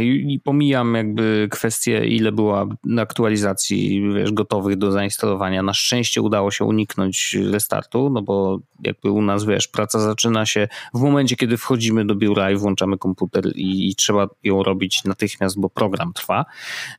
I 0.00 0.40
pomijam 0.44 0.94
jakby 0.94 1.48
kwestię, 1.50 2.06
ile 2.06 2.32
była 2.32 2.66
aktualizacji 2.98 4.12
wiesz, 4.14 4.32
gotowych 4.32 4.76
do 4.76 4.92
zainstalowania. 4.92 5.62
Na 5.62 5.74
szczęście 5.74 6.22
udało 6.22 6.50
się 6.50 6.64
uniknąć 6.64 7.36
restartu, 7.50 8.10
no 8.10 8.22
bo 8.22 8.58
jakby 8.84 9.10
u 9.10 9.22
nas, 9.22 9.44
wiesz, 9.44 9.68
praca 9.68 9.98
zaczyna 9.98 10.46
się 10.46 10.68
w 10.94 11.00
momencie, 11.00 11.36
kiedy 11.36 11.56
wchodzimy 11.56 12.04
do 12.04 12.14
biura 12.14 12.50
i 12.50 12.56
włączamy 12.56 12.98
komputer 12.98 13.44
i, 13.54 13.88
i 13.90 13.94
trzeba 13.94 14.28
ją 14.42 14.62
robić 14.62 15.04
natychmiast, 15.04 15.60
bo 15.60 15.70
program 15.70 16.12
trwa. 16.12 16.44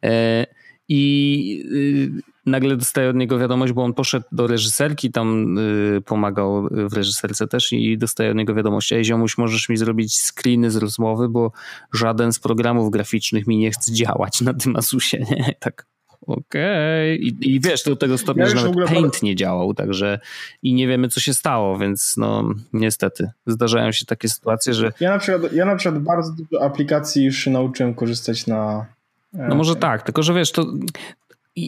E, 0.04 0.61
I 0.94 1.64
y, 1.72 2.12
nagle 2.46 2.78
dostaję 2.78 3.10
od 3.10 3.16
niego 3.16 3.40
wiadomość, 3.40 3.74
bo 3.74 3.84
on 3.84 3.94
poszedł 3.94 4.26
do 4.32 4.48
reżyserki, 4.48 5.12
tam 5.12 5.58
y, 5.58 6.02
pomagał 6.06 6.68
w 6.72 6.94
reżyserce 6.94 7.48
też 7.48 7.74
i 7.74 7.98
dostaję 7.98 8.32
od 8.32 8.38
niego 8.38 8.56
wiadomość, 8.56 8.94
ej 8.94 9.06
ziomuś, 9.06 9.38
możesz 9.38 9.70
mi 9.70 9.78
zrobić 9.78 10.22
screeny 10.22 10.72
z 10.72 10.76
rozmowy, 10.76 11.30
bo 11.30 11.52
żaden 11.94 12.34
z 12.34 12.40
programów 12.40 12.92
graficznych 12.92 13.48
mi 13.48 13.58
nie 13.58 13.72
chce 13.72 13.94
działać 13.94 14.42
na 14.42 14.54
tym 14.54 14.76
Asusie, 14.76 15.18
nie? 15.32 15.56
Tak, 15.60 15.86
okej. 16.22 17.16
Okay. 17.16 17.16
I, 17.16 17.56
I, 17.56 17.60
wiesz, 17.60 17.84
do 17.84 17.96
tego 17.96 18.18
stopnia, 18.18 18.44
ja 18.44 18.50
że 18.50 18.56
nawet 18.56 18.90
Paint 18.90 19.24
nie 19.24 19.36
działał, 19.36 19.74
także 19.74 20.20
i 20.64 20.74
nie 20.74 20.88
wiemy, 20.88 21.08
co 21.08 21.20
się 21.20 21.34
stało, 21.34 21.78
więc 21.78 22.14
no 22.18 22.54
niestety 22.74 23.30
zdarzają 23.48 23.92
się 23.92 24.06
takie 24.06 24.30
sytuacje, 24.30 24.74
że... 24.74 24.92
Ja 25.00 25.10
na 25.10 25.20
przykład, 25.20 25.54
ja 25.54 25.66
na 25.66 25.76
przykład 25.76 26.04
bardzo 26.04 26.34
dużo 26.34 26.64
aplikacji 26.66 27.26
już 27.26 27.48
nauczyłem 27.48 27.94
korzystać 27.94 28.48
na 28.48 28.86
no 29.34 29.56
może 29.56 29.76
tak, 29.76 30.04
tylko 30.04 30.24
że 30.24 30.34
wiesz, 30.34 30.52
to 30.52 30.66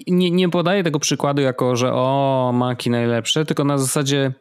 nie, 0.07 0.32
nie 0.32 0.49
podaję 0.49 0.84
tego 0.84 0.99
przykładu 0.99 1.41
jako, 1.41 1.76
że 1.76 1.93
o, 1.93 2.51
maki 2.55 2.89
najlepsze, 2.89 3.45
tylko 3.45 3.64
na 3.64 3.78
zasadzie, 3.78 4.34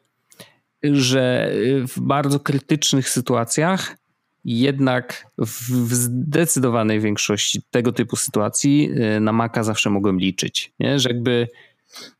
że 0.82 1.52
w 1.88 2.00
bardzo 2.00 2.40
krytycznych 2.40 3.08
sytuacjach 3.08 3.96
jednak 4.44 5.26
w 5.38 5.94
zdecydowanej 5.94 7.00
większości 7.00 7.62
tego 7.70 7.92
typu 7.92 8.16
sytuacji 8.16 8.90
y, 9.16 9.20
na 9.20 9.32
maka 9.32 9.62
zawsze 9.62 9.90
mogłem 9.90 10.20
liczyć. 10.20 10.72
Nie? 10.80 10.98
Że 10.98 11.08
jakby 11.08 11.48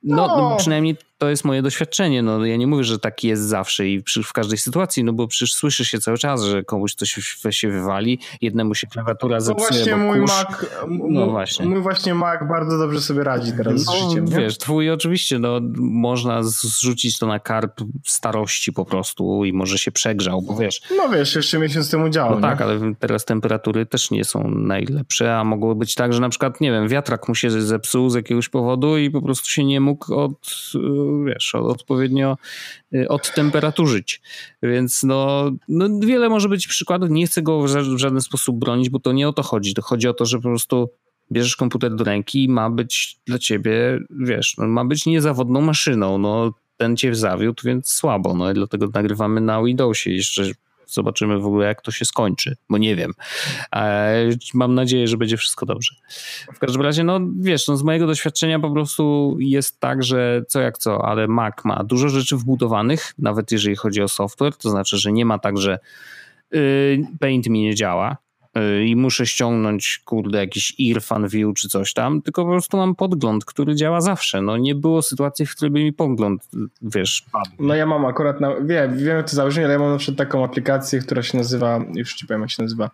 no, 0.03 0.26
no, 0.26 0.50
no 0.50 0.57
przynajmniej 0.57 0.96
to 1.23 1.31
jest 1.31 1.45
moje 1.45 1.62
doświadczenie. 1.62 2.23
No, 2.23 2.47
ja 2.47 2.57
nie 2.57 2.66
mówię, 2.66 2.85
że 2.85 2.99
tak 2.99 3.25
jest 3.25 3.43
zawsze 3.43 3.89
i 3.89 4.03
przy, 4.03 4.23
w 4.23 4.33
każdej 4.33 4.59
sytuacji, 4.59 5.05
no 5.05 5.12
bo 5.12 5.29
przecież 5.29 5.55
słyszy 5.55 5.85
się 5.85 5.99
cały 5.99 6.18
czas, 6.18 6.43
że 6.43 6.62
komuś 6.62 6.95
coś 6.95 7.16
się 7.51 7.70
wywali, 7.70 8.18
jednemu 8.41 8.75
się 8.75 8.87
klawiatura 8.87 9.41
zepsuje, 9.41 9.68
no 9.70 9.77
właśnie 9.77 9.97
mój 9.97 10.20
kurz... 10.20 10.31
Mac, 10.31 10.66
no 11.09 11.27
właśnie. 11.27 11.66
Mój 11.66 11.81
właśnie 11.81 12.14
Mac 12.14 12.41
bardzo 12.49 12.79
dobrze 12.79 13.01
sobie 13.01 13.25
radzi 13.25 13.53
teraz 13.57 13.87
no, 13.87 13.93
z 13.93 13.97
życiem. 13.97 14.25
Nie? 14.25 14.37
Wiesz, 14.37 14.59
twój 14.59 14.91
oczywiście, 14.91 15.39
no 15.39 15.61
można 15.77 16.43
zrzucić 16.43 17.18
to 17.18 17.27
na 17.27 17.39
karp 17.39 17.81
starości 18.05 18.73
po 18.73 18.85
prostu 18.85 19.45
i 19.45 19.53
może 19.53 19.79
się 19.79 19.93
przegrzał, 19.93 20.43
bo 20.43 20.57
wiesz. 20.57 20.83
No 20.97 21.09
wiesz, 21.09 21.37
jeszcze 21.37 21.59
miesiąc 21.59 21.91
temu 21.91 22.09
działał. 22.09 22.35
No 22.35 22.41
tak, 22.41 22.61
ale 22.61 22.95
teraz 22.99 23.25
temperatury 23.25 23.87
też 23.87 24.11
nie 24.11 24.25
są 24.25 24.51
najlepsze, 24.51 25.37
a 25.37 25.45
mogło 25.45 25.75
być 25.75 25.95
tak, 25.95 26.12
że 26.12 26.20
na 26.20 26.29
przykład, 26.29 26.61
nie 26.61 26.73
wiem, 26.73 26.89
wiatrak 26.89 27.29
mu 27.29 27.35
się 27.35 27.51
zepsuł 27.51 28.11
z 28.11 28.14
jakiegoś 28.14 28.49
powodu 28.49 28.97
i 28.97 29.11
po 29.11 29.23
prostu 29.23 29.49
się 29.49 29.64
nie 29.64 29.81
mógł 29.81 30.14
od 30.14 30.73
wiesz, 31.26 31.54
odpowiednio 31.54 32.36
y, 32.94 33.08
odtemperaturzyć. 33.08 34.20
Więc 34.62 35.02
no, 35.02 35.50
no 35.68 35.88
wiele 36.00 36.28
może 36.28 36.48
być 36.48 36.66
przykładów. 36.66 37.10
Nie 37.10 37.26
chcę 37.26 37.42
go 37.42 37.62
w 37.62 37.68
żaden 37.96 38.20
sposób 38.20 38.58
bronić, 38.58 38.90
bo 38.90 38.98
to 38.98 39.12
nie 39.12 39.28
o 39.28 39.32
to 39.32 39.42
chodzi. 39.42 39.74
To 39.74 39.82
chodzi 39.82 40.08
o 40.08 40.14
to, 40.14 40.26
że 40.26 40.38
po 40.38 40.42
prostu 40.42 40.90
bierzesz 41.32 41.56
komputer 41.56 41.94
do 41.94 42.04
ręki 42.04 42.44
i 42.44 42.48
ma 42.48 42.70
być 42.70 43.16
dla 43.26 43.38
ciebie, 43.38 44.00
wiesz, 44.10 44.54
no, 44.58 44.66
ma 44.66 44.84
być 44.84 45.06
niezawodną 45.06 45.60
maszyną. 45.60 46.18
No, 46.18 46.52
ten 46.76 46.96
cię 46.96 47.14
zawiódł, 47.14 47.62
więc 47.64 47.88
słabo. 47.88 48.34
No 48.34 48.50
i 48.50 48.54
dlatego 48.54 48.88
nagrywamy 48.94 49.40
na 49.40 49.62
Windowsie. 49.62 50.10
Jeszcze 50.10 50.44
Zobaczymy 50.93 51.38
w 51.38 51.47
ogóle, 51.47 51.66
jak 51.66 51.82
to 51.82 51.90
się 51.90 52.05
skończy, 52.05 52.57
bo 52.70 52.78
nie 52.78 52.97
wiem. 52.97 53.12
Mam 54.55 54.74
nadzieję, 54.74 55.07
że 55.07 55.16
będzie 55.16 55.36
wszystko 55.36 55.66
dobrze. 55.66 55.95
W 56.55 56.59
każdym 56.59 56.82
razie, 56.82 57.05
no 57.05 57.20
wiesz, 57.40 57.68
no, 57.68 57.76
z 57.76 57.82
mojego 57.82 58.07
doświadczenia 58.07 58.59
po 58.61 58.70
prostu 58.70 59.36
jest 59.40 59.80
tak, 59.80 60.03
że 60.03 60.43
co 60.49 60.61
jak 60.61 60.78
co, 60.78 61.05
ale 61.05 61.28
Mac 61.28 61.55
ma 61.64 61.84
dużo 61.84 62.09
rzeczy 62.09 62.36
wbudowanych, 62.36 63.14
nawet 63.18 63.53
jeżeli 63.53 63.76
chodzi 63.76 64.03
o 64.03 64.09
software, 64.09 64.57
to 64.57 64.70
znaczy, 64.70 64.99
że 64.99 65.12
nie 65.12 65.24
ma 65.24 65.38
tak, 65.38 65.59
że 65.59 65.78
y, 66.55 67.07
Paint 67.20 67.47
mi 67.47 67.62
nie 67.62 67.74
działa, 67.74 68.16
i 68.84 68.96
muszę 68.96 69.26
ściągnąć, 69.26 70.03
kurde, 70.05 70.38
jakiś 70.38 70.74
Irfan 70.78 71.28
View 71.28 71.55
czy 71.55 71.68
coś 71.68 71.92
tam, 71.92 72.22
tylko 72.22 72.44
po 72.44 72.50
prostu 72.50 72.76
mam 72.76 72.94
podgląd, 72.94 73.44
który 73.44 73.74
działa 73.74 74.00
zawsze. 74.00 74.42
No 74.42 74.57
nie 74.57 74.74
było 74.74 75.03
sytuacji, 75.03 75.46
w 75.46 75.57
której 75.57 75.70
by 75.70 75.84
mi 75.84 75.92
podgląd, 75.92 76.48
wiesz, 76.82 77.24
padł. 77.32 77.50
No 77.59 77.74
ja 77.74 77.86
mam 77.86 78.05
akurat, 78.05 78.40
na, 78.40 78.55
wiem, 78.61 78.98
wiem 78.98 79.24
to 79.24 79.36
założenie, 79.36 79.66
ale 79.66 79.72
ja 79.72 79.80
mam 79.80 79.92
na 79.92 79.98
przykład 79.98 80.18
taką 80.18 80.44
aplikację, 80.44 80.98
która 80.98 81.22
się 81.22 81.38
nazywa, 81.38 81.80
już 81.94 82.14
ci 82.14 82.26
powiem 82.26 82.40
jak 82.40 82.50
się 82.50 82.62
nazywa, 82.62 82.90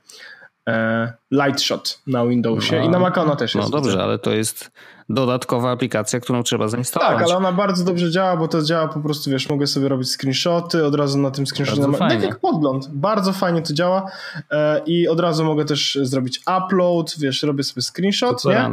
Lightshot 1.30 2.02
na 2.06 2.26
Windowsie 2.26 2.78
no, 2.78 2.84
i 2.84 2.88
na 2.88 2.98
Mac 2.98 3.18
ona 3.18 3.36
też 3.36 3.54
no 3.54 3.60
jest. 3.60 3.72
No 3.72 3.80
dobrze, 3.80 4.02
ale 4.02 4.18
to 4.18 4.30
jest 4.30 4.70
dodatkowa 5.08 5.70
aplikacja, 5.70 6.20
którą 6.20 6.42
trzeba 6.42 6.68
zainstalować. 6.68 7.16
Tak, 7.16 7.24
ale 7.24 7.36
ona 7.36 7.52
bardzo 7.52 7.84
dobrze 7.84 8.10
działa, 8.10 8.36
bo 8.36 8.48
to 8.48 8.62
działa 8.62 8.88
po 8.88 9.00
prostu, 9.00 9.30
wiesz, 9.30 9.48
mogę 9.48 9.66
sobie 9.66 9.88
robić 9.88 10.10
screenshoty, 10.10 10.84
od 10.84 10.94
razu 10.94 11.18
na 11.18 11.30
tym 11.30 11.46
screenshotie. 11.46 11.82
Bardzo 11.82 11.98
tak 11.98 12.22
jak 12.22 12.40
podgląd. 12.40 12.88
Bardzo 12.88 13.32
fajnie 13.32 13.62
to 13.62 13.74
działa 13.74 14.10
e, 14.50 14.82
i 14.86 15.08
od 15.08 15.20
razu 15.20 15.44
mogę 15.44 15.64
też 15.64 15.98
zrobić 16.02 16.40
upload, 16.58 17.14
wiesz, 17.18 17.42
robię 17.42 17.64
sobie 17.64 17.82
screenshot, 17.82 18.42
to 18.42 18.50
nie? 18.50 18.70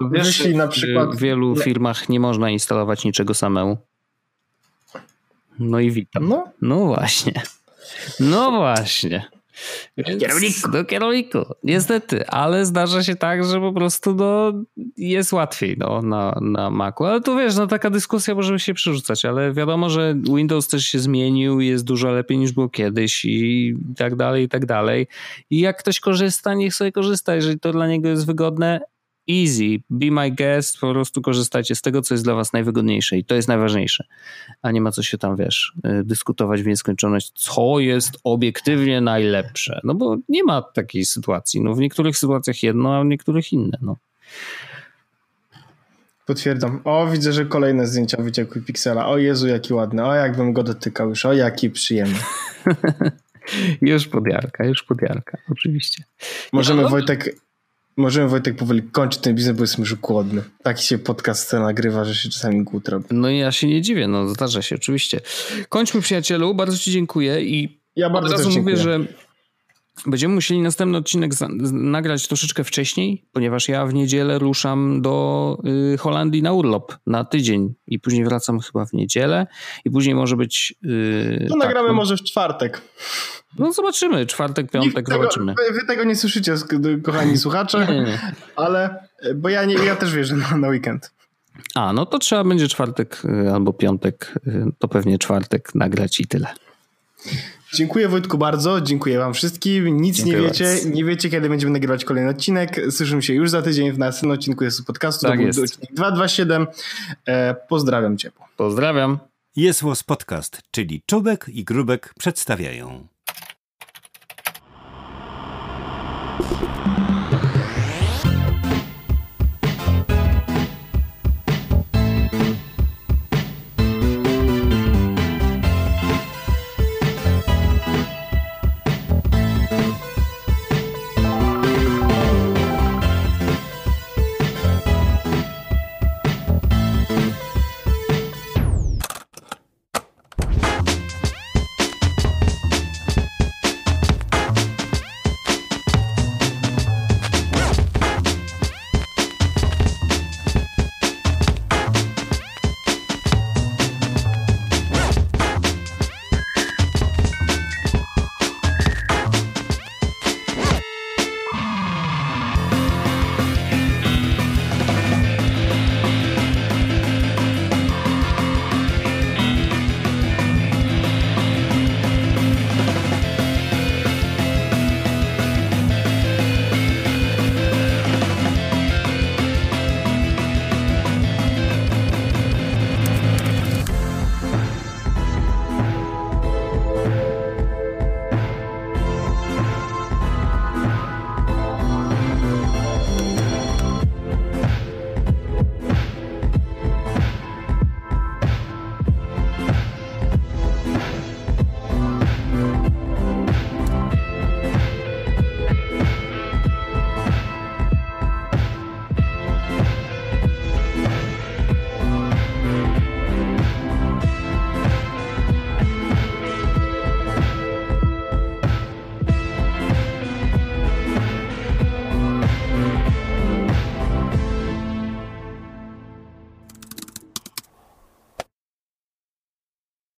Wiesz, 0.00 0.26
Jeśli 0.26 0.56
na 0.56 0.68
przykład... 0.68 1.16
w 1.16 1.18
wielu 1.18 1.56
firmach 1.56 2.08
nie 2.08 2.20
można 2.20 2.50
instalować 2.50 3.04
niczego 3.04 3.34
samemu. 3.34 3.76
No 5.58 5.80
i 5.80 5.90
witam. 5.90 6.28
No, 6.28 6.44
no 6.62 6.86
właśnie. 6.86 7.42
No 8.20 8.50
właśnie. 8.50 9.35
Kierowniku. 10.18 10.70
Do 10.70 10.84
kierowniku, 10.84 11.38
niestety, 11.62 12.26
ale 12.26 12.66
zdarza 12.66 13.02
się 13.02 13.16
tak, 13.16 13.44
że 13.44 13.60
po 13.60 13.72
prostu 13.72 14.14
no, 14.14 14.52
jest 14.96 15.32
łatwiej 15.32 15.76
no, 15.78 16.02
na, 16.02 16.38
na 16.42 16.70
Macu. 16.70 17.04
Ale 17.04 17.20
tu 17.20 17.36
wiesz, 17.36 17.56
no, 17.56 17.66
taka 17.66 17.90
dyskusja 17.90 18.34
może 18.34 18.58
się 18.58 18.74
przerzucać, 18.74 19.24
ale 19.24 19.52
wiadomo, 19.52 19.90
że 19.90 20.14
Windows 20.36 20.68
też 20.68 20.84
się 20.84 20.98
zmienił, 20.98 21.60
jest 21.60 21.84
dużo 21.84 22.10
lepiej 22.10 22.38
niż 22.38 22.52
było 22.52 22.68
kiedyś 22.68 23.24
i 23.24 23.74
tak 23.96 24.16
dalej, 24.16 24.44
i 24.44 24.48
tak 24.48 24.66
dalej. 24.66 25.06
I 25.50 25.60
jak 25.60 25.78
ktoś 25.78 26.00
korzysta, 26.00 26.54
niech 26.54 26.74
sobie 26.74 26.92
korzysta, 26.92 27.34
jeżeli 27.34 27.60
to 27.60 27.72
dla 27.72 27.86
niego 27.88 28.08
jest 28.08 28.26
wygodne, 28.26 28.80
easy, 29.30 29.82
be 29.90 30.10
my 30.10 30.30
guest, 30.30 30.78
po 30.78 30.92
prostu 30.92 31.22
korzystajcie 31.22 31.74
z 31.74 31.82
tego, 31.82 32.02
co 32.02 32.14
jest 32.14 32.24
dla 32.24 32.34
was 32.34 32.52
najwygodniejsze 32.52 33.18
i 33.18 33.24
to 33.24 33.34
jest 33.34 33.48
najważniejsze. 33.48 34.04
A 34.62 34.70
nie 34.70 34.80
ma 34.80 34.92
co 34.92 35.02
się 35.02 35.18
tam, 35.18 35.36
wiesz, 35.36 35.72
y, 36.00 36.04
dyskutować 36.04 36.62
w 36.62 36.66
nieskończoność, 36.66 37.32
co 37.34 37.80
jest 37.80 38.10
obiektywnie 38.24 39.00
najlepsze. 39.00 39.80
No 39.84 39.94
bo 39.94 40.16
nie 40.28 40.44
ma 40.44 40.62
takiej 40.62 41.04
sytuacji. 41.04 41.60
No 41.60 41.74
w 41.74 41.78
niektórych 41.78 42.18
sytuacjach 42.18 42.62
jedno, 42.62 42.96
a 42.96 43.02
w 43.02 43.06
niektórych 43.06 43.52
inne, 43.52 43.78
no. 43.82 43.96
Potwierdzam. 46.26 46.80
O, 46.84 47.06
widzę, 47.06 47.32
że 47.32 47.46
kolejne 47.46 47.86
zdjęcia 47.86 48.22
wyciekły 48.22 48.62
Pixela. 48.62 49.08
O 49.08 49.18
Jezu, 49.18 49.48
jaki 49.48 49.74
ładny. 49.74 50.04
O, 50.04 50.14
jakbym 50.14 50.52
go 50.52 50.62
dotykał 50.62 51.08
już. 51.08 51.26
O, 51.26 51.32
jaki 51.32 51.70
przyjemny. 51.70 52.18
już 53.82 54.06
podjarka, 54.06 54.64
już 54.64 54.82
podjarka, 54.82 55.38
oczywiście. 55.52 56.04
Możemy, 56.52 56.82
no, 56.82 56.88
Wojtek, 56.88 57.36
możemy 57.96 58.28
Wojtek 58.28 58.56
powoli 58.56 58.82
kończyć 58.82 59.20
ten 59.20 59.34
biznes, 59.34 59.56
bo 59.56 59.62
jestem 59.62 59.80
już 59.80 59.94
głodny. 59.94 60.42
Tak 60.62 60.80
się 60.80 60.98
podcast 60.98 61.52
nagrywa, 61.52 62.04
że 62.04 62.14
się 62.14 62.28
czasami 62.28 62.64
głód 62.64 62.88
robi. 62.88 63.04
No 63.10 63.30
i 63.30 63.38
ja 63.38 63.52
się 63.52 63.66
nie 63.66 63.82
dziwię, 63.82 64.08
no 64.08 64.28
zdarza 64.28 64.62
się 64.62 64.74
oczywiście. 64.76 65.20
Kończmy 65.68 66.00
przyjacielu, 66.00 66.54
bardzo 66.54 66.78
ci 66.78 66.92
dziękuję 66.92 67.42
i 67.42 67.80
ja 67.96 68.10
bardzo 68.10 68.34
od 68.34 68.40
razu 68.40 68.60
mówię, 68.60 68.76
że 68.76 69.00
Będziemy 70.06 70.34
musieli 70.34 70.60
następny 70.60 70.98
odcinek 70.98 71.32
nagrać 71.72 72.28
troszeczkę 72.28 72.64
wcześniej, 72.64 73.24
ponieważ 73.32 73.68
ja 73.68 73.86
w 73.86 73.94
niedzielę 73.94 74.38
ruszam 74.38 75.02
do 75.02 75.58
y, 75.94 75.98
Holandii 75.98 76.42
na 76.42 76.52
urlop 76.52 76.96
na 77.06 77.24
tydzień 77.24 77.74
i 77.86 77.98
później 77.98 78.24
wracam 78.24 78.60
chyba 78.60 78.86
w 78.86 78.92
niedzielę 78.92 79.46
i 79.84 79.90
później 79.90 80.14
może 80.14 80.36
być... 80.36 80.74
Y, 80.84 81.46
no 81.48 81.56
tak, 81.56 81.64
nagramy 81.64 81.88
no, 81.88 81.94
może 81.94 82.16
w 82.16 82.22
czwartek. 82.22 82.80
No 83.58 83.72
zobaczymy, 83.72 84.26
czwartek, 84.26 84.70
piątek, 84.70 84.94
tego, 84.94 85.12
zobaczymy. 85.12 85.54
Wy 85.72 85.86
tego 85.86 86.04
nie 86.04 86.16
słyszycie, 86.16 86.54
kochani 87.02 87.38
słuchacze, 87.38 87.86
nie, 87.90 88.00
nie. 88.00 88.18
ale 88.56 89.08
bo 89.34 89.48
ja, 89.48 89.64
nie, 89.64 89.74
ja 89.74 89.96
też 89.96 90.14
wierzę 90.14 90.36
na, 90.36 90.56
na 90.56 90.68
weekend. 90.68 91.10
A, 91.74 91.92
no 91.92 92.06
to 92.06 92.18
trzeba 92.18 92.44
będzie 92.44 92.68
czwartek 92.68 93.22
y, 93.24 93.52
albo 93.52 93.72
piątek, 93.72 94.34
to 94.78 94.88
pewnie 94.88 95.18
czwartek 95.18 95.74
nagrać 95.74 96.20
i 96.20 96.26
tyle. 96.26 96.48
Dziękuję 97.74 98.08
Wojtku 98.08 98.38
bardzo, 98.38 98.80
dziękuję 98.80 99.18
wam 99.18 99.34
wszystkim. 99.34 100.00
Nic 100.00 100.16
Dziękuję 100.16 100.38
nie 100.38 100.48
wiecie, 100.48 100.64
bardzo. 100.64 100.88
nie 100.88 101.04
wiecie 101.04 101.30
kiedy 101.30 101.48
będziemy 101.48 101.72
nagrywać 101.72 102.04
kolejny 102.04 102.30
odcinek. 102.30 102.80
Słyszymy 102.90 103.22
się 103.22 103.34
już 103.34 103.50
za 103.50 103.62
tydzień 103.62 103.92
w 103.92 103.98
następnym 103.98 104.30
odcinku 104.30 104.64
jest 104.64 104.86
podcastu. 104.86 105.26
Tak 105.26 105.36
to 105.36 105.42
jest. 105.42 105.58
odcinek 105.58 105.90
227. 105.94 106.66
E, 107.26 107.54
pozdrawiam 107.68 108.18
cię. 108.18 108.30
Pozdrawiam. 108.56 109.18
Jest 109.56 109.82
Was 109.82 110.02
Podcast, 110.02 110.62
czyli 110.70 111.02
Czubek 111.06 111.46
i 111.48 111.64
Grubek 111.64 112.14
przedstawiają. 112.18 113.06